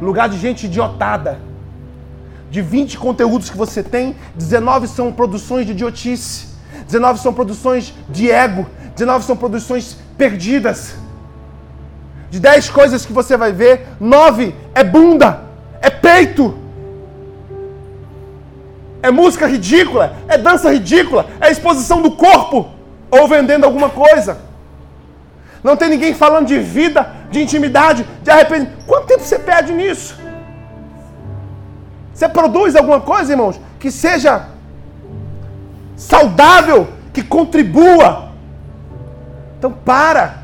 Lugar 0.02 0.28
de 0.28 0.40
gente 0.40 0.66
idiotada. 0.66 1.40
De 2.50 2.62
20 2.62 2.98
conteúdos 2.98 3.50
que 3.50 3.58
você 3.58 3.84
tem, 3.84 4.16
19 4.36 4.88
são 4.88 5.14
produções 5.14 5.68
de 5.68 5.74
idiotice. 5.74 6.48
19 6.88 7.20
são 7.20 7.32
produções 7.32 7.94
de 8.10 8.32
ego. 8.32 8.66
19 8.96 9.24
são 9.24 9.38
produções 9.38 9.98
perdidas. 10.18 10.96
De 12.32 12.40
10 12.40 12.70
coisas 12.70 13.06
que 13.06 13.14
você 13.14 13.38
vai 13.38 13.52
ver, 13.52 13.88
9 14.00 14.56
é 14.74 14.84
bunda, 14.84 15.44
é 15.80 15.90
peito 15.90 16.58
é 19.02 19.10
música 19.10 19.48
ridícula, 19.48 20.18
é 20.28 20.38
dança 20.38 20.72
ridícula, 20.72 21.26
é 21.40 21.50
exposição 21.50 22.02
do 22.02 22.12
corpo 22.12 22.79
ou 23.12 23.28
vendendo 23.28 23.64
alguma 23.66 23.90
coisa. 23.90 24.38
Não 25.64 25.76
tem 25.76 25.90
ninguém 25.90 26.14
falando 26.14 26.48
de 26.48 26.60
vida, 26.60 27.12
de 27.30 27.42
intimidade, 27.42 28.06
de 28.24 28.32
arrependimento. 28.32 28.86
Quanto 28.86 29.08
tempo 29.08 29.24
você 29.24 29.38
perde 29.38 29.74
nisso? 29.74 30.18
Você 32.14 32.28
produz 32.28 32.76
alguma 32.76 33.02
coisa, 33.02 33.34
irmãos, 33.34 33.60
que 33.80 33.92
seja 33.92 34.48
saudável, 35.96 36.88
que 37.14 37.22
contribua. 37.22 38.30
Então 39.58 39.72
para, 39.72 40.44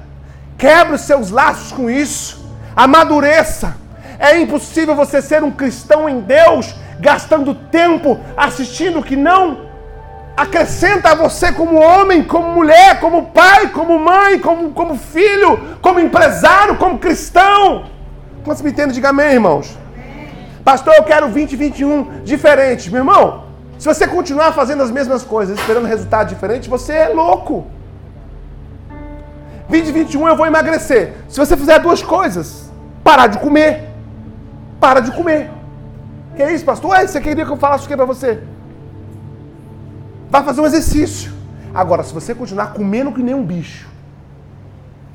quebra 0.57 0.95
os 0.95 1.01
seus 1.01 1.32
laços 1.32 1.72
com 1.72 1.89
isso, 1.89 2.49
amadureça. 2.76 3.76
É 4.20 4.39
impossível 4.39 4.95
você 4.95 5.22
ser 5.22 5.43
um 5.43 5.51
cristão 5.51 6.07
em 6.07 6.22
Deus 6.22 6.74
gastando 6.99 7.53
tempo 7.53 8.20
assistindo 8.38 9.03
que 9.03 9.16
não 9.16 9.64
acrescenta 10.36 11.12
a 11.12 11.16
você 11.16 11.52
como 11.52 11.80
homem, 11.80 12.24
como 12.24 12.52
mulher, 12.52 13.00
como 13.00 13.28
pai, 13.28 13.70
como 13.70 13.98
mãe, 13.98 14.38
como, 14.40 14.72
como 14.72 14.96
filho, 14.96 15.78
como 15.82 16.00
empresário, 16.00 16.76
como 16.76 17.00
cristão. 17.00 17.86
Quantos 18.44 18.62
me 18.62 18.72
entendem? 18.72 18.94
Diga 18.94 19.10
amém, 19.10 19.34
irmãos. 19.34 19.78
Pastor, 20.64 20.96
eu 20.96 21.04
quero 21.04 21.28
2021 21.28 22.24
diferente. 22.24 22.90
Meu 22.90 23.00
irmão, 23.00 23.46
se 23.78 23.86
você 23.88 24.08
continuar 24.08 24.52
fazendo 24.52 24.84
as 24.84 24.92
mesmas 24.92 25.24
coisas, 25.24 25.58
esperando 25.60 25.86
resultado 25.86 26.28
diferente, 26.30 26.70
você 26.70 26.94
é 26.94 27.10
louco. 27.10 27.68
2021 29.70 30.28
eu 30.28 30.36
vou 30.36 30.46
emagrecer. 30.46 31.14
Se 31.30 31.38
você 31.38 31.56
fizer 31.56 31.80
duas 31.80 32.02
coisas, 32.04 32.72
parar 33.04 33.28
de 33.28 33.40
comer. 33.40 33.90
Para 34.80 35.00
de 35.00 35.12
comer. 35.12 35.50
Que 36.36 36.44
é 36.44 36.54
isso, 36.54 36.66
pastor? 36.66 36.92
Ué, 36.92 37.08
você 37.08 37.22
queria 37.22 37.46
que 37.46 37.52
eu 37.52 37.58
falasse 37.58 37.86
o 37.86 37.88
que 37.88 37.96
para 37.96 38.06
você? 38.06 38.42
Vai 40.36 40.44
fazer 40.44 40.60
um 40.60 40.66
exercício. 40.66 41.32
Agora, 41.74 42.04
se 42.04 42.14
você 42.14 42.36
continuar 42.36 42.74
comendo 42.74 43.14
que 43.14 43.24
nem 43.24 43.34
um 43.34 43.46
bicho 43.46 43.88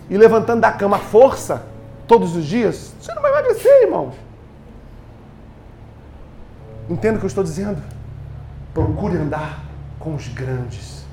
e 0.09 0.16
levantando 0.16 0.62
da 0.62 0.73
cama 0.73 0.97
à 0.97 0.99
força 0.99 1.66
todos 2.09 2.35
os 2.35 2.47
dias, 2.47 2.95
você 2.99 3.12
não 3.12 3.21
vai 3.21 3.31
emagrecer, 3.31 3.83
irmãos. 3.83 4.14
Entenda 6.89 7.16
o 7.16 7.18
que 7.18 7.27
eu 7.27 7.29
estou 7.29 7.45
dizendo? 7.45 7.83
Procure 8.73 9.18
andar 9.18 9.62
com 9.99 10.14
os 10.14 10.27
grandes. 10.29 11.05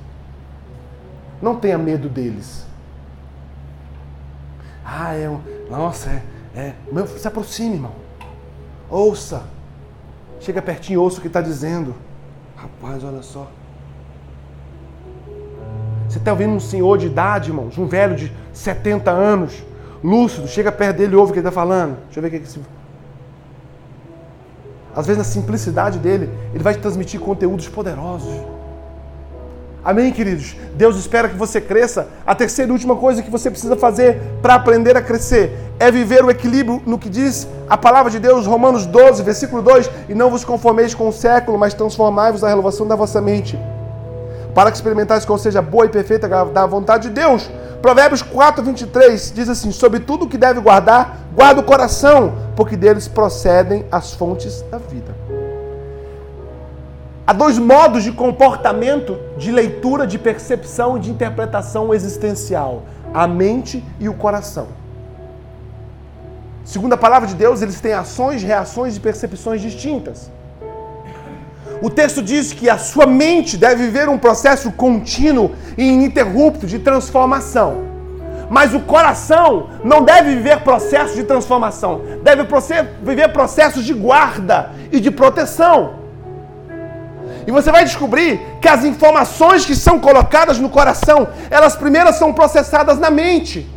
Não 1.41 1.57
tenha 1.57 1.77
medo 1.77 2.07
deles. 2.07 2.65
Ah, 4.85 5.15
é. 5.15 5.29
Nossa, 5.69 6.11
é. 6.11 6.23
é. 6.55 6.73
Se 7.17 7.27
aproxime, 7.27 7.75
irmão. 7.75 7.91
Ouça. 8.89 9.43
Chega 10.39 10.61
pertinho 10.61 11.01
ouça 11.01 11.17
o 11.17 11.21
que 11.21 11.27
está 11.27 11.41
dizendo. 11.41 11.93
Rapaz, 12.55 13.03
olha 13.03 13.21
só. 13.21 13.51
Você 16.07 16.17
está 16.17 16.31
ouvindo 16.31 16.53
um 16.53 16.59
senhor 16.59 16.97
de 16.97 17.07
idade, 17.07 17.49
irmãos, 17.49 17.77
um 17.77 17.85
velho 17.85 18.15
de 18.15 18.31
70 18.53 19.11
anos, 19.11 19.63
lúcido, 20.03 20.47
chega 20.47 20.71
perto 20.71 20.97
dele 20.97 21.13
e 21.13 21.15
ouve 21.15 21.31
o 21.31 21.33
que 21.33 21.39
ele 21.39 21.47
está 21.47 21.61
falando. 21.61 21.97
Deixa 22.05 22.19
eu 22.19 22.21
ver 22.21 22.27
o 22.27 22.31
que 22.31 22.37
é 22.37 22.39
que 22.39 22.47
se. 22.47 22.59
Às 24.95 25.05
vezes, 25.05 25.17
na 25.17 25.23
simplicidade 25.23 25.99
dele, 25.99 26.29
ele 26.53 26.63
vai 26.63 26.73
te 26.73 26.79
transmitir 26.79 27.19
conteúdos 27.19 27.67
poderosos. 27.67 28.33
Amém, 29.83 30.11
queridos? 30.11 30.55
Deus 30.75 30.97
espera 30.97 31.29
que 31.29 31.35
você 31.35 31.61
cresça. 31.61 32.07
A 32.25 32.33
terceira 32.33 32.69
e 32.69 32.73
última 32.73 32.95
coisa 32.95 33.21
que 33.21 33.29
você 33.29 33.49
precisa 33.49 33.75
fazer 33.75 34.19
para 34.41 34.55
aprender 34.55 34.97
a 34.97 35.01
crescer 35.01 35.55
é 35.79 35.91
viver 35.91 36.25
o 36.25 36.31
equilíbrio 36.31 36.81
no 36.85 36.97
que 36.97 37.09
diz 37.09 37.47
a 37.69 37.77
palavra 37.77 38.11
de 38.11 38.19
Deus, 38.19 38.45
Romanos 38.45 38.85
12, 38.85 39.23
versículo 39.23 39.61
2: 39.61 39.89
E 40.09 40.15
não 40.15 40.29
vos 40.29 40.43
conformeis 40.43 40.93
com 40.93 41.07
o 41.07 41.13
século, 41.13 41.57
mas 41.57 41.73
transformai-vos 41.73 42.41
na 42.41 42.49
renovação 42.49 42.87
da 42.87 42.95
vossa 42.95 43.21
mente, 43.21 43.57
para 44.57 44.71
que 44.71 44.77
experimentais 44.77 45.23
qual 45.23 45.37
seja 45.37 45.61
boa 45.61 45.85
e 45.85 45.89
perfeita 45.89 46.27
da 46.27 46.65
vontade 46.65 47.09
de 47.09 47.13
Deus. 47.13 47.47
Provérbios 47.79 48.23
4, 48.23 48.63
23 48.63 49.31
diz 49.31 49.49
assim: 49.49 49.71
Sobre 49.71 49.99
tudo 49.99 50.27
que 50.27 50.35
deve 50.35 50.59
guardar, 50.59 51.27
guarda 51.35 51.61
o 51.61 51.63
coração, 51.63 52.33
porque 52.55 52.75
deles 52.75 53.07
procedem 53.07 53.85
as 53.91 54.13
fontes 54.13 54.63
da 54.63 54.79
vida. 54.79 55.15
Há 57.27 57.33
dois 57.33 57.59
modos 57.59 58.03
de 58.03 58.11
comportamento, 58.11 59.19
de 59.37 59.51
leitura, 59.51 60.07
de 60.07 60.17
percepção 60.17 60.97
e 60.97 61.01
de 61.01 61.11
interpretação 61.11 61.93
existencial: 61.93 62.81
a 63.13 63.27
mente 63.27 63.85
e 63.99 64.09
o 64.09 64.15
coração. 64.15 64.69
Segundo 66.65 66.93
a 66.93 66.97
palavra 66.97 67.27
de 67.27 67.35
Deus, 67.35 67.61
eles 67.61 67.79
têm 67.79 67.93
ações, 67.93 68.41
reações 68.41 68.97
e 68.97 68.99
percepções 68.99 69.61
distintas. 69.61 70.31
O 71.81 71.89
texto 71.89 72.21
diz 72.21 72.51
que 72.51 72.69
a 72.69 72.77
sua 72.77 73.05
mente 73.05 73.57
deve 73.57 73.83
viver 73.83 74.09
um 74.09 74.17
processo 74.17 74.71
contínuo 74.71 75.51
e 75.77 75.83
ininterrupto 75.83 76.65
de 76.65 76.79
transformação. 76.79 77.85
Mas 78.49 78.73
o 78.73 78.79
coração 78.79 79.69
não 79.83 80.03
deve 80.03 80.35
viver 80.35 80.61
processos 80.61 81.15
de 81.15 81.23
transformação, 81.23 82.01
deve 82.23 82.47
viver 83.03 83.33
processos 83.33 83.83
de 83.83 83.93
guarda 83.93 84.71
e 84.91 84.99
de 84.99 85.11
proteção. 85.11 85.95
E 87.45 87.51
você 87.51 87.71
vai 87.71 87.83
descobrir 87.83 88.41
que 88.61 88.67
as 88.67 88.83
informações 88.83 89.65
que 89.65 89.75
são 89.75 89.99
colocadas 89.99 90.59
no 90.59 90.69
coração, 90.69 91.27
elas 91.49 91.75
primeiras 91.75 92.15
são 92.15 92.33
processadas 92.33 92.97
na 92.97 93.09
mente. 93.09 93.69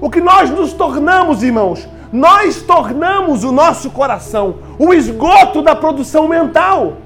O 0.00 0.10
que 0.10 0.20
nós 0.20 0.50
nos 0.50 0.72
tornamos, 0.72 1.42
irmãos, 1.42 1.88
nós 2.12 2.62
tornamos 2.62 3.44
o 3.44 3.52
nosso 3.52 3.90
coração 3.90 4.56
o 4.78 4.94
esgoto 4.94 5.60
da 5.60 5.74
produção 5.74 6.28
mental. 6.28 6.98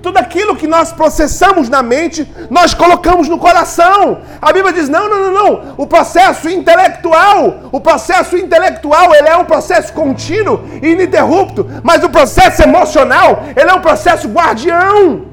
Tudo 0.00 0.18
aquilo 0.18 0.54
que 0.54 0.68
nós 0.68 0.92
processamos 0.92 1.68
na 1.68 1.82
mente, 1.82 2.30
nós 2.48 2.72
colocamos 2.72 3.28
no 3.28 3.38
coração. 3.38 4.18
A 4.40 4.52
Bíblia 4.52 4.72
diz: 4.72 4.88
não, 4.88 5.08
não, 5.08 5.18
não, 5.18 5.32
não. 5.32 5.74
O 5.76 5.86
processo 5.86 6.48
intelectual, 6.48 7.70
o 7.72 7.80
processo 7.80 8.36
intelectual, 8.36 9.12
ele 9.12 9.28
é 9.28 9.36
um 9.36 9.44
processo 9.44 9.92
contínuo 9.92 10.60
e 10.80 10.90
ininterrupto. 10.90 11.66
Mas 11.82 12.04
o 12.04 12.08
processo 12.08 12.62
emocional, 12.62 13.42
ele 13.56 13.68
é 13.68 13.74
um 13.74 13.80
processo 13.80 14.28
guardião. 14.28 15.26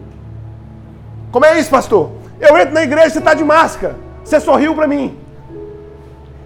Como 1.31 1.45
é 1.45 1.59
isso, 1.59 1.69
pastor? 1.69 2.09
Eu 2.39 2.57
entro 2.57 2.73
na 2.73 2.81
igreja, 2.81 3.11
você 3.11 3.19
está 3.19 3.35
de 3.35 3.43
máscara. 3.43 3.95
Você 4.23 4.39
sorriu 4.39 4.73
para 4.73 4.87
mim. 4.87 5.15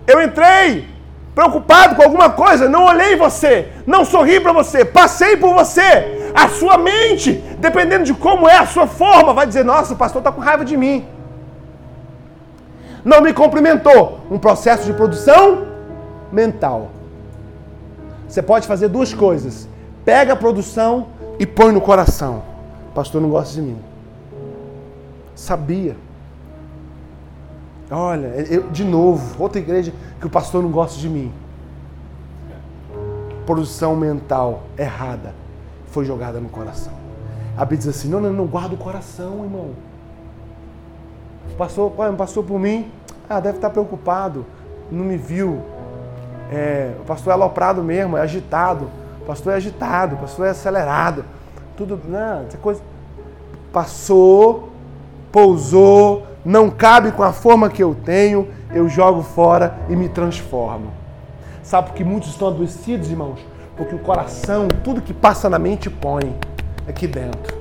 Eu 0.06 0.22
entrei 0.22 0.97
preocupado 1.38 1.96
com 1.96 2.02
alguma 2.02 2.32
coisa, 2.32 2.68
não 2.68 2.86
olhei 2.86 3.16
você, 3.16 3.72
não 3.86 4.04
sorri 4.04 4.40
para 4.40 4.52
você, 4.52 4.84
passei 4.84 5.38
por 5.38 5.54
você. 5.54 6.32
A 6.34 6.50
sua 6.50 6.80
mente, 6.80 7.34
dependendo 7.60 8.06
de 8.06 8.14
como 8.16 8.50
é 8.50 8.58
a 8.58 8.66
sua 8.66 8.88
forma, 8.88 9.36
vai 9.36 9.46
dizer: 9.46 9.64
Nossa, 9.64 9.94
o 9.94 9.98
pastor 9.98 10.22
está 10.22 10.32
com 10.32 10.42
raiva 10.42 10.66
de 10.66 10.76
mim. 10.76 11.06
Não 13.06 13.22
me 13.22 13.34
cumprimentou. 13.34 14.20
Um 14.32 14.40
processo 14.40 14.86
de 14.88 14.94
produção 14.94 15.68
mental. 16.32 16.90
Você 18.28 18.42
pode 18.42 18.66
fazer 18.66 18.88
duas 18.88 19.14
coisas: 19.14 19.70
pega 20.04 20.34
a 20.34 20.36
produção 20.36 21.10
e 21.38 21.46
põe 21.46 21.72
no 21.72 21.82
coração. 21.82 22.42
Pastor 22.96 23.22
não 23.22 23.30
gosta 23.30 23.54
de 23.54 23.62
mim. 23.62 23.78
Sabia. 25.36 25.96
Olha, 27.90 28.28
eu, 28.50 28.70
de 28.70 28.84
novo, 28.84 29.42
outra 29.42 29.60
igreja 29.60 29.94
que 30.20 30.28
o 30.28 30.30
pastor 30.30 30.62
não 30.62 30.70
gosta 30.72 31.00
de 31.00 31.08
mim. 31.08 31.32
Produção 33.46 33.96
mental 33.96 34.64
errada 34.78 35.34
foi 35.88 36.04
jogada 36.04 36.40
no 36.40 36.50
coração. 36.50 36.94
A 37.56 37.62
Bíblia 37.62 37.80
diz 37.80 37.88
assim: 37.88 38.10
não, 38.10 38.20
não, 38.20 38.34
não, 38.34 38.46
guarda 38.46 38.76
o 38.76 38.78
coração, 38.78 39.44
irmão. 39.44 39.72
Passou, 41.58 41.90
passou 42.18 42.44
por 42.44 42.60
mim, 42.60 42.92
ah, 43.30 43.40
deve 43.40 43.58
estar 43.58 43.70
preocupado, 43.70 44.46
não 44.92 45.06
me 45.06 45.18
viu. 45.18 45.62
É, 46.52 46.94
o 47.02 47.06
pastor 47.06 47.32
é 47.32 47.34
aloprado 47.34 47.84
mesmo, 47.84 48.18
é 48.18 48.22
agitado. 48.22 48.90
O 49.22 49.26
pastor 49.26 49.54
é 49.54 49.56
agitado, 49.56 50.16
o 50.16 50.20
pastor 50.20 50.46
é 50.46 50.50
acelerado. 50.50 51.26
Tudo, 51.76 52.00
não, 52.08 52.44
essa 52.44 52.58
coisa. 52.58 52.82
Passou, 53.72 54.70
pousou, 55.32 56.26
não 56.44 56.70
cabe 56.70 57.12
com 57.12 57.24
a 57.24 57.34
forma 57.34 57.70
que 57.70 57.84
eu 57.84 57.94
tenho, 57.94 58.48
eu 58.74 58.88
jogo 58.88 59.22
fora 59.22 59.78
e 59.90 59.96
me 59.96 60.10
transformo. 60.10 60.92
Sabe 61.64 61.90
por 61.90 61.96
que 61.96 62.04
muitos 62.04 62.30
estão 62.30 62.48
adoecidos, 62.48 63.10
irmãos? 63.10 63.40
Porque 63.76 63.94
o 63.94 64.00
coração, 64.00 64.68
tudo 64.84 65.02
que 65.02 65.14
passa 65.14 65.50
na 65.50 65.60
mente, 65.60 65.90
põe 65.90 66.36
aqui 66.88 67.06
dentro. 67.06 67.56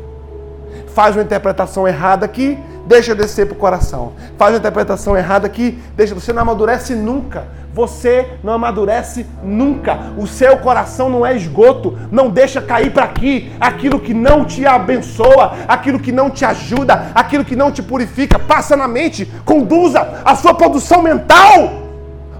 Faz 0.88 1.16
uma 1.16 1.22
interpretação 1.22 1.86
errada 1.86 2.24
aqui, 2.24 2.58
deixa 2.86 3.14
descer 3.14 3.46
para 3.46 3.54
o 3.54 3.58
coração. 3.58 4.12
Faz 4.38 4.52
uma 4.52 4.58
interpretação 4.58 5.16
errada 5.16 5.46
aqui, 5.46 5.78
deixa. 5.96 6.14
Você 6.14 6.32
não 6.32 6.42
amadurece 6.42 6.94
nunca. 6.94 7.44
Você 7.74 8.26
não 8.42 8.54
amadurece 8.54 9.26
nunca. 9.42 9.98
O 10.16 10.26
seu 10.26 10.56
coração 10.58 11.10
não 11.10 11.26
é 11.26 11.36
esgoto. 11.36 11.98
Não 12.10 12.30
deixa 12.30 12.62
cair 12.62 12.90
para 12.90 13.04
aqui 13.04 13.52
aquilo 13.60 14.00
que 14.00 14.14
não 14.14 14.44
te 14.44 14.64
abençoa, 14.64 15.52
aquilo 15.68 15.98
que 15.98 16.10
não 16.10 16.30
te 16.30 16.44
ajuda, 16.44 17.08
aquilo 17.14 17.44
que 17.44 17.54
não 17.54 17.70
te 17.70 17.82
purifica. 17.82 18.38
Passa 18.38 18.76
na 18.76 18.88
mente, 18.88 19.30
conduza 19.44 20.22
a 20.24 20.34
sua 20.34 20.54
produção 20.54 21.02
mental. 21.02 21.82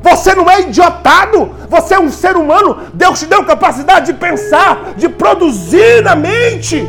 Você 0.02 0.34
não 0.34 0.48
é 0.48 0.60
idiotado. 0.60 1.50
Você 1.68 1.94
é 1.94 2.00
um 2.00 2.10
ser 2.10 2.36
humano. 2.36 2.78
Deus 2.94 3.18
te 3.18 3.26
deu 3.26 3.44
capacidade 3.44 4.06
de 4.06 4.14
pensar, 4.14 4.94
de 4.96 5.08
produzir 5.08 6.02
na 6.02 6.14
mente 6.14 6.86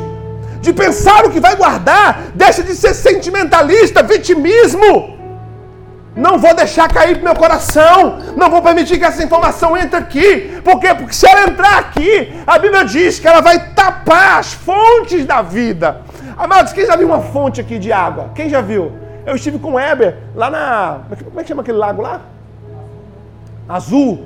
de 0.61 0.73
pensar 0.73 1.25
o 1.25 1.29
que 1.29 1.39
vai 1.39 1.55
guardar, 1.55 2.31
deixa 2.33 2.63
de 2.63 2.75
ser 2.75 2.93
sentimentalista, 2.93 4.03
vitimismo. 4.03 5.17
Não 6.15 6.39
vou 6.39 6.53
deixar 6.55 6.91
cair 6.91 7.21
meu 7.21 7.35
coração, 7.35 8.17
não 8.35 8.49
vou 8.49 8.59
permitir 8.61 8.97
que 8.97 9.05
essa 9.05 9.23
informação 9.23 9.77
entre 9.77 9.97
aqui. 9.97 10.59
Por 10.63 10.79
quê? 10.79 10.93
Porque 10.95 11.13
se 11.13 11.27
ela 11.27 11.43
entrar 11.43 11.77
aqui, 11.77 12.33
a 12.45 12.57
Bíblia 12.57 12.83
diz 12.83 13.19
que 13.19 13.27
ela 13.27 13.39
vai 13.39 13.71
tapar 13.75 14.39
as 14.39 14.51
fontes 14.51 15.25
da 15.25 15.43
vida. 15.43 16.01
Amados, 16.35 16.73
quem 16.73 16.87
já 16.87 16.95
viu 16.95 17.07
uma 17.07 17.21
fonte 17.21 17.61
aqui 17.61 17.77
de 17.77 17.91
água? 17.91 18.31
Quem 18.33 18.49
já 18.49 18.61
viu? 18.61 18.91
Eu 19.27 19.35
estive 19.35 19.59
com 19.59 19.73
o 19.73 19.79
Heber 19.79 20.17
lá 20.33 20.49
na. 20.49 20.99
Como 21.23 21.39
é 21.39 21.43
que 21.43 21.49
chama 21.49 21.61
aquele 21.61 21.77
lago 21.77 22.01
lá? 22.01 22.21
Azul. 23.69 24.25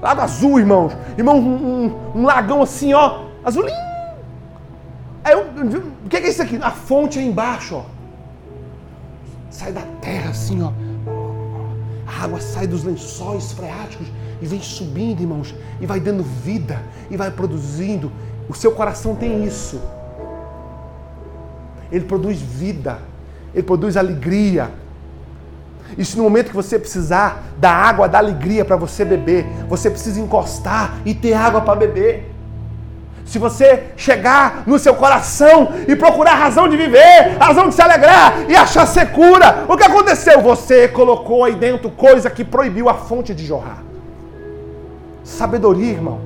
Lago 0.00 0.22
Azul, 0.22 0.58
irmãos. 0.58 0.96
Irmão, 1.18 1.36
um, 1.36 1.94
um, 2.14 2.20
um 2.20 2.24
lagão 2.24 2.62
assim, 2.62 2.94
ó. 2.94 3.24
Azulinho 3.44 3.89
Aí 5.22 5.32
eu, 5.32 5.46
o 6.04 6.08
que 6.08 6.16
é 6.16 6.28
isso 6.28 6.42
aqui? 6.42 6.58
A 6.62 6.70
fonte 6.70 7.18
é 7.18 7.22
embaixo, 7.22 7.76
ó. 7.76 7.84
Sai 9.50 9.72
da 9.72 9.82
terra 10.00 10.30
assim, 10.30 10.62
ó. 10.62 10.72
A 12.06 12.24
água 12.24 12.40
sai 12.40 12.66
dos 12.66 12.84
lençóis 12.84 13.52
freáticos 13.52 14.06
e 14.40 14.46
vem 14.46 14.60
subindo, 14.60 15.20
irmãos, 15.20 15.54
e 15.80 15.86
vai 15.86 16.00
dando 16.00 16.22
vida 16.22 16.80
e 17.10 17.16
vai 17.16 17.30
produzindo. 17.30 18.10
O 18.48 18.54
seu 18.54 18.72
coração 18.72 19.14
tem 19.14 19.44
isso. 19.44 19.80
Ele 21.92 22.04
produz 22.04 22.40
vida, 22.40 22.98
ele 23.52 23.62
produz 23.62 23.96
alegria. 23.96 24.70
E 25.98 26.04
se 26.04 26.16
no 26.16 26.22
momento 26.22 26.48
que 26.48 26.56
você 26.56 26.78
precisar 26.78 27.42
da 27.58 27.70
água 27.70 28.08
da 28.08 28.18
alegria 28.18 28.64
para 28.64 28.76
você 28.76 29.04
beber, 29.04 29.44
você 29.68 29.90
precisa 29.90 30.20
encostar 30.20 31.00
e 31.04 31.14
ter 31.14 31.34
água 31.34 31.60
para 31.60 31.74
beber 31.74 32.29
se 33.30 33.38
você 33.38 33.92
chegar 33.96 34.64
no 34.66 34.76
seu 34.76 34.92
coração 34.92 35.68
e 35.86 35.94
procurar 35.94 36.34
razão 36.34 36.68
de 36.68 36.76
viver, 36.76 37.36
razão 37.38 37.68
de 37.68 37.76
se 37.76 37.80
alegrar 37.80 38.50
e 38.50 38.56
achar 38.56 38.84
secura, 38.86 39.66
o 39.68 39.76
que 39.76 39.84
aconteceu? 39.84 40.40
Você 40.40 40.88
colocou 40.88 41.44
aí 41.44 41.54
dentro 41.54 41.92
coisa 41.92 42.28
que 42.28 42.44
proibiu 42.44 42.88
a 42.88 42.94
fonte 42.94 43.32
de 43.32 43.46
jorrar. 43.46 43.84
Sabedoria, 45.22 45.92
irmão. 45.92 46.18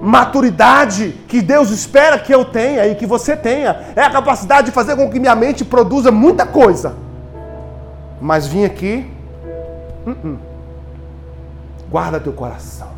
Maturidade 0.00 1.14
que 1.28 1.42
Deus 1.42 1.68
espera 1.68 2.18
que 2.18 2.34
eu 2.34 2.46
tenha 2.46 2.86
e 2.86 2.94
que 2.94 3.04
você 3.04 3.36
tenha 3.36 3.92
é 3.94 4.00
a 4.00 4.08
capacidade 4.08 4.68
de 4.68 4.72
fazer 4.72 4.96
com 4.96 5.10
que 5.10 5.20
minha 5.20 5.34
mente 5.34 5.62
produza 5.62 6.10
muita 6.10 6.46
coisa. 6.46 6.96
Mas 8.18 8.46
vim 8.46 8.64
aqui, 8.64 9.06
uh 10.06 10.10
-uh. 10.10 10.38
guarda 11.90 12.18
teu 12.18 12.32
coração. 12.32 12.91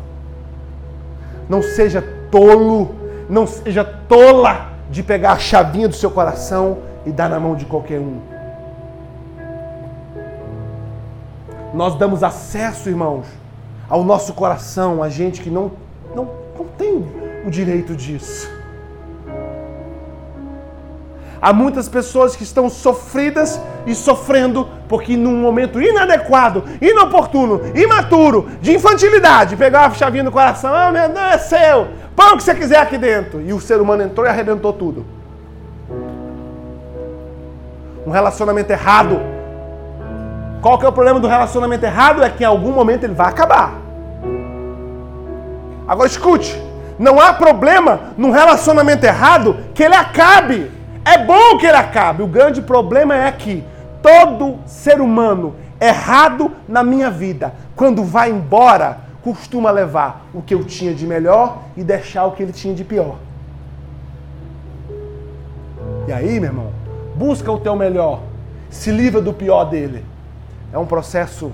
Não 1.47 1.61
seja 1.61 2.01
tolo, 2.31 2.95
não 3.29 3.45
seja 3.45 3.83
tola 3.83 4.73
de 4.89 5.03
pegar 5.03 5.33
a 5.33 5.37
chavinha 5.37 5.87
do 5.87 5.95
seu 5.95 6.09
coração 6.09 6.79
e 7.05 7.11
dar 7.11 7.29
na 7.29 7.39
mão 7.39 7.55
de 7.55 7.65
qualquer 7.65 7.99
um. 7.99 8.19
Nós 11.73 11.95
damos 11.95 12.23
acesso, 12.23 12.89
irmãos, 12.89 13.25
ao 13.89 14.03
nosso 14.03 14.33
coração 14.33 15.03
a 15.03 15.09
gente 15.09 15.41
que 15.41 15.49
não, 15.49 15.71
não, 16.15 16.29
não 16.57 16.65
tem 16.77 17.05
o 17.45 17.49
direito 17.49 17.95
disso. 17.95 18.54
Há 21.45 21.53
muitas 21.53 21.87
pessoas 21.87 22.35
que 22.35 22.41
estão 22.41 22.67
sofridas 22.67 23.61
e 23.85 23.93
sofrendo 23.93 24.67
porque 24.89 25.15
num 25.15 25.39
momento 25.39 25.79
inadequado, 25.79 26.63
inoportuno, 26.81 27.61
imaturo, 27.75 28.49
de 28.59 28.73
infantilidade, 28.73 29.55
pegar 29.55 29.85
a 29.85 29.91
chavinha 29.91 30.23
do 30.23 30.31
coração, 30.31 30.73
ah, 30.73 30.91
meu 30.91 31.07
Deus, 31.07 31.19
é 31.19 31.37
seu, 31.37 31.87
põe 32.15 32.31
o 32.31 32.37
que 32.37 32.41
você 32.41 32.55
quiser 32.55 32.79
aqui 32.79 32.97
dentro. 32.97 33.39
E 33.41 33.53
o 33.53 33.61
ser 33.61 33.79
humano 33.79 34.01
entrou 34.01 34.25
e 34.25 34.29
arrebentou 34.29 34.73
tudo. 34.73 35.05
Um 38.07 38.09
relacionamento 38.09 38.71
errado. 38.71 39.21
Qual 40.63 40.79
que 40.79 40.85
é 40.87 40.89
o 40.89 40.93
problema 40.93 41.19
do 41.19 41.27
relacionamento 41.27 41.85
errado? 41.85 42.23
É 42.23 42.29
que 42.31 42.41
em 42.41 42.47
algum 42.47 42.71
momento 42.71 43.03
ele 43.03 43.13
vai 43.13 43.27
acabar. 43.27 43.71
Agora 45.87 46.07
escute, 46.07 46.59
não 46.97 47.21
há 47.21 47.33
problema 47.33 47.99
num 48.17 48.31
relacionamento 48.31 49.05
errado 49.05 49.57
que 49.75 49.83
ele 49.83 49.93
acabe. 49.93 50.73
É 51.05 51.19
bom 51.23 51.57
que 51.59 51.67
ele 51.67 51.77
acabe. 51.77 52.23
O 52.23 52.27
grande 52.27 52.61
problema 52.61 53.15
é 53.15 53.31
que 53.31 53.63
todo 54.01 54.57
ser 54.65 54.99
humano 54.99 55.55
errado 55.79 56.51
na 56.67 56.83
minha 56.83 57.11
vida, 57.11 57.53
quando 57.75 58.03
vai 58.03 58.31
embora, 58.31 58.97
costuma 59.21 59.69
levar 59.69 60.27
o 60.33 60.41
que 60.41 60.53
eu 60.53 60.63
tinha 60.63 60.93
de 60.93 61.05
melhor 61.05 61.59
e 61.77 61.83
deixar 61.83 62.25
o 62.25 62.31
que 62.31 62.41
ele 62.41 62.51
tinha 62.51 62.73
de 62.73 62.83
pior. 62.83 63.17
E 66.07 66.11
aí, 66.11 66.39
meu 66.39 66.49
irmão, 66.49 66.71
busca 67.15 67.51
o 67.51 67.59
teu 67.59 67.75
melhor, 67.75 68.21
se 68.69 68.91
livra 68.91 69.21
do 69.21 69.33
pior 69.33 69.65
dele. 69.65 70.05
É 70.71 70.77
um 70.77 70.85
processo 70.85 71.51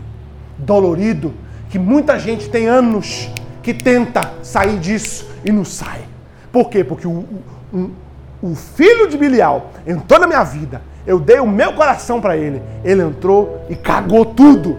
dolorido 0.58 1.34
que 1.70 1.80
muita 1.80 2.20
gente 2.20 2.50
tem 2.50 2.68
anos 2.68 3.30
que 3.64 3.74
tenta 3.74 4.22
sair 4.44 4.78
disso 4.80 5.30
e 5.46 5.52
não 5.52 5.64
sai. 5.64 6.02
Por 6.52 6.70
quê? 6.70 6.84
Porque 6.84 7.08
o, 7.08 7.26
o, 7.74 7.92
o 8.42 8.56
filho 8.56 9.08
de 9.08 9.18
Bilial 9.18 9.72
entrou 9.86 10.20
na 10.20 10.28
minha 10.28 10.44
vida, 10.44 10.82
eu 11.06 11.20
dei 11.20 11.40
o 11.40 11.48
meu 11.48 11.74
coração 11.74 12.20
para 12.20 12.36
ele, 12.36 12.62
ele 12.84 13.02
entrou 13.02 13.66
e 13.70 13.76
cagou 13.76 14.26
tudo, 14.26 14.78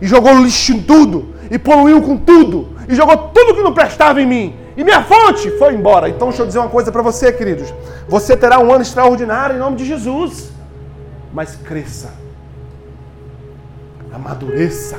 e 0.00 0.06
jogou 0.06 0.34
lixo 0.34 0.72
em 0.72 0.82
tudo, 0.82 1.34
e 1.50 1.58
poluiu 1.58 2.00
com 2.00 2.16
tudo, 2.16 2.68
e 2.88 2.94
jogou 2.94 3.16
tudo 3.28 3.54
que 3.54 3.62
não 3.62 3.72
prestava 3.72 4.20
em 4.20 4.26
mim, 4.26 4.56
e 4.76 4.82
minha 4.82 5.02
fonte 5.02 5.50
foi 5.58 5.74
embora. 5.74 6.08
Então 6.08 6.28
deixa 6.28 6.42
eu 6.42 6.46
dizer 6.46 6.58
uma 6.58 6.68
coisa 6.68 6.90
para 6.90 7.02
você, 7.02 7.32
queridos: 7.32 7.72
você 8.08 8.36
terá 8.36 8.58
um 8.58 8.72
ano 8.72 8.82
extraordinário 8.82 9.56
em 9.56 9.58
nome 9.58 9.76
de 9.76 9.84
Jesus, 9.84 10.50
mas 11.32 11.56
cresça, 11.56 12.12
amadureça, 14.12 14.98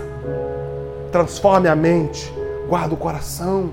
transforme 1.11 1.67
a 1.67 1.75
mente, 1.75 2.31
guarda 2.67 2.93
o 2.93 2.97
coração. 2.97 3.71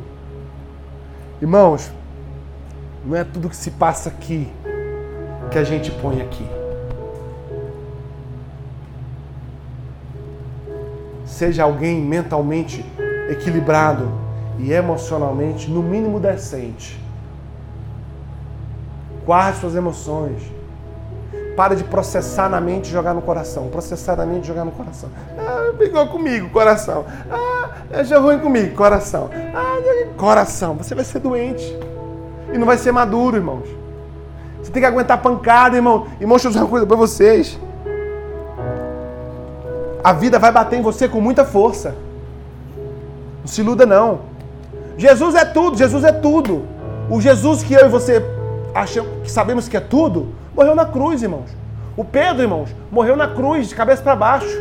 Irmãos, 1.40 1.90
não 3.04 3.16
é 3.16 3.24
tudo 3.24 3.48
que 3.48 3.56
se 3.56 3.70
passa 3.72 4.08
aqui 4.08 4.50
que 5.50 5.58
a 5.58 5.64
gente 5.64 5.90
põe 5.90 6.20
aqui. 6.20 6.62
seja 11.42 11.64
alguém 11.64 12.00
mentalmente 12.00 12.84
equilibrado 13.28 14.08
e 14.58 14.72
emocionalmente, 14.72 15.68
no 15.70 15.82
mínimo, 15.82 16.20
decente. 16.20 17.02
Guarde 19.24 19.58
suas 19.58 19.74
emoções. 19.74 20.40
Para 21.56 21.74
de 21.74 21.84
processar 21.84 22.48
na 22.48 22.60
mente 22.60 22.86
e 22.86 22.92
jogar 22.92 23.14
no 23.14 23.22
coração. 23.22 23.68
Processar 23.68 24.16
na 24.16 24.26
mente 24.26 24.44
e 24.44 24.46
jogar 24.46 24.64
no 24.64 24.72
coração. 24.72 25.10
Ah, 25.38 25.72
brigou 25.76 26.06
comigo, 26.06 26.48
coração. 26.50 27.04
Ah, 27.30 27.70
achou 27.92 28.22
ruim 28.22 28.38
comigo, 28.38 28.76
coração. 28.76 29.28
Ah, 29.54 29.76
coração. 30.16 30.76
Você 30.76 30.94
vai 30.94 31.04
ser 31.04 31.18
doente. 31.18 31.76
E 32.52 32.58
não 32.58 32.66
vai 32.66 32.76
ser 32.76 32.92
maduro, 32.92 33.36
irmãos. 33.36 33.68
Você 34.62 34.70
tem 34.70 34.82
que 34.82 34.86
aguentar 34.86 35.20
pancada, 35.20 35.76
irmão. 35.76 36.06
Eu 36.20 36.28
dizer 36.36 36.58
uma 36.58 36.68
coisa 36.68 36.86
para 36.86 36.96
vocês. 36.96 37.58
A 40.04 40.12
vida 40.12 40.38
vai 40.38 40.52
bater 40.52 40.78
em 40.78 40.82
você 40.82 41.08
com 41.08 41.20
muita 41.20 41.44
força. 41.44 41.94
Não 43.40 43.46
se 43.46 43.60
iluda, 43.60 43.86
não. 43.86 44.20
Jesus 44.96 45.34
é 45.34 45.44
tudo, 45.44 45.76
Jesus 45.76 46.04
é 46.04 46.12
tudo. 46.12 46.64
O 47.10 47.20
Jesus 47.20 47.62
que 47.62 47.74
eu 47.74 47.86
e 47.86 47.88
você 47.88 48.24
achamos, 48.74 49.10
que 49.22 49.30
sabemos 49.30 49.68
que 49.68 49.76
é 49.76 49.80
tudo, 49.80 50.28
morreu 50.54 50.74
na 50.74 50.84
cruz, 50.84 51.22
irmãos. 51.22 51.50
O 51.96 52.04
Pedro, 52.04 52.42
irmãos, 52.42 52.70
morreu 52.90 53.16
na 53.16 53.28
cruz, 53.28 53.68
de 53.68 53.74
cabeça 53.74 54.02
para 54.02 54.16
baixo. 54.16 54.56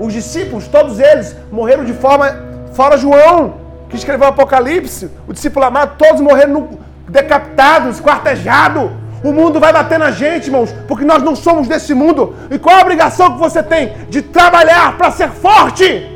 Os 0.00 0.12
discípulos, 0.12 0.68
todos 0.68 0.98
eles, 0.98 1.36
morreram 1.50 1.84
de 1.84 1.92
forma. 1.92 2.46
Fora 2.72 2.96
João, 2.96 3.54
que 3.88 3.96
escreveu 3.96 4.26
o 4.26 4.30
Apocalipse, 4.30 5.10
o 5.26 5.32
discípulo 5.32 5.64
amado, 5.64 5.96
todos 5.98 6.20
morreram 6.20 6.52
no, 6.52 6.78
decapitados, 7.08 7.96
esquartejados. 7.96 8.90
O 9.22 9.32
mundo 9.32 9.58
vai 9.58 9.72
bater 9.72 9.98
na 9.98 10.10
gente, 10.10 10.46
irmãos, 10.46 10.72
porque 10.86 11.04
nós 11.04 11.22
não 11.22 11.34
somos 11.34 11.66
desse 11.66 11.92
mundo. 11.92 12.34
E 12.50 12.58
qual 12.58 12.76
a 12.76 12.82
obrigação 12.82 13.32
que 13.32 13.38
você 13.38 13.62
tem? 13.62 13.92
De 14.08 14.22
trabalhar 14.22 14.96
para 14.96 15.10
ser 15.10 15.30
forte, 15.30 16.08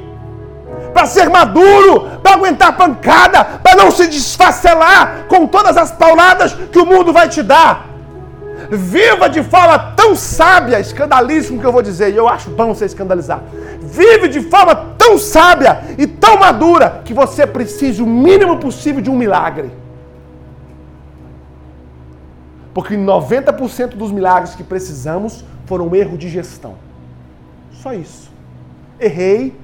para 0.95 1.07
ser 1.07 1.29
maduro, 1.29 2.09
para 2.23 2.35
aguentar 2.35 2.77
pancada, 2.77 3.45
para 3.45 3.75
não 3.75 3.91
se 3.91 4.07
desfacelar 4.07 5.25
com 5.29 5.47
todas 5.47 5.77
as 5.77 5.91
pauladas 5.91 6.55
que 6.71 6.79
o 6.79 6.87
mundo 6.87 7.13
vai 7.13 7.29
te 7.29 7.43
dar. 7.43 7.87
Viva 8.71 9.29
de 9.29 9.43
forma 9.43 9.77
tão 9.97 10.15
sábia, 10.15 10.79
escandalíssimo 10.79 11.61
que 11.61 11.67
eu 11.67 11.73
vou 11.73 11.83
dizer, 11.83 12.13
e 12.13 12.17
eu 12.17 12.29
acho 12.29 12.51
bom 12.51 12.73
você 12.73 12.85
escandalizar. 12.85 13.43
Vive 13.81 14.29
de 14.29 14.43
forma 14.43 14.75
tão 14.97 15.19
sábia 15.19 15.83
e 15.99 16.07
tão 16.07 16.39
madura 16.39 17.03
que 17.05 17.13
você 17.13 17.47
precise 17.47 18.01
o 18.01 18.07
mínimo 18.07 18.59
possível 18.59 19.03
de 19.03 19.11
um 19.11 19.17
milagre. 19.17 19.82
Porque 22.75 22.97
90% 22.97 23.97
dos 23.97 24.11
milagres 24.11 24.55
que 24.55 24.63
precisamos 24.63 25.45
foram 25.67 25.95
erro 25.95 26.17
de 26.17 26.29
gestão. 26.29 26.75
Só 27.73 27.93
isso. 27.93 28.31
Errei, 28.99 29.55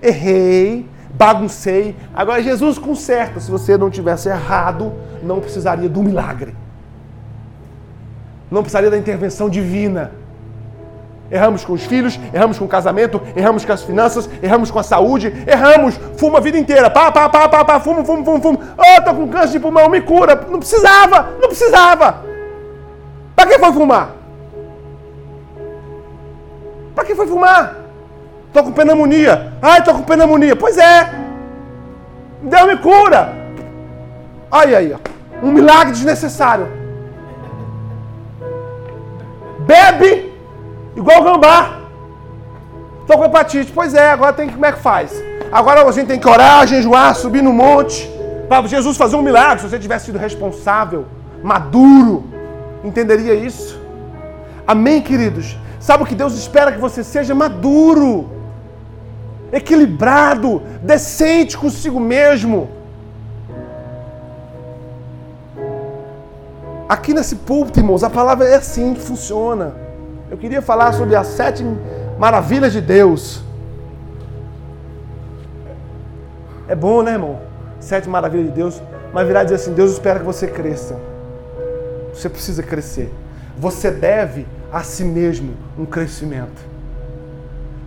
errei, 0.00 0.88
baguncei. 1.12 1.96
Agora 2.14 2.42
Jesus 2.42 2.78
conserta. 2.78 3.40
Se 3.40 3.50
você 3.50 3.76
não 3.76 3.90
tivesse 3.90 4.28
errado, 4.28 4.92
não 5.22 5.40
precisaria 5.40 5.88
do 5.88 6.02
milagre. 6.02 6.54
Não 8.50 8.62
precisaria 8.62 8.90
da 8.90 8.96
intervenção 8.96 9.50
divina. 9.50 10.12
Erramos 11.28 11.64
com 11.64 11.72
os 11.72 11.84
filhos, 11.84 12.18
erramos 12.32 12.56
com 12.56 12.66
o 12.66 12.68
casamento, 12.68 13.20
erramos 13.34 13.64
com 13.64 13.72
as 13.72 13.82
finanças, 13.82 14.30
erramos 14.40 14.70
com 14.70 14.78
a 14.78 14.82
saúde, 14.84 15.32
erramos, 15.44 15.98
fumo 16.16 16.36
a 16.36 16.40
vida 16.40 16.56
inteira, 16.56 16.88
pá, 16.88 17.10
pá, 17.10 17.28
pá, 17.28 17.48
pá, 17.48 17.64
pá, 17.64 17.80
fumo, 17.80 18.04
fumo, 18.04 18.24
fumo, 18.24 18.40
fumo. 18.40 18.60
Oh, 18.78 19.02
tô 19.02 19.12
com 19.12 19.28
câncer 19.28 19.54
de 19.54 19.60
pulmão, 19.60 19.88
me 19.88 20.00
cura. 20.00 20.46
Não 20.48 20.60
precisava, 20.60 21.30
não 21.40 21.48
precisava. 21.48 22.25
Para 23.36 23.46
que 23.50 23.58
foi 23.58 23.72
fumar? 23.72 24.08
Para 26.94 27.04
que 27.04 27.14
foi 27.14 27.26
fumar? 27.26 27.76
Tô 28.52 28.64
com 28.64 28.72
pneumonia. 28.72 29.52
Ai, 29.60 29.84
tô 29.84 29.92
com 29.92 30.02
pneumonia. 30.02 30.56
Pois 30.56 30.78
é. 30.78 31.10
Deus 32.42 32.66
me 32.66 32.76
cura. 32.78 33.34
Olha 34.50 34.78
aí, 34.78 34.94
ó. 34.94 35.46
um 35.46 35.52
milagre 35.52 35.92
desnecessário. 35.92 36.66
Bebe 39.66 40.32
igual 40.96 41.22
gambá. 41.22 41.80
Tô 43.06 43.18
com 43.18 43.26
hepatite. 43.26 43.70
Pois 43.72 43.92
é, 43.92 44.10
agora 44.10 44.32
tem 44.32 44.48
que 44.48 44.54
como 44.54 44.64
é 44.64 44.72
que 44.72 44.80
faz? 44.80 45.12
Agora 45.52 45.86
a 45.86 45.92
gente 45.92 46.06
tem 46.06 46.18
que 46.18 46.28
orar, 46.28 46.66
jejuar, 46.66 47.14
subir 47.14 47.42
no 47.42 47.52
monte 47.52 48.10
para 48.48 48.66
Jesus 48.66 48.96
fazer 48.96 49.16
um 49.16 49.22
milagre. 49.22 49.60
Se 49.60 49.68
você 49.68 49.78
tivesse 49.78 50.06
sido 50.06 50.18
responsável, 50.18 51.04
maduro, 51.42 52.24
entenderia 52.86 53.34
isso. 53.34 53.80
Amém, 54.66 55.02
queridos? 55.02 55.56
Sabe 55.80 56.02
o 56.02 56.06
que 56.06 56.14
Deus 56.14 56.34
espera 56.36 56.72
que 56.72 56.78
você 56.78 57.04
seja 57.04 57.34
maduro, 57.34 58.28
equilibrado, 59.52 60.62
decente 60.82 61.56
consigo 61.56 62.00
mesmo. 62.00 62.68
Aqui 66.88 67.12
nesse 67.12 67.36
púlpito, 67.36 67.80
irmãos, 67.80 68.04
a 68.04 68.10
palavra 68.10 68.46
é 68.46 68.54
assim 68.54 68.94
que 68.94 69.00
funciona. 69.00 69.74
Eu 70.30 70.36
queria 70.36 70.62
falar 70.62 70.92
sobre 70.92 71.14
as 71.16 71.26
sete 71.26 71.64
maravilhas 72.18 72.72
de 72.72 72.80
Deus. 72.80 73.42
É 76.68 76.74
bom, 76.74 77.02
né, 77.02 77.12
irmão? 77.12 77.38
Sete 77.78 78.08
maravilhas 78.08 78.46
de 78.46 78.52
Deus. 78.52 78.82
Mas 79.12 79.26
virar 79.26 79.42
e 79.42 79.44
dizer 79.44 79.56
assim: 79.56 79.72
Deus 79.72 79.92
espera 79.92 80.18
que 80.18 80.24
você 80.24 80.46
cresça. 80.46 80.96
Você 82.16 82.30
precisa 82.30 82.62
crescer. 82.62 83.12
Você 83.58 83.90
deve 83.90 84.46
a 84.72 84.82
si 84.82 85.04
mesmo 85.04 85.54
um 85.78 85.84
crescimento. 85.84 86.64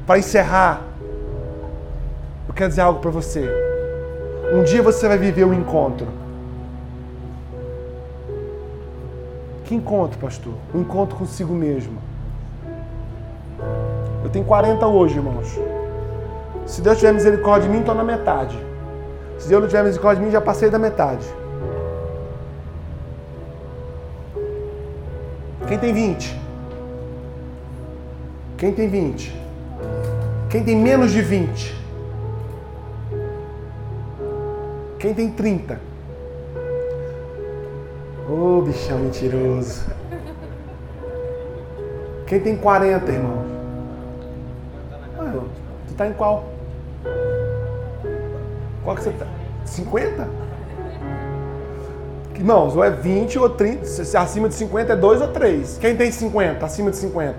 Para 0.05 0.19
encerrar, 0.19 0.84
eu 2.47 2.53
quero 2.53 2.69
dizer 2.69 2.82
algo 2.82 2.99
para 2.99 3.09
você. 3.09 3.49
Um 4.53 4.63
dia 4.63 4.84
você 4.84 5.07
vai 5.07 5.17
viver 5.17 5.45
um 5.45 5.53
encontro. 5.53 6.07
Que 9.65 9.73
encontro, 9.73 10.19
pastor? 10.19 10.53
Um 10.73 10.82
encontro 10.82 11.17
consigo 11.17 11.53
mesmo. 11.53 11.97
Eu 14.23 14.30
tenho 14.30 14.45
40 14.45 14.86
hoje, 14.86 15.15
irmãos. 15.15 15.59
Se 16.67 16.82
Deus 16.82 16.97
tiver 16.97 17.13
misericórdia 17.13 17.67
de 17.67 17.73
mim, 17.73 17.80
estou 17.80 17.95
na 17.95 18.03
metade. 18.03 18.57
Se 19.39 19.49
Deus 19.49 19.61
não 19.61 19.67
tiver 19.67 19.84
misericórdia 19.84 20.19
de 20.19 20.25
mim, 20.27 20.32
já 20.32 20.41
passei 20.41 20.69
da 20.69 20.77
metade. 20.77 21.25
Quem 25.70 25.78
tem 25.78 25.93
20? 25.93 26.36
Quem 28.57 28.74
tem 28.74 28.89
20? 28.89 29.36
Quem 30.49 30.63
tem 30.63 30.76
menos 30.76 31.11
de 31.11 31.22
20? 31.22 31.76
Quem 34.97 35.13
tem 35.13 35.30
30? 35.30 35.80
Ô 38.28 38.57
oh, 38.57 38.61
bichão 38.63 38.97
mentiroso. 38.97 39.86
Quem 42.26 42.39
tem 42.39 42.57
40, 42.57 43.11
irmão? 43.11 43.45
Ah, 45.20 45.34
tu 45.88 45.93
tá 45.93 46.07
em 46.07 46.13
qual? 46.13 46.45
Qual 48.84 48.95
que 48.95 49.03
você 49.03 49.11
tá? 49.11 49.28
50? 49.65 50.49
Irmãos, 52.39 52.73
ou 52.73 52.81
é 52.81 52.89
20 52.89 53.37
ou 53.37 53.49
30. 53.49 53.83
Se 53.83 54.15
acima 54.15 54.47
de 54.47 54.55
50 54.55 54.93
é 54.93 54.95
2 54.95 55.21
ou 55.21 55.27
3. 55.27 55.77
Quem 55.77 55.97
tem 55.97 56.09
50? 56.09 56.65
Acima 56.65 56.89
de 56.89 56.95
50? 56.95 57.35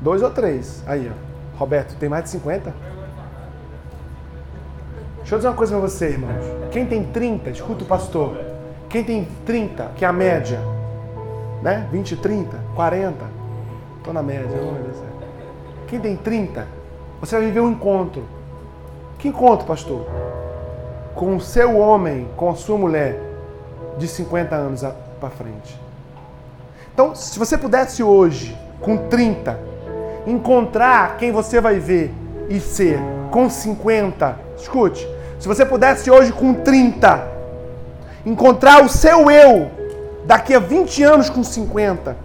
2 0.00 0.22
ou 0.22 0.30
3. 0.30 0.82
Aí, 0.88 1.08
ó. 1.08 1.56
Roberto, 1.56 1.94
tem 2.00 2.08
mais 2.08 2.24
de 2.24 2.30
50? 2.30 2.74
Deixa 5.18 5.34
eu 5.34 5.38
dizer 5.38 5.48
uma 5.48 5.54
coisa 5.54 5.78
pra 5.78 5.88
você, 5.88 6.08
irmãos. 6.08 6.44
Quem 6.72 6.84
tem 6.84 7.04
30, 7.04 7.50
escuta 7.50 7.84
o 7.84 7.86
pastor. 7.86 8.36
Quem 8.88 9.04
tem 9.04 9.28
30, 9.46 9.92
que 9.94 10.04
é 10.04 10.08
a 10.08 10.12
média, 10.12 10.58
né? 11.62 11.86
20, 11.92 12.16
30, 12.16 12.58
40. 12.74 13.24
Tô 14.02 14.12
na 14.12 14.22
média, 14.22 14.48
não 14.48 14.72
vai 14.72 14.82
Quem 15.86 16.00
tem 16.00 16.16
30, 16.16 16.66
você 17.20 17.36
vai 17.36 17.44
viver 17.44 17.60
um 17.60 17.70
encontro. 17.70 18.24
Que 19.16 19.28
encontro, 19.28 19.64
pastor? 19.64 20.08
Com 21.14 21.36
o 21.36 21.40
seu 21.40 21.78
homem, 21.78 22.26
com 22.36 22.50
a 22.50 22.56
sua 22.56 22.76
mulher 22.76 23.27
de 23.98 24.08
50 24.08 24.54
anos 24.54 24.82
para 25.20 25.30
frente. 25.30 25.78
Então, 26.94 27.14
se 27.14 27.38
você 27.38 27.58
pudesse 27.58 28.02
hoje, 28.02 28.56
com 28.80 28.96
30, 29.08 29.58
encontrar 30.26 31.16
quem 31.16 31.30
você 31.32 31.60
vai 31.60 31.78
ver 31.78 32.12
e 32.48 32.60
ser 32.60 32.98
com 33.30 33.48
50, 33.48 34.36
escute, 34.56 35.06
se 35.38 35.46
você 35.46 35.64
pudesse 35.64 36.10
hoje 36.10 36.32
com 36.32 36.54
30, 36.54 37.28
encontrar 38.24 38.84
o 38.84 38.88
seu 38.88 39.30
eu 39.30 39.70
daqui 40.24 40.54
a 40.54 40.58
20 40.58 41.02
anos 41.02 41.30
com 41.30 41.44
50. 41.44 42.16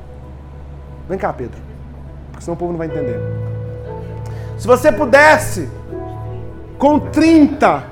Vem 1.08 1.18
cá, 1.18 1.32
Pedro, 1.32 1.60
porque 2.32 2.44
senão 2.44 2.56
o 2.56 2.58
povo 2.58 2.72
não 2.72 2.80
vai 2.80 2.88
entender. 2.88 3.20
Se 4.58 4.66
você 4.66 4.92
pudesse 4.92 5.70
com 6.78 7.00
30 7.00 7.84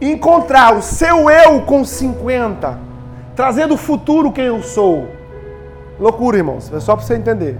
encontrar 0.00 0.74
o 0.76 0.82
seu 0.82 1.30
eu 1.30 1.62
com 1.62 1.84
50, 1.84 2.78
trazendo 3.34 3.74
o 3.74 3.78
futuro 3.78 4.32
quem 4.32 4.44
eu 4.44 4.62
sou. 4.62 5.08
Loucura, 5.98 6.36
irmãos. 6.36 6.72
É 6.72 6.80
só 6.80 6.94
para 6.94 7.04
você 7.04 7.14
entender. 7.14 7.58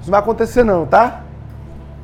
Isso 0.00 0.10
não 0.10 0.12
vai 0.12 0.20
acontecer 0.20 0.64
não, 0.64 0.84
tá? 0.86 1.22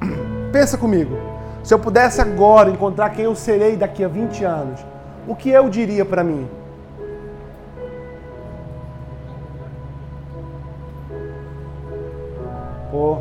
Pensa 0.52 0.78
comigo. 0.78 1.16
Se 1.62 1.72
eu 1.72 1.78
pudesse 1.78 2.20
agora 2.20 2.70
encontrar 2.70 3.10
quem 3.10 3.24
eu 3.24 3.34
serei 3.34 3.76
daqui 3.76 4.04
a 4.04 4.08
20 4.08 4.44
anos, 4.44 4.80
o 5.26 5.34
que 5.34 5.50
eu 5.50 5.68
diria 5.68 6.04
para 6.04 6.24
mim? 6.24 6.48
Pô, 12.90 13.18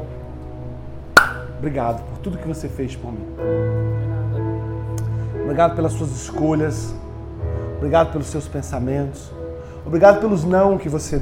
obrigado 1.57 2.03
por 2.03 2.17
tudo 2.17 2.37
que 2.37 2.47
você 2.47 2.67
fez 2.67 2.95
por 2.95 3.11
mim. 3.11 3.25
Obrigado 5.43 5.75
pelas 5.75 5.93
suas 5.93 6.11
escolhas. 6.11 6.93
Obrigado 7.77 8.11
pelos 8.11 8.27
seus 8.27 8.47
pensamentos. 8.47 9.31
Obrigado 9.85 10.19
pelos 10.19 10.43
não 10.43 10.77
que 10.77 10.87
você 10.87 11.17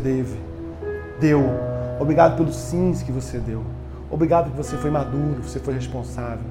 deu. 1.20 1.44
Obrigado 2.00 2.38
pelos 2.38 2.56
sims 2.56 3.02
que 3.02 3.12
você 3.12 3.38
deu. 3.38 3.64
Obrigado 4.12 4.50
que 4.52 4.58
você 4.58 4.76
foi 4.78 4.90
maduro, 4.90 5.42
você 5.44 5.60
foi 5.60 5.74
responsável. 5.74 6.44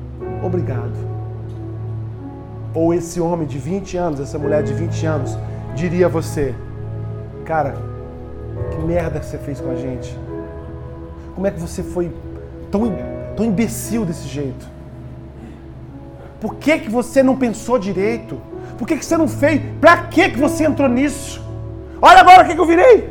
Obrigado. 0.42 0.92
Ou 2.74 2.94
esse 2.94 3.20
homem 3.20 3.46
de 3.46 3.58
20 3.58 3.96
anos, 3.96 4.20
essa 4.20 4.38
mulher 4.38 4.62
de 4.62 4.72
20 4.72 5.06
anos, 5.06 5.38
diria 5.74 6.06
a 6.06 6.08
você: 6.08 6.54
Cara, 7.44 7.74
que 8.70 8.78
merda 8.78 9.20
que 9.20 9.26
você 9.26 9.38
fez 9.38 9.60
com 9.60 9.70
a 9.70 9.74
gente. 9.74 10.16
Como 11.34 11.46
é 11.46 11.50
que 11.50 11.60
você 11.60 11.82
foi 11.82 12.12
tão, 12.70 12.92
tão 13.36 13.44
imbecil 13.44 14.04
desse 14.04 14.28
jeito? 14.28 14.68
Por 16.41 16.55
que, 16.57 16.78
que 16.78 16.91
você 16.91 17.22
não 17.22 17.36
pensou 17.36 17.78
direito? 17.78 18.41
Por 18.78 18.86
que, 18.86 18.97
que 18.97 19.05
você 19.05 19.16
não 19.16 19.26
fez? 19.26 19.61
Pra 19.80 19.97
que, 20.05 20.30
que 20.30 20.39
você 20.39 20.64
entrou 20.64 20.89
nisso? 20.89 21.43
Olha 22.01 22.20
agora 22.20 22.43
o 22.43 22.47
que, 22.47 22.55
que 22.55 22.61
eu 22.61 22.66
virei! 22.66 23.11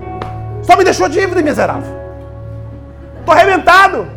Só 0.62 0.78
me 0.78 0.84
deixou 0.84 1.10
dívida, 1.10 1.42
miserável. 1.42 1.96
Tô 3.26 3.32
arrebentado. 3.32 4.08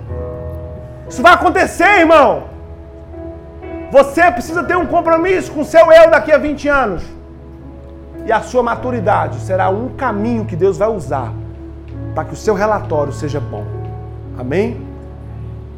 Isso 1.08 1.22
vai 1.22 1.32
acontecer, 1.32 2.00
irmão. 2.00 2.44
Você 3.90 4.30
precisa 4.30 4.62
ter 4.62 4.76
um 4.76 4.86
compromisso 4.86 5.50
com 5.50 5.62
o 5.62 5.64
seu 5.64 5.90
eu 5.90 6.10
daqui 6.10 6.30
a 6.30 6.38
20 6.38 6.68
anos. 6.68 7.02
E 8.24 8.30
a 8.30 8.40
sua 8.40 8.62
maturidade 8.62 9.40
será 9.40 9.70
um 9.70 9.88
caminho 9.90 10.44
que 10.44 10.54
Deus 10.54 10.78
vai 10.78 10.88
usar 10.88 11.32
para 12.14 12.24
que 12.24 12.34
o 12.34 12.36
seu 12.36 12.54
relatório 12.54 13.12
seja 13.12 13.40
bom. 13.40 13.64
Amém? 14.38 14.86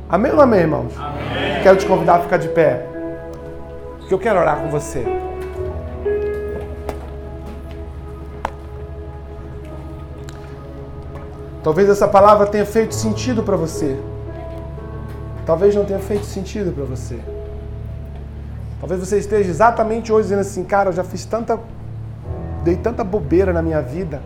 Amém 0.08 0.32
ou 0.32 0.40
amém, 0.40 0.60
irmãos? 0.60 0.92
Amém. 0.98 1.62
Quero 1.62 1.78
te 1.78 1.86
convidar 1.86 2.16
a 2.16 2.20
ficar 2.20 2.36
de 2.36 2.48
pé. 2.48 2.91
Porque 4.12 4.28
eu 4.28 4.30
quero 4.30 4.40
orar 4.40 4.60
com 4.60 4.68
você. 4.68 5.06
Talvez 11.64 11.88
essa 11.88 12.06
palavra 12.06 12.46
tenha 12.46 12.66
feito 12.66 12.94
sentido 12.94 13.42
para 13.42 13.56
você. 13.56 13.98
Talvez 15.46 15.74
não 15.74 15.86
tenha 15.86 15.98
feito 15.98 16.26
sentido 16.26 16.74
para 16.74 16.84
você. 16.84 17.18
Talvez 18.80 19.00
você 19.00 19.16
esteja 19.16 19.48
exatamente 19.48 20.12
hoje 20.12 20.24
dizendo 20.24 20.40
assim, 20.40 20.62
cara, 20.62 20.90
eu 20.90 20.92
já 20.92 21.04
fiz 21.04 21.24
tanta. 21.24 21.58
dei 22.62 22.76
tanta 22.76 23.02
bobeira 23.02 23.50
na 23.50 23.62
minha 23.62 23.80
vida. 23.80 24.20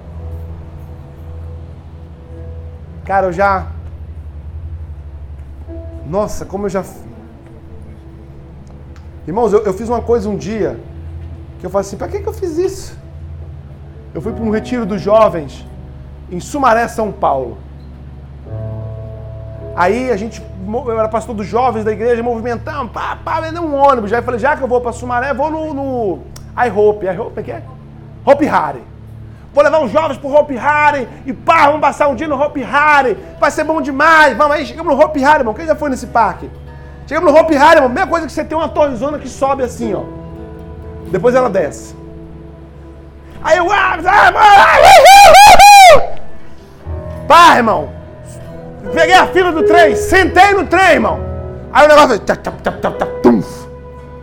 Cara, 3.05 3.29
eu 3.29 3.33
já 3.33 3.69
nossa, 6.05 6.45
como 6.45 6.67
eu 6.67 6.71
já. 6.71 6.85
Irmãos, 9.27 9.53
eu, 9.53 9.65
eu 9.65 9.75
fiz 9.75 9.89
uma 9.89 10.01
coisa 10.01 10.29
um 10.29 10.37
dia 10.37 10.79
que 11.59 11.67
eu 11.67 11.71
falei 11.71 11.87
assim: 11.87 11.97
para 11.97 12.09
que, 12.09 12.21
que 12.21 12.29
eu 12.29 12.33
fiz 12.33 12.57
isso? 12.57 12.97
Eu 14.15 14.21
fui 14.23 14.33
para 14.33 14.43
um 14.43 14.51
retiro 14.51 14.87
dos 14.87 15.01
jovens 15.03 15.67
em 16.31 16.41
Sumaré, 16.41 16.87
São 16.89 17.11
Paulo. 17.11 17.59
Aí 19.75 20.11
a 20.11 20.17
gente, 20.17 20.43
eu 20.67 20.99
era 20.99 21.09
pastor 21.09 21.35
dos 21.35 21.47
jovens 21.47 21.85
da 21.85 21.93
igreja, 21.93 22.23
movimentando, 22.23 22.91
pá, 22.91 23.19
pá, 23.23 23.41
vendeu 23.41 23.63
um 23.63 23.75
ônibus. 23.75 24.13
Aí 24.13 24.21
eu 24.21 24.23
falei: 24.23 24.39
já 24.39 24.57
que 24.57 24.63
eu 24.63 24.69
vou 24.69 24.81
para 24.81 24.93
Sumaré, 24.93 25.35
vou 25.35 25.51
no, 25.51 25.75
no 25.75 26.19
iHope. 26.65 27.07
iHope 27.07 27.41
é 27.41 27.43
que 27.43 27.51
é? 27.51 27.63
Hope 28.25 28.47
Harry. 28.47 28.83
Vou 29.53 29.65
levar 29.65 29.83
os 29.83 29.91
jovens 29.91 30.19
pro 30.19 30.33
Hope 30.33 30.55
Harry 30.55 31.09
e 31.25 31.33
pá, 31.33 31.67
vamos 31.67 31.81
passar 31.81 32.09
um 32.09 32.15
dia 32.15 32.29
no 32.29 32.41
Hope 32.41 32.63
Harry. 32.63 33.17
Vai 33.41 33.51
ser 33.51 33.65
bom 33.65 33.81
demais. 33.81 34.37
Vamos 34.37 34.55
aí, 34.55 34.67
chegamos 34.67 34.95
no 34.95 35.03
Hope 35.03 35.19
Harry, 35.21 35.41
irmão. 35.41 35.55
Quem 35.55 35.67
já 35.67 35.75
foi 35.75 35.91
nesse 35.91 36.07
parque? 36.07 36.49
Chegamos 37.07 37.33
no 37.33 37.39
Hope 37.39 37.55
Harry, 37.55 37.77
irmão. 37.77 37.89
Mesma 37.89 38.11
coisa 38.11 38.27
que 38.27 38.33
você 38.33 38.45
tem 38.45 38.59
uma 38.59 38.69
torrezona 38.69 39.19
que 39.19 39.29
sobe 39.29 39.63
assim, 39.63 39.95
ó. 39.95 40.03
Depois 41.11 41.35
ela 41.35 41.49
desce. 41.49 41.95
Aí 43.43 43.59
eu. 43.59 43.71
Ah, 43.71 43.97
ah, 44.05 44.33
pá, 47.29 47.57
irmão. 47.57 47.91
Peguei 48.93 49.15
a 49.15 49.27
fila 49.29 49.53
do 49.53 49.65
trem, 49.65 49.95
sentei 49.95 50.53
no 50.53 50.67
trem, 50.67 50.95
irmão. 50.95 51.21
Aí 51.73 51.87
o 51.87 51.89
negócio 51.89 52.09
fez. 52.09 52.21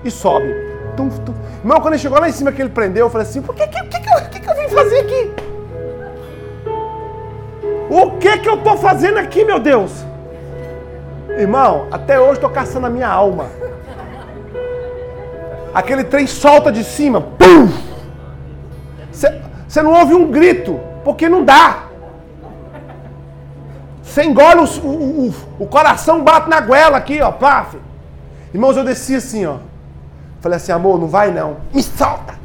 E 0.03 0.11
sobe. 0.11 0.53
Tum, 0.97 1.09
tum. 1.09 1.33
Irmão, 1.59 1.79
quando 1.79 1.93
ele 1.93 2.01
chegou 2.01 2.19
lá 2.19 2.27
em 2.27 2.33
cima 2.33 2.51
que 2.51 2.61
ele 2.61 2.69
prendeu, 2.69 3.05
eu 3.05 3.09
falei 3.09 3.25
assim: 3.25 3.41
por 3.41 3.55
que, 3.55 3.65
que, 3.65 3.81
que, 3.81 3.99
que, 3.99 4.09
eu, 4.09 4.29
que, 4.29 4.39
que 4.41 4.49
eu 4.49 4.55
vim 4.55 4.67
fazer 4.67 4.99
aqui? 4.99 5.31
O 7.89 8.11
que 8.17 8.39
que 8.39 8.49
eu 8.49 8.57
tô 8.57 8.75
fazendo 8.75 9.19
aqui, 9.19 9.45
meu 9.45 9.59
Deus? 9.59 9.91
Irmão, 11.37 11.87
até 11.91 12.19
hoje 12.19 12.33
estou 12.33 12.49
caçando 12.49 12.87
a 12.87 12.89
minha 12.89 13.07
alma. 13.07 13.47
Aquele 15.73 16.03
trem 16.03 16.27
solta 16.27 16.71
de 16.71 16.83
cima, 16.83 17.21
pum! 17.21 17.69
Você 19.73 19.81
não 19.81 19.93
ouve 19.93 20.13
um 20.13 20.29
grito, 20.29 20.79
porque 21.03 21.27
não 21.27 21.43
dá. 21.43 21.85
Você 24.03 24.23
engole 24.23 24.59
o, 24.59 24.87
o, 24.87 25.27
o, 25.27 25.33
o 25.59 25.65
coração 25.65 26.23
bate 26.23 26.47
na 26.47 26.61
goela 26.61 26.97
aqui, 26.97 27.19
ó, 27.19 27.31
paf. 27.31 27.79
Irmãos, 28.53 28.77
eu 28.77 28.83
desci 28.83 29.15
assim, 29.15 29.47
ó. 29.47 29.55
Falei 30.39 30.57
assim, 30.57 30.71
amor, 30.71 30.99
não 30.99 31.07
vai 31.07 31.31
não. 31.31 31.57
Me 31.73 31.81
solta! 31.81 32.35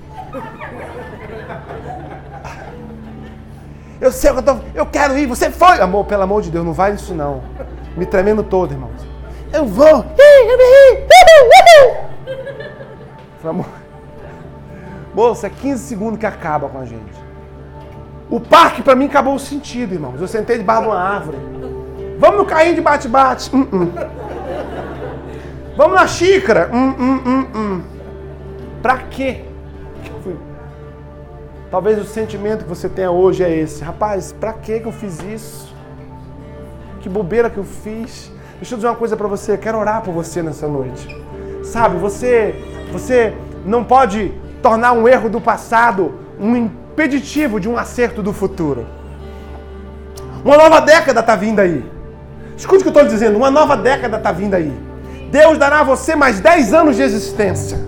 Eu 4.01 4.11
sei 4.11 4.33
que 4.33 4.39
eu 4.39 4.43
tô. 4.43 4.57
Eu 4.75 4.87
quero 4.87 5.19
ir, 5.19 5.27
você 5.27 5.51
foi! 5.51 5.81
Amor, 5.81 6.07
pelo 6.07 6.23
amor 6.23 6.41
de 6.41 6.51
Deus, 6.51 6.65
não 6.65 6.73
vai 6.73 6.93
nisso 6.93 7.13
não. 7.13 7.43
Me 7.97 8.07
tremendo 8.07 8.43
todo, 8.43 8.73
irmãos. 8.73 9.07
Eu 9.53 9.65
vou! 9.65 10.05
Falei, 13.41 13.51
amor. 13.51 13.67
Moça, 15.15 15.47
é 15.47 15.51
15 15.51 15.83
segundos 15.85 16.19
que 16.19 16.27
acaba 16.27 16.69
com 16.69 16.79
a 16.79 16.85
gente. 16.85 17.29
O 18.31 18.39
parque 18.39 18.83
para 18.83 18.95
mim 18.95 19.07
acabou 19.07 19.35
o 19.35 19.39
sentido, 19.39 19.95
irmãos. 19.95 20.21
Eu 20.21 20.29
sentei 20.29 20.59
debaixo 20.59 20.83
de 20.83 20.89
uma 20.89 21.01
árvore. 21.01 21.39
Vamos 22.19 22.39
no 22.39 22.45
carrinho 22.45 22.75
de 22.75 22.81
bate-bate. 22.81 23.51
Uh 23.55 23.65
-uh. 23.65 24.11
Vamos 25.77 25.95
na 25.95 26.07
xícara. 26.07 26.71
Hum, 26.73 26.95
hum, 26.99 27.23
hum, 27.25 27.47
hum. 27.55 27.83
Pra 28.83 28.99
quê? 28.99 29.45
Talvez 31.71 31.99
o 32.01 32.05
sentimento 32.05 32.65
que 32.65 32.69
você 32.69 32.89
tenha 32.89 33.11
hoje 33.11 33.45
é 33.45 33.55
esse. 33.55 33.85
Rapaz, 33.85 34.33
pra 34.33 34.53
que 34.53 34.81
eu 34.85 34.93
fiz 34.93 35.21
isso? 35.23 35.75
Que 37.01 37.09
bobeira 37.09 37.49
que 37.49 37.59
eu 37.59 37.65
fiz. 37.65 38.31
Deixa 38.57 38.75
eu 38.75 38.79
dizer 38.79 38.89
uma 38.89 38.97
coisa 38.97 39.17
para 39.17 39.29
você. 39.29 39.57
Quero 39.57 39.79
orar 39.79 40.03
por 40.03 40.13
você 40.13 40.43
nessa 40.43 40.67
noite. 40.67 41.17
Sabe, 41.63 41.97
você, 41.97 42.55
você 42.91 43.35
não 43.65 43.85
pode 43.85 44.33
tornar 44.63 44.93
um 44.93 45.07
erro 45.07 45.29
do 45.29 45.41
passado 45.41 46.15
um 46.41 46.57
impeditivo 46.57 47.61
de 47.61 47.69
um 47.69 47.77
acerto 47.77 48.23
do 48.23 48.33
futuro. 48.33 48.87
Uma 50.45 50.57
nova 50.57 50.81
década 50.81 51.21
está 51.21 51.37
vindo 51.37 51.61
aí. 51.61 51.85
Escute 52.57 52.81
o 52.81 52.83
que 52.83 52.89
eu 52.89 53.03
estou 53.03 53.07
dizendo. 53.07 53.37
Uma 53.37 53.51
nova 53.51 53.77
década 53.77 54.17
está 54.17 54.33
vindo 54.33 54.55
aí. 54.55 54.73
Deus 55.31 55.59
dará 55.59 55.81
a 55.81 55.85
você 55.85 56.17
mais 56.17 56.41
10 56.41 56.73
anos 56.73 56.97
de 56.97 57.03
existência. 57.03 57.79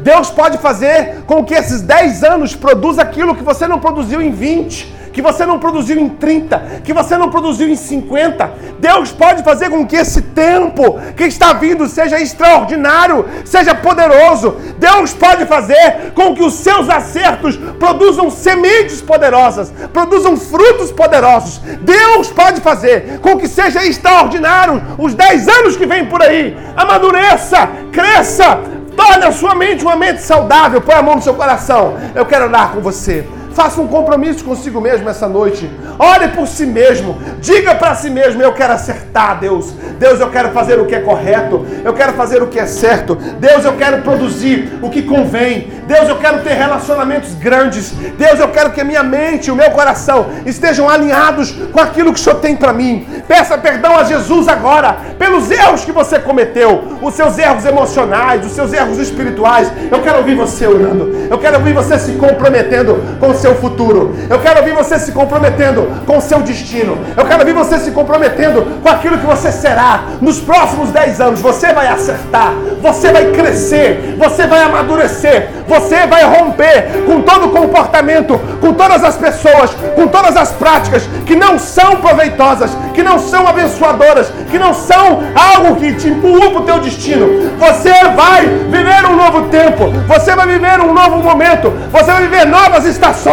Deus 0.00 0.30
pode 0.30 0.58
fazer 0.58 1.22
com 1.26 1.44
que 1.44 1.54
esses 1.54 1.80
10 1.82 2.24
anos 2.24 2.54
produza 2.54 3.02
aquilo 3.02 3.34
que 3.34 3.42
você 3.42 3.66
não 3.66 3.78
produziu 3.78 4.20
em 4.22 4.30
20 4.30 4.97
que 5.18 5.22
você 5.22 5.44
não 5.44 5.58
produziu 5.58 5.98
em 5.98 6.08
30, 6.08 6.82
que 6.84 6.92
você 6.92 7.18
não 7.18 7.28
produziu 7.28 7.68
em 7.68 7.74
50. 7.74 8.52
Deus 8.78 9.10
pode 9.10 9.42
fazer 9.42 9.68
com 9.68 9.84
que 9.84 9.96
esse 9.96 10.22
tempo 10.22 10.96
que 11.16 11.24
está 11.24 11.52
vindo 11.54 11.88
seja 11.88 12.20
extraordinário, 12.20 13.26
seja 13.44 13.74
poderoso. 13.74 14.54
Deus 14.78 15.12
pode 15.12 15.44
fazer 15.46 16.12
com 16.14 16.36
que 16.36 16.42
os 16.44 16.54
seus 16.54 16.88
acertos 16.88 17.56
produzam 17.80 18.30
sementes 18.30 19.02
poderosas, 19.02 19.72
produzam 19.92 20.36
frutos 20.36 20.92
poderosos. 20.92 21.58
Deus 21.80 22.30
pode 22.30 22.60
fazer 22.60 23.18
com 23.18 23.36
que 23.36 23.48
seja 23.48 23.84
extraordinário 23.84 24.80
os 24.98 25.14
10 25.14 25.48
anos 25.48 25.76
que 25.76 25.84
vêm 25.84 26.06
por 26.06 26.22
aí. 26.22 26.56
Amadureça, 26.76 27.68
cresça, 27.90 28.60
torne 28.96 29.24
a 29.24 29.32
sua 29.32 29.56
mente 29.56 29.82
uma 29.82 29.96
mente 29.96 30.22
saudável. 30.22 30.80
Põe 30.80 30.94
a 30.94 31.02
mão 31.02 31.16
no 31.16 31.22
seu 31.22 31.34
coração. 31.34 31.96
Eu 32.14 32.24
quero 32.24 32.44
orar 32.44 32.70
com 32.70 32.80
você. 32.80 33.26
Faça 33.58 33.80
um 33.80 33.88
compromisso 33.88 34.44
consigo 34.44 34.80
mesmo 34.80 35.08
essa 35.08 35.26
noite. 35.26 35.68
Ore 35.98 36.28
por 36.28 36.46
si 36.46 36.64
mesmo. 36.64 37.18
Diga 37.40 37.74
para 37.74 37.92
si 37.96 38.08
mesmo: 38.08 38.40
Eu 38.40 38.52
quero 38.52 38.72
acertar, 38.72 39.40
Deus. 39.40 39.74
Deus, 39.98 40.20
eu 40.20 40.30
quero 40.30 40.50
fazer 40.50 40.78
o 40.78 40.86
que 40.86 40.94
é 40.94 41.00
correto. 41.00 41.66
Eu 41.84 41.92
quero 41.92 42.12
fazer 42.12 42.40
o 42.40 42.46
que 42.46 42.60
é 42.60 42.66
certo. 42.66 43.16
Deus, 43.16 43.64
eu 43.64 43.72
quero 43.72 44.02
produzir 44.02 44.78
o 44.80 44.88
que 44.88 45.02
convém. 45.02 45.72
Deus, 45.88 46.08
eu 46.08 46.18
quero 46.18 46.40
ter 46.42 46.52
relacionamentos 46.52 47.34
grandes. 47.34 47.90
Deus, 48.16 48.38
eu 48.38 48.48
quero 48.48 48.70
que 48.70 48.80
a 48.80 48.84
minha 48.84 49.02
mente 49.02 49.48
e 49.48 49.50
o 49.50 49.56
meu 49.56 49.72
coração 49.72 50.26
estejam 50.46 50.88
alinhados 50.88 51.50
com 51.50 51.80
aquilo 51.80 52.12
que 52.12 52.20
o 52.20 52.22
Senhor 52.22 52.36
tem 52.36 52.54
para 52.54 52.72
mim. 52.72 53.06
Peça 53.26 53.58
perdão 53.58 53.96
a 53.96 54.04
Jesus 54.04 54.46
agora 54.46 54.96
pelos 55.18 55.50
erros 55.50 55.84
que 55.84 55.90
você 55.92 56.18
cometeu, 56.18 56.84
os 57.02 57.14
seus 57.14 57.36
erros 57.38 57.64
emocionais, 57.64 58.46
os 58.46 58.52
seus 58.52 58.72
erros 58.72 58.98
espirituais. 58.98 59.72
Eu 59.90 60.00
quero 60.00 60.18
ouvir 60.18 60.36
você 60.36 60.66
orando. 60.66 61.26
Eu 61.28 61.38
quero 61.38 61.56
ouvir 61.56 61.72
você 61.72 61.98
se 61.98 62.12
comprometendo 62.12 63.02
com 63.18 63.30
o 63.30 63.34
seu 63.34 63.47
futuro. 63.56 64.14
Eu 64.28 64.38
quero 64.38 64.60
ouvir 64.60 64.72
você 64.72 64.98
se 64.98 65.12
comprometendo 65.12 65.88
com 66.06 66.18
o 66.18 66.20
seu 66.20 66.40
destino. 66.40 66.98
Eu 67.16 67.24
quero 67.24 67.40
ouvir 67.40 67.52
você 67.52 67.78
se 67.78 67.90
comprometendo 67.90 68.80
com 68.82 68.88
aquilo 68.88 69.18
que 69.18 69.26
você 69.26 69.50
será 69.52 70.04
nos 70.20 70.40
próximos 70.40 70.90
10 70.90 71.20
anos. 71.20 71.40
Você 71.40 71.72
vai 71.72 71.88
acertar, 71.88 72.52
você 72.80 73.12
vai 73.12 73.26
crescer, 73.32 74.16
você 74.18 74.46
vai 74.46 74.62
amadurecer, 74.62 75.48
você 75.66 76.06
vai 76.06 76.24
romper 76.24 77.04
com 77.06 77.20
todo 77.22 77.50
comportamento, 77.50 78.38
com 78.60 78.72
todas 78.72 79.04
as 79.04 79.16
pessoas, 79.16 79.70
com 79.94 80.06
todas 80.08 80.36
as 80.36 80.52
práticas 80.52 81.08
que 81.26 81.36
não 81.36 81.58
são 81.58 81.96
proveitosas, 81.96 82.70
que 82.94 83.02
não 83.02 83.18
são 83.18 83.46
abençoadoras, 83.46 84.32
que 84.50 84.58
não 84.58 84.72
são 84.72 85.22
algo 85.34 85.76
que 85.76 85.94
te 85.94 86.08
empurra 86.08 86.50
para 86.50 86.60
o 86.60 86.64
teu 86.64 86.80
destino. 86.80 87.52
Você 87.58 87.92
vai 88.16 88.46
viver 88.46 89.04
um 89.08 89.16
novo 89.16 89.42
tempo, 89.48 89.90
você 90.06 90.34
vai 90.34 90.46
viver 90.46 90.80
um 90.80 90.92
novo 90.92 91.18
momento, 91.18 91.70
você 91.92 92.10
vai 92.10 92.22
viver 92.22 92.46
novas 92.46 92.84
estações. 92.86 93.27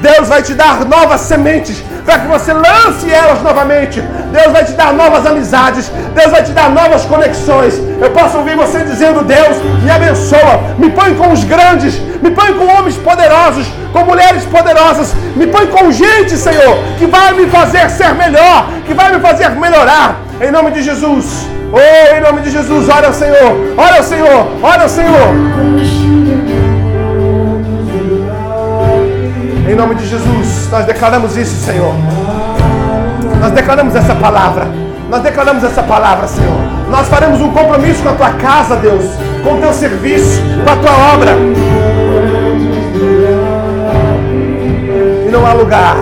Deus 0.00 0.28
vai 0.28 0.42
te 0.42 0.54
dar 0.54 0.84
novas 0.84 1.20
sementes 1.22 1.82
para 2.04 2.18
que 2.18 2.26
você 2.26 2.52
lance 2.52 3.10
elas 3.10 3.42
novamente. 3.42 4.00
Deus 4.32 4.52
vai 4.52 4.64
te 4.64 4.72
dar 4.72 4.92
novas 4.92 5.26
amizades, 5.26 5.90
Deus 6.14 6.30
vai 6.30 6.42
te 6.42 6.52
dar 6.52 6.70
novas 6.70 7.04
conexões. 7.04 7.74
Eu 8.00 8.10
posso 8.10 8.38
ouvir 8.38 8.56
você 8.56 8.80
dizendo: 8.80 9.22
Deus, 9.22 9.56
me 9.82 9.90
abençoa, 9.90 10.54
me 10.78 10.90
põe 10.90 11.14
com 11.14 11.32
os 11.32 11.44
grandes, 11.44 11.98
me 12.22 12.30
põe 12.30 12.52
com 12.54 12.66
homens 12.66 12.96
poderosos, 12.96 13.66
com 13.92 14.04
mulheres 14.04 14.44
poderosas, 14.44 15.14
me 15.36 15.46
põe 15.46 15.66
com 15.66 15.92
gente, 15.92 16.36
Senhor, 16.36 16.78
que 16.98 17.06
vai 17.06 17.32
me 17.32 17.46
fazer 17.46 17.88
ser 17.90 18.14
melhor, 18.14 18.68
que 18.86 18.94
vai 18.94 19.12
me 19.12 19.20
fazer 19.20 19.50
melhorar. 19.50 20.20
Em 20.40 20.50
nome 20.50 20.70
de 20.70 20.82
Jesus. 20.82 21.46
Oh, 21.72 22.16
em 22.16 22.20
nome 22.20 22.40
de 22.40 22.50
Jesus, 22.50 22.88
ao 22.88 23.12
Senhor, 23.12 23.74
ao 23.76 24.02
Senhor, 24.02 24.48
ao 24.60 24.88
Senhor. 24.88 26.19
Em 29.70 29.76
nome 29.76 29.94
de 29.94 30.04
Jesus, 30.04 30.68
nós 30.68 30.84
declaramos 30.84 31.36
isso, 31.36 31.64
Senhor. 31.64 31.94
Nós 33.40 33.52
declaramos 33.52 33.94
essa 33.94 34.16
palavra. 34.16 34.66
Nós 35.08 35.22
declaramos 35.22 35.62
essa 35.62 35.80
palavra, 35.80 36.26
Senhor. 36.26 36.58
Nós 36.90 37.06
faremos 37.06 37.40
um 37.40 37.52
compromisso 37.52 38.02
com 38.02 38.08
a 38.08 38.14
tua 38.14 38.30
casa, 38.30 38.74
Deus, 38.74 39.04
com 39.44 39.54
o 39.54 39.60
teu 39.60 39.72
serviço, 39.72 40.42
com 40.64 40.72
a 40.72 40.76
tua 40.76 41.14
obra. 41.14 41.36
E 45.24 45.30
não 45.30 45.46
há 45.46 45.52
lugar. 45.52 45.94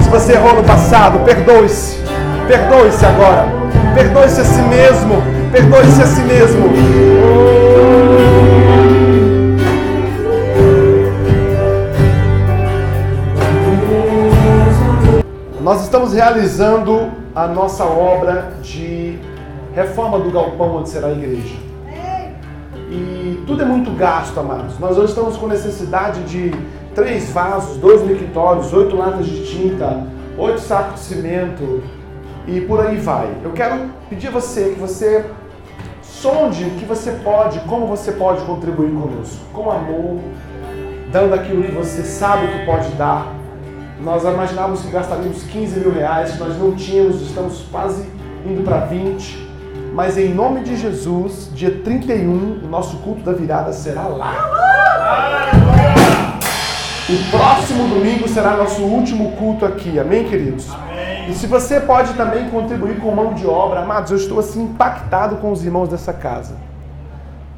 Se 0.00 0.08
você 0.08 0.34
errou 0.34 0.54
no 0.54 0.62
passado, 0.62 1.24
perdoe-se. 1.24 1.98
Perdoe-se 2.46 3.04
agora. 3.04 3.48
Perdoe-se 3.96 4.42
a 4.42 4.44
si 4.44 4.62
mesmo. 4.62 5.20
Perdoe-se 5.50 6.02
a 6.02 6.06
si 6.06 6.20
mesmo. 6.20 7.65
Nós 15.66 15.82
estamos 15.82 16.12
realizando 16.12 17.10
a 17.34 17.48
nossa 17.48 17.84
obra 17.84 18.52
de 18.62 19.18
reforma 19.74 20.16
do 20.20 20.30
galpão 20.30 20.76
onde 20.76 20.88
será 20.88 21.08
a 21.08 21.10
igreja. 21.10 21.56
E 22.88 23.42
tudo 23.48 23.62
é 23.62 23.64
muito 23.64 23.90
gasto, 23.90 24.38
amados. 24.38 24.78
Nós 24.78 24.96
hoje 24.96 25.08
estamos 25.08 25.36
com 25.36 25.48
necessidade 25.48 26.22
de 26.22 26.52
três 26.94 27.32
vasos, 27.32 27.78
dois 27.78 28.00
mictórios, 28.02 28.72
oito 28.72 28.94
latas 28.94 29.26
de 29.26 29.44
tinta, 29.44 30.06
oito 30.38 30.60
sacos 30.60 31.00
de 31.00 31.06
cimento 31.06 31.82
e 32.46 32.60
por 32.60 32.86
aí 32.86 32.98
vai. 32.98 33.28
Eu 33.42 33.50
quero 33.50 33.90
pedir 34.08 34.28
a 34.28 34.30
você 34.30 34.70
que 34.72 34.78
você 34.78 35.24
sonde 36.00 36.62
o 36.62 36.70
que 36.76 36.84
você 36.84 37.10
pode, 37.24 37.58
como 37.62 37.88
você 37.88 38.12
pode 38.12 38.40
contribuir 38.44 38.92
conosco. 38.92 39.44
Com 39.52 39.72
amor, 39.72 40.20
dando 41.10 41.34
aquilo 41.34 41.64
que 41.64 41.72
você 41.72 42.04
sabe 42.04 42.46
que 42.52 42.64
pode 42.64 42.88
dar 42.90 43.34
nós 44.00 44.24
imaginávamos 44.24 44.82
que 44.82 44.90
gastaríamos 44.90 45.42
15 45.44 45.80
mil 45.80 45.92
reais, 45.92 46.38
nós 46.38 46.58
não 46.58 46.72
tínhamos, 46.72 47.22
estamos 47.22 47.62
quase 47.70 48.06
indo 48.44 48.62
para 48.62 48.80
20. 48.80 49.46
Mas 49.94 50.18
em 50.18 50.34
nome 50.34 50.60
de 50.60 50.76
Jesus, 50.76 51.50
dia 51.54 51.80
31, 51.82 52.60
o 52.64 52.68
nosso 52.68 52.98
culto 52.98 53.22
da 53.22 53.32
virada 53.32 53.72
será 53.72 54.06
lá. 54.06 54.34
O 57.08 57.30
próximo 57.30 57.88
domingo 57.88 58.28
será 58.28 58.56
nosso 58.56 58.82
último 58.82 59.32
culto 59.32 59.64
aqui, 59.64 59.98
amém, 59.98 60.24
queridos? 60.24 60.68
Amém. 60.70 61.30
E 61.30 61.34
se 61.34 61.46
você 61.46 61.80
pode 61.80 62.12
também 62.14 62.50
contribuir 62.50 63.00
com 63.00 63.10
mão 63.10 63.32
de 63.32 63.46
obra, 63.46 63.80
amados, 63.80 64.10
eu 64.10 64.16
estou 64.16 64.38
assim 64.38 64.64
impactado 64.64 65.36
com 65.36 65.50
os 65.50 65.64
irmãos 65.64 65.88
dessa 65.88 66.12
casa. 66.12 66.56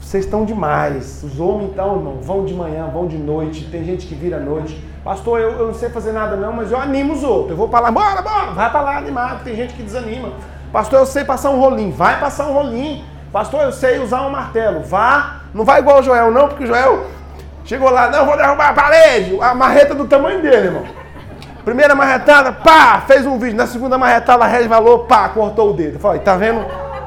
Vocês 0.00 0.24
estão 0.24 0.44
demais. 0.44 1.22
Os 1.24 1.40
homens 1.40 1.70
então, 1.72 1.96
irmão, 1.96 2.18
vão 2.22 2.44
de 2.44 2.54
manhã, 2.54 2.86
vão 2.86 3.06
de 3.06 3.18
noite, 3.18 3.68
tem 3.70 3.84
gente 3.84 4.06
que 4.06 4.14
vira 4.14 4.36
à 4.36 4.40
noite. 4.40 4.80
Pastor, 5.08 5.40
eu, 5.40 5.52
eu 5.52 5.66
não 5.68 5.72
sei 5.72 5.88
fazer 5.88 6.12
nada 6.12 6.36
não, 6.36 6.52
mas 6.52 6.70
eu 6.70 6.78
animo 6.78 7.14
os 7.14 7.22
outros. 7.22 7.52
Eu 7.52 7.56
vou 7.56 7.66
para 7.66 7.80
lá, 7.80 7.90
bora, 7.90 8.20
bora, 8.20 8.50
vai 8.50 8.70
para 8.70 8.80
lá 8.82 8.98
animado, 8.98 9.42
tem 9.42 9.56
gente 9.56 9.72
que 9.72 9.82
desanima. 9.82 10.34
Pastor, 10.70 10.98
eu 10.98 11.06
sei 11.06 11.24
passar 11.24 11.48
um 11.48 11.58
rolinho, 11.58 11.94
vai 11.94 12.20
passar 12.20 12.44
um 12.44 12.52
rolinho. 12.52 13.02
Pastor, 13.32 13.62
eu 13.62 13.72
sei 13.72 14.00
usar 14.00 14.20
um 14.20 14.28
martelo, 14.28 14.82
vá. 14.82 15.36
Não 15.54 15.64
vai 15.64 15.80
igual 15.80 16.00
o 16.00 16.02
Joel 16.02 16.30
não, 16.30 16.48
porque 16.48 16.64
o 16.64 16.66
Joel 16.66 17.06
chegou 17.64 17.88
lá, 17.88 18.10
não, 18.10 18.26
vou 18.26 18.36
derrubar 18.36 18.68
a 18.68 18.72
parede. 18.74 19.34
A 19.40 19.54
marreta 19.54 19.94
do 19.94 20.04
tamanho 20.04 20.42
dele, 20.42 20.66
irmão. 20.66 20.84
Primeira 21.64 21.94
marretada, 21.94 22.52
pá, 22.52 23.02
fez 23.06 23.24
um 23.24 23.38
vídeo. 23.38 23.56
Na 23.56 23.66
segunda 23.66 23.96
marretada, 23.96 24.44
resvalou, 24.44 25.06
pá, 25.06 25.30
cortou 25.30 25.70
o 25.70 25.72
dedo. 25.72 25.98
Falei, 25.98 26.20
tá 26.20 26.36
vendo? 26.36 26.62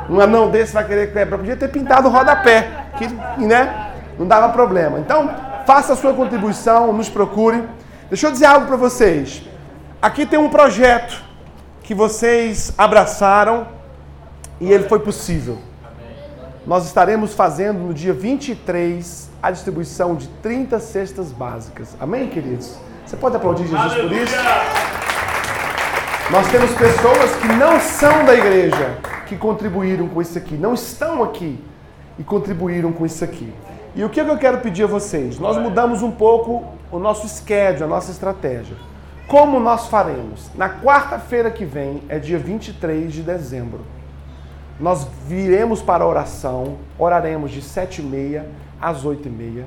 Um 0.09 0.19
anão 0.19 0.49
desse 0.49 0.73
vai 0.73 0.85
querer 0.85 1.13
quebrar. 1.13 1.37
Podia 1.37 1.55
ter 1.55 1.67
pintado 1.67 2.07
o 2.07 2.11
rodapé, 2.11 2.67
que, 2.97 3.07
né? 3.45 3.91
Não 4.17 4.25
dava 4.25 4.49
problema. 4.49 4.97
Então, 4.97 5.29
faça 5.67 5.93
a 5.93 5.95
sua 5.95 6.15
contribuição, 6.15 6.91
nos 6.91 7.07
procure. 7.07 7.63
Deixa 8.11 8.27
eu 8.27 8.31
dizer 8.33 8.47
algo 8.47 8.67
para 8.67 8.75
vocês. 8.75 9.41
Aqui 10.01 10.25
tem 10.25 10.37
um 10.37 10.49
projeto 10.49 11.23
que 11.81 11.95
vocês 11.95 12.73
abraçaram 12.77 13.65
e 14.59 14.69
ele 14.69 14.89
foi 14.89 14.99
possível. 14.99 15.57
Nós 16.67 16.85
estaremos 16.85 17.33
fazendo 17.33 17.79
no 17.79 17.93
dia 17.93 18.11
23 18.11 19.29
a 19.41 19.49
distribuição 19.49 20.13
de 20.13 20.27
30 20.27 20.77
cestas 20.81 21.31
básicas. 21.31 21.95
Amém, 22.01 22.27
queridos? 22.27 22.75
Você 23.05 23.15
pode 23.15 23.37
aplaudir 23.37 23.65
Jesus 23.65 23.93
por 23.93 24.11
isso? 24.11 24.35
Nós 26.31 26.51
temos 26.51 26.69
pessoas 26.71 27.35
que 27.37 27.47
não 27.47 27.79
são 27.79 28.25
da 28.25 28.35
igreja 28.35 28.97
que 29.25 29.37
contribuíram 29.37 30.09
com 30.09 30.21
isso 30.21 30.37
aqui, 30.37 30.55
não 30.55 30.73
estão 30.73 31.23
aqui 31.23 31.63
e 32.19 32.25
contribuíram 32.25 32.91
com 32.91 33.05
isso 33.05 33.23
aqui. 33.23 33.53
E 33.93 34.05
o 34.05 34.09
que 34.09 34.21
eu 34.21 34.37
quero 34.37 34.59
pedir 34.59 34.85
a 34.85 34.87
vocês? 34.87 35.37
Nós 35.37 35.57
mudamos 35.57 36.01
um 36.01 36.11
pouco 36.11 36.63
o 36.89 36.97
nosso 36.97 37.27
schedule, 37.27 37.83
a 37.83 37.87
nossa 37.87 38.09
estratégia. 38.09 38.77
Como 39.27 39.59
nós 39.59 39.87
faremos? 39.87 40.49
Na 40.55 40.69
quarta-feira 40.69 41.51
que 41.51 41.65
vem, 41.65 42.01
é 42.07 42.17
dia 42.17 42.39
23 42.39 43.11
de 43.11 43.21
dezembro. 43.21 43.81
Nós 44.79 45.05
viremos 45.27 45.81
para 45.81 46.05
a 46.05 46.07
oração, 46.07 46.77
oraremos 46.97 47.51
de 47.51 47.61
7h30 47.61 48.45
às 48.79 49.03
8h30. 49.03 49.65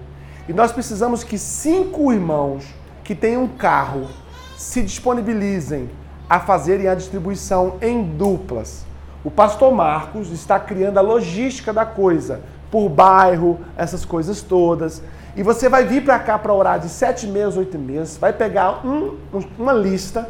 E 0.49 0.55
nós 0.55 0.73
precisamos 0.73 1.23
que 1.23 1.37
cinco 1.37 2.11
irmãos 2.11 2.65
que 3.05 3.15
têm 3.15 3.37
um 3.37 3.47
carro 3.47 4.09
se 4.57 4.81
disponibilizem 4.81 5.91
a 6.31 6.41
fazerem 6.41 6.89
a 6.89 6.95
distribuição 6.95 7.77
em 7.83 8.03
duplas. 8.03 8.87
O 9.23 9.31
pastor 9.31 9.71
Marcos 9.71 10.31
está 10.31 10.59
criando 10.59 10.97
a 10.97 11.03
logística 11.03 11.75
da 11.75 11.85
coisa 11.85 12.41
por 12.71 12.89
bairro, 12.89 13.59
essas 13.77 14.05
coisas 14.05 14.43
todas. 14.43 15.03
E 15.37 15.43
você 15.43 15.69
vai 15.69 15.85
vir 15.85 16.05
para 16.05 16.19
cá 16.19 16.39
para 16.39 16.53
orar 16.53 16.79
de 16.79 16.89
sete 16.89 17.27
meses, 17.27 17.57
oito 17.57 17.79
meses, 17.79 18.17
vai 18.17 18.33
pegar 18.33 18.87
um, 18.87 19.17
uma 19.59 19.73
lista 19.73 20.29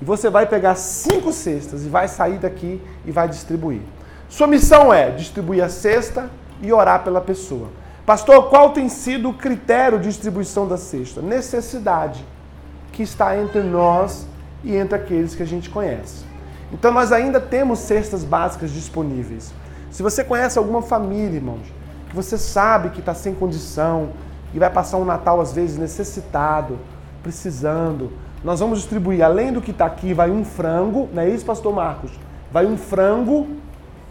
e 0.00 0.04
você 0.04 0.30
vai 0.30 0.46
pegar 0.46 0.74
cinco 0.74 1.32
cestas 1.32 1.84
e 1.84 1.88
vai 1.88 2.08
sair 2.08 2.38
daqui 2.38 2.80
e 3.04 3.12
vai 3.12 3.28
distribuir. 3.28 3.82
Sua 4.28 4.46
missão 4.46 4.92
é 4.92 5.10
distribuir 5.10 5.62
a 5.62 5.68
cesta 5.68 6.30
e 6.62 6.72
orar 6.72 7.04
pela 7.04 7.20
pessoa. 7.20 7.68
Pastor, 8.06 8.48
qual 8.48 8.70
tem 8.70 8.88
sido 8.88 9.28
o 9.28 9.34
critério 9.34 9.98
de 9.98 10.08
distribuição 10.08 10.66
da 10.66 10.76
cesta? 10.76 11.20
Necessidade 11.20 12.24
que 12.92 13.02
está 13.02 13.36
entre 13.38 13.60
nós 13.60 14.26
e 14.64 14.74
entre 14.74 14.96
aqueles 14.96 15.34
que 15.34 15.42
a 15.42 15.46
gente 15.46 15.70
conhece. 15.70 16.24
Então 16.72 16.92
nós 16.92 17.12
ainda 17.12 17.40
temos 17.40 17.80
cestas 17.80 18.24
básicas 18.24 18.70
disponíveis. 18.70 19.52
Se 19.90 20.02
você 20.02 20.22
conhece 20.22 20.58
alguma 20.58 20.82
família, 20.82 21.36
irmãos, 21.36 21.66
que 22.08 22.16
você 22.16 22.38
sabe 22.38 22.90
que 22.90 23.00
está 23.00 23.14
sem 23.14 23.34
condição, 23.34 24.10
e 24.52 24.58
vai 24.58 24.70
passar 24.70 24.96
um 24.96 25.04
Natal, 25.04 25.40
às 25.40 25.52
vezes, 25.52 25.76
necessitado, 25.76 26.78
precisando. 27.22 28.10
Nós 28.42 28.60
vamos 28.60 28.78
distribuir, 28.78 29.22
além 29.22 29.52
do 29.52 29.60
que 29.60 29.70
está 29.70 29.86
aqui, 29.86 30.12
vai 30.12 30.30
um 30.30 30.44
frango, 30.44 31.08
não 31.12 31.22
é 31.22 31.28
isso, 31.28 31.44
pastor 31.44 31.72
Marcos? 31.74 32.10
Vai 32.50 32.66
um 32.66 32.76
frango. 32.76 33.46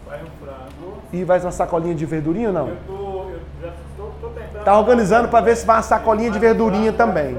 Vai 0.06 0.18
um 0.22 0.26
frango. 0.40 0.98
E 1.12 1.24
vai 1.24 1.40
uma 1.40 1.50
sacolinha 1.50 1.94
de 1.94 2.06
verdurinha 2.06 2.48
ou 2.48 2.54
não? 2.54 2.68
Eu 2.68 2.76
tô, 2.86 2.92
eu 2.92 3.40
já 3.60 3.68
estou, 3.68 4.14
tô 4.20 4.28
tentando. 4.28 4.64
Tá 4.64 4.78
organizando 4.78 5.28
para 5.28 5.44
ver 5.44 5.56
se 5.56 5.66
vai 5.66 5.76
uma 5.76 5.82
sacolinha 5.82 6.30
de 6.30 6.38
verdurinha 6.38 6.92
também. 6.92 7.36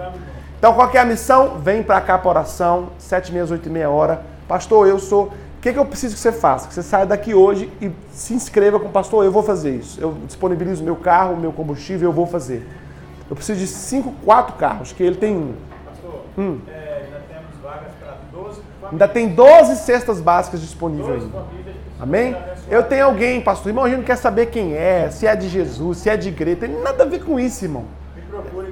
Então, 0.59 0.73
qual 0.73 0.91
é 0.93 0.97
a 0.99 1.05
missão? 1.05 1.57
Vem 1.57 1.81
para 1.81 1.99
cá 2.01 2.19
para 2.19 2.29
oração, 2.29 2.89
sete 2.99 3.31
meia, 3.31 3.45
oito 3.49 3.67
e 3.67 3.71
meia 3.71 3.89
hora. 3.89 4.21
Pastor, 4.47 4.87
eu 4.87 4.99
sou. 4.99 5.33
O 5.61 5.63
que, 5.63 5.73
que 5.73 5.77
eu 5.77 5.85
preciso 5.85 6.15
que 6.15 6.19
você 6.19 6.31
faça? 6.31 6.67
Que 6.67 6.73
você 6.73 6.81
saia 6.81 7.05
daqui 7.05 7.35
hoje 7.35 7.71
e 7.79 7.91
se 8.11 8.33
inscreva 8.33 8.79
com 8.79 8.87
o 8.87 8.91
pastor. 8.91 9.23
Eu 9.23 9.31
vou 9.31 9.43
fazer 9.43 9.75
isso. 9.75 10.01
Eu 10.01 10.17
disponibilizo 10.25 10.83
meu 10.83 10.95
carro, 10.95 11.37
meu 11.37 11.53
combustível, 11.53 12.09
eu 12.09 12.11
vou 12.11 12.25
fazer. 12.25 12.67
Eu 13.29 13.35
preciso 13.35 13.59
de 13.59 13.67
cinco, 13.67 14.11
quatro 14.25 14.55
carros, 14.55 14.91
que 14.91 15.03
ele 15.03 15.17
tem 15.17 15.37
um. 15.37 15.53
Pastor, 15.85 16.21
hum. 16.35 16.57
é, 16.67 17.03
ainda 17.05 17.21
temos 17.29 17.55
vagas 17.61 17.91
para 17.99 18.17
12 18.31 18.59
famílias. 18.59 18.91
Ainda 18.91 19.07
tem 19.07 19.29
12 19.29 19.75
cestas 19.75 20.19
básicas 20.19 20.61
disponíveis 20.61 21.21
12 21.21 21.25
ainda. 21.25 21.37
famílias. 21.37 21.75
Amém? 21.99 22.35
Eu 22.67 22.81
tenho 22.81 23.05
alguém, 23.05 23.39
pastor. 23.39 23.67
Irmão, 23.67 23.83
a 23.83 23.87
gente 23.87 23.99
não 23.99 24.05
quer 24.05 24.17
saber 24.17 24.47
quem 24.47 24.73
é, 24.73 25.11
se 25.11 25.27
é 25.27 25.35
de 25.35 25.47
Jesus, 25.47 25.99
se 25.99 26.09
é 26.09 26.17
de 26.17 26.29
igreja. 26.29 26.61
Tem 26.61 26.81
nada 26.81 27.03
a 27.03 27.05
ver 27.05 27.23
com 27.23 27.39
isso, 27.39 27.63
irmão. 27.63 27.85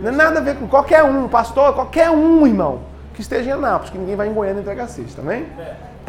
Não 0.01 0.09
é 0.09 0.11
nada 0.11 0.39
a 0.39 0.41
ver 0.41 0.55
com 0.55 0.67
qualquer 0.67 1.03
um, 1.03 1.27
pastor, 1.27 1.71
qualquer 1.75 2.09
um, 2.09 2.47
irmão, 2.47 2.79
que 3.13 3.21
esteja 3.21 3.51
em 3.51 3.53
Anápolis, 3.53 3.91
que 3.91 3.97
ninguém 3.99 4.15
vai 4.15 4.27
em 4.27 4.33
Goiânia 4.33 4.61
entregar 4.61 4.87
cesta, 4.87 5.21
amém? 5.21 5.45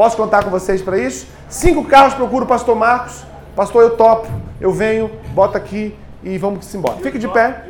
Posso 0.00 0.16
contar 0.16 0.42
com 0.42 0.48
vocês 0.48 0.80
para 0.80 0.96
isso? 0.96 1.26
Cinco 1.46 1.84
carros, 1.84 2.14
procuro 2.14 2.46
o 2.46 2.48
pastor 2.48 2.74
Marcos. 2.74 3.22
Pastor, 3.54 3.82
eu 3.82 3.98
topo, 3.98 4.28
eu 4.58 4.72
venho, 4.72 5.10
bota 5.34 5.58
aqui 5.58 5.94
e 6.22 6.38
vamos 6.38 6.74
embora. 6.74 6.96
Fique 7.02 7.18
de 7.18 7.28
pé. 7.28 7.64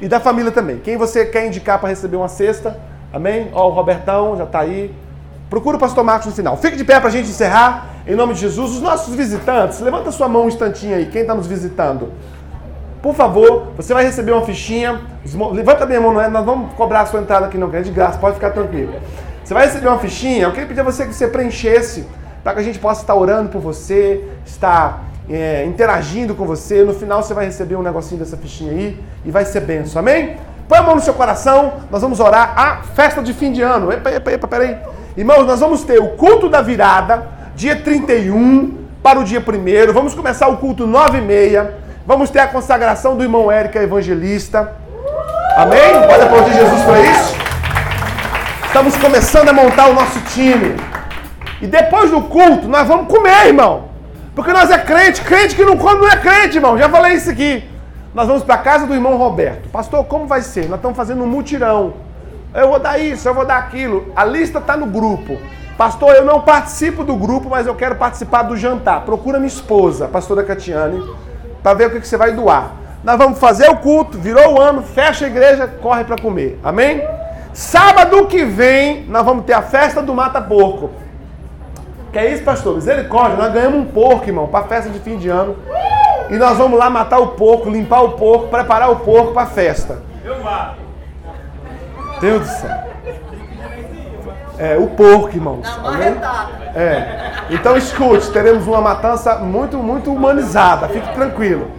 E 0.00 0.08
da 0.08 0.18
família 0.18 0.50
também. 0.50 0.78
Quem 0.78 0.96
você 0.96 1.24
quer 1.24 1.46
indicar 1.46 1.78
para 1.78 1.90
receber 1.90 2.16
uma 2.16 2.26
cesta? 2.26 2.76
Amém? 3.12 3.52
Ó, 3.52 3.68
o 3.68 3.70
Robertão 3.70 4.36
já 4.36 4.42
está 4.42 4.58
aí. 4.58 4.92
Procura 5.48 5.76
o 5.76 5.78
pastor 5.78 6.02
Marcos 6.02 6.26
no 6.26 6.32
final. 6.32 6.56
Fique 6.56 6.76
de 6.76 6.82
pé 6.82 6.98
para 6.98 7.08
a 7.08 7.12
gente 7.12 7.28
encerrar. 7.28 7.86
Em 8.04 8.16
nome 8.16 8.34
de 8.34 8.40
Jesus. 8.40 8.72
Os 8.72 8.80
nossos 8.80 9.14
visitantes, 9.14 9.78
levanta 9.78 10.10
sua 10.10 10.28
mão 10.28 10.46
um 10.46 10.48
instantinho 10.48 10.96
aí. 10.96 11.06
Quem 11.06 11.20
está 11.20 11.36
nos 11.36 11.46
visitando? 11.46 12.10
Por 13.00 13.14
favor, 13.14 13.68
você 13.76 13.94
vai 13.94 14.02
receber 14.02 14.32
uma 14.32 14.42
fichinha. 14.44 15.00
Levanta 15.52 15.86
minha 15.86 16.00
mão, 16.00 16.14
não 16.14 16.20
é? 16.20 16.26
Nós 16.26 16.44
vamos 16.44 16.74
cobrar 16.74 17.02
a 17.02 17.06
sua 17.06 17.20
entrada 17.20 17.46
aqui, 17.46 17.56
não, 17.56 17.70
que 17.70 17.76
é 17.76 17.82
de 17.82 17.92
graça, 17.92 18.18
pode 18.18 18.34
ficar 18.34 18.50
tranquilo. 18.50 18.94
Você 19.44 19.52
vai 19.52 19.66
receber 19.66 19.88
uma 19.88 19.98
fichinha. 19.98 20.44
Eu 20.44 20.50
queria 20.52 20.66
pedir 20.66 20.80
a 20.80 20.84
você 20.84 21.04
que 21.04 21.14
você 21.14 21.28
preenchesse 21.28 22.06
para 22.42 22.54
que 22.54 22.60
a 22.60 22.62
gente 22.62 22.78
possa 22.78 23.02
estar 23.02 23.14
orando 23.14 23.50
por 23.50 23.60
você, 23.60 24.24
estar 24.44 25.04
é, 25.28 25.64
interagindo 25.66 26.34
com 26.34 26.46
você. 26.46 26.82
No 26.82 26.94
final 26.94 27.22
você 27.22 27.34
vai 27.34 27.44
receber 27.44 27.76
um 27.76 27.82
negocinho 27.82 28.18
dessa 28.18 28.38
fichinha 28.38 28.72
aí 28.72 28.98
e 29.24 29.30
vai 29.30 29.44
ser 29.44 29.60
benção. 29.60 30.00
Amém? 30.00 30.36
Põe 30.66 30.78
a 30.78 30.82
mão 30.82 30.94
no 30.94 31.00
seu 31.02 31.12
coração, 31.12 31.74
nós 31.90 32.00
vamos 32.00 32.20
orar 32.20 32.54
a 32.58 32.82
festa 32.94 33.22
de 33.22 33.34
fim 33.34 33.52
de 33.52 33.60
ano. 33.60 33.92
Epa, 33.92 34.10
epa, 34.10 34.32
epa, 34.32 34.48
peraí. 34.48 34.78
Irmãos, 35.14 35.44
nós 35.46 35.60
vamos 35.60 35.82
ter 35.82 36.00
o 36.00 36.08
culto 36.16 36.48
da 36.48 36.62
virada, 36.62 37.26
dia 37.54 37.76
31 37.76 38.78
para 39.02 39.18
o 39.18 39.24
dia 39.24 39.40
1 39.40 39.92
Vamos 39.92 40.14
começar 40.14 40.48
o 40.48 40.56
culto 40.56 40.86
9 40.86 41.18
e 41.18 41.20
meia. 41.20 41.74
Vamos 42.06 42.30
ter 42.30 42.38
a 42.38 42.46
consagração 42.46 43.14
do 43.14 43.22
irmão 43.22 43.52
Érica 43.52 43.82
Evangelista. 43.82 44.72
Amém? 45.54 46.00
Pode 46.08 46.22
aplaudir 46.22 46.54
Jesus 46.54 46.82
para 46.82 47.00
isso. 47.00 47.43
Estamos 48.74 48.96
começando 48.96 49.50
a 49.50 49.52
montar 49.52 49.86
o 49.86 49.94
nosso 49.94 50.20
time. 50.22 50.74
E 51.62 51.66
depois 51.68 52.10
do 52.10 52.20
culto, 52.22 52.66
nós 52.66 52.88
vamos 52.88 53.06
comer, 53.06 53.46
irmão. 53.46 53.84
Porque 54.34 54.52
nós 54.52 54.68
é 54.68 54.76
crente. 54.76 55.20
Crente 55.20 55.54
que 55.54 55.64
não 55.64 55.76
come 55.76 56.00
não 56.00 56.08
é 56.08 56.16
crente, 56.16 56.56
irmão. 56.56 56.76
Já 56.76 56.88
falei 56.88 57.12
isso 57.12 57.30
aqui. 57.30 57.62
Nós 58.12 58.26
vamos 58.26 58.42
para 58.42 58.58
casa 58.58 58.84
do 58.84 58.92
irmão 58.92 59.16
Roberto. 59.16 59.68
Pastor, 59.68 60.04
como 60.06 60.26
vai 60.26 60.42
ser? 60.42 60.68
Nós 60.68 60.78
estamos 60.80 60.96
fazendo 60.96 61.22
um 61.22 61.26
mutirão. 61.28 61.94
Eu 62.52 62.66
vou 62.66 62.80
dar 62.80 62.98
isso, 62.98 63.28
eu 63.28 63.32
vou 63.32 63.46
dar 63.46 63.58
aquilo. 63.58 64.12
A 64.16 64.24
lista 64.24 64.58
está 64.58 64.76
no 64.76 64.86
grupo. 64.86 65.38
Pastor, 65.78 66.12
eu 66.16 66.24
não 66.24 66.40
participo 66.40 67.04
do 67.04 67.14
grupo, 67.14 67.48
mas 67.48 67.68
eu 67.68 67.76
quero 67.76 67.94
participar 67.94 68.42
do 68.42 68.56
jantar. 68.56 69.02
Procura 69.02 69.38
minha 69.38 69.46
esposa, 69.46 70.06
a 70.06 70.08
pastora 70.08 70.42
Catiane, 70.42 71.00
para 71.62 71.74
ver 71.74 71.86
o 71.86 71.90
que, 71.92 72.00
que 72.00 72.08
você 72.08 72.16
vai 72.16 72.32
doar. 72.32 72.72
Nós 73.04 73.16
vamos 73.18 73.38
fazer 73.38 73.70
o 73.70 73.76
culto, 73.76 74.18
virou 74.18 74.54
o 74.54 74.60
ano, 74.60 74.82
fecha 74.82 75.26
a 75.26 75.28
igreja, 75.28 75.68
corre 75.80 76.02
para 76.02 76.20
comer. 76.20 76.58
Amém? 76.64 77.00
Sábado 77.54 78.26
que 78.26 78.44
vem, 78.44 79.04
nós 79.04 79.24
vamos 79.24 79.44
ter 79.44 79.52
a 79.52 79.62
festa 79.62 80.02
do 80.02 80.12
Mata 80.12 80.42
Porco. 80.42 80.90
Que 82.12 82.18
é 82.18 82.32
isso, 82.32 82.42
pastor? 82.42 82.74
Misericórdia, 82.74 83.36
nós 83.36 83.52
ganhamos 83.52 83.78
um 83.78 83.84
porco, 83.84 84.28
irmão, 84.28 84.48
para 84.48 84.64
a 84.64 84.68
festa 84.68 84.90
de 84.90 84.98
fim 84.98 85.18
de 85.18 85.28
ano. 85.28 85.56
E 86.28 86.36
nós 86.36 86.58
vamos 86.58 86.76
lá 86.76 86.90
matar 86.90 87.20
o 87.20 87.28
porco, 87.28 87.70
limpar 87.70 88.02
o 88.02 88.12
porco, 88.12 88.48
preparar 88.48 88.90
o 88.90 88.96
porco 88.96 89.32
para 89.32 89.42
a 89.42 89.46
festa. 89.46 90.02
Eu 90.24 90.42
mato. 90.42 90.80
Deus 92.20 92.40
do 92.40 92.46
céu. 92.48 92.84
É, 94.58 94.76
o 94.76 94.88
porco, 94.88 95.28
irmãos. 95.36 95.78
Marretada. 95.80 96.50
É. 96.74 97.32
Então 97.50 97.76
escute, 97.76 98.32
teremos 98.32 98.66
uma 98.66 98.80
matança 98.80 99.36
muito, 99.36 99.78
muito 99.78 100.12
humanizada. 100.12 100.88
Fique 100.88 101.12
tranquilo. 101.14 101.70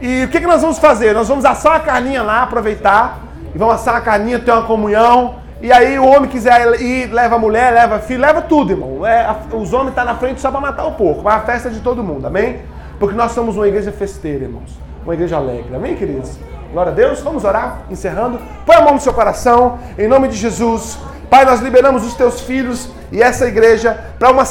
E 0.00 0.24
o 0.24 0.28
que, 0.28 0.38
que 0.40 0.46
nós 0.46 0.62
vamos 0.62 0.78
fazer? 0.78 1.14
Nós 1.14 1.26
vamos 1.26 1.44
assar 1.44 1.74
a 1.74 1.80
carninha 1.80 2.22
lá, 2.22 2.42
aproveitar. 2.42 3.25
E 3.56 3.58
vamos 3.58 3.76
assar 3.76 3.96
a 3.96 4.02
carninha, 4.02 4.38
ter 4.38 4.52
uma 4.52 4.64
comunhão. 4.64 5.36
E 5.62 5.72
aí 5.72 5.98
o 5.98 6.04
homem 6.04 6.28
quiser 6.28 6.78
ir, 6.78 7.06
leva 7.10 7.36
a 7.36 7.38
mulher, 7.38 7.72
leva 7.72 7.98
filho, 7.98 8.20
leva 8.20 8.42
tudo, 8.42 8.72
irmão. 8.72 9.06
É, 9.06 9.22
a- 9.22 9.34
os 9.54 9.72
homens 9.72 9.88
estão 9.88 10.04
na 10.04 10.14
frente 10.14 10.42
só 10.42 10.50
para 10.50 10.60
matar 10.60 10.84
o 10.84 10.92
porco. 10.92 11.22
Mas 11.24 11.36
a 11.36 11.40
festa 11.40 11.68
é 11.68 11.70
de 11.70 11.80
todo 11.80 12.02
mundo, 12.04 12.26
amém? 12.26 12.58
Porque 12.98 13.14
nós 13.14 13.32
somos 13.32 13.56
uma 13.56 13.66
igreja 13.66 13.90
festeira, 13.90 14.44
irmãos. 14.44 14.78
Uma 15.02 15.14
igreja 15.14 15.38
alegre, 15.38 15.74
amém, 15.74 15.96
queridos? 15.96 16.38
Glória 16.70 16.92
a 16.92 16.94
Deus. 16.94 17.20
Vamos 17.22 17.44
orar, 17.44 17.78
encerrando. 17.90 18.38
Põe 18.66 18.76
a 18.76 18.82
mão 18.82 18.92
no 18.92 19.00
seu 19.00 19.14
coração, 19.14 19.78
em 19.98 20.06
nome 20.06 20.28
de 20.28 20.36
Jesus. 20.36 20.98
Pai, 21.30 21.46
nós 21.46 21.60
liberamos 21.60 22.04
os 22.06 22.12
teus 22.12 22.42
filhos 22.42 22.90
e 23.10 23.22
essa 23.22 23.46
igreja 23.46 23.98
para 24.18 24.30
uma 24.30 24.44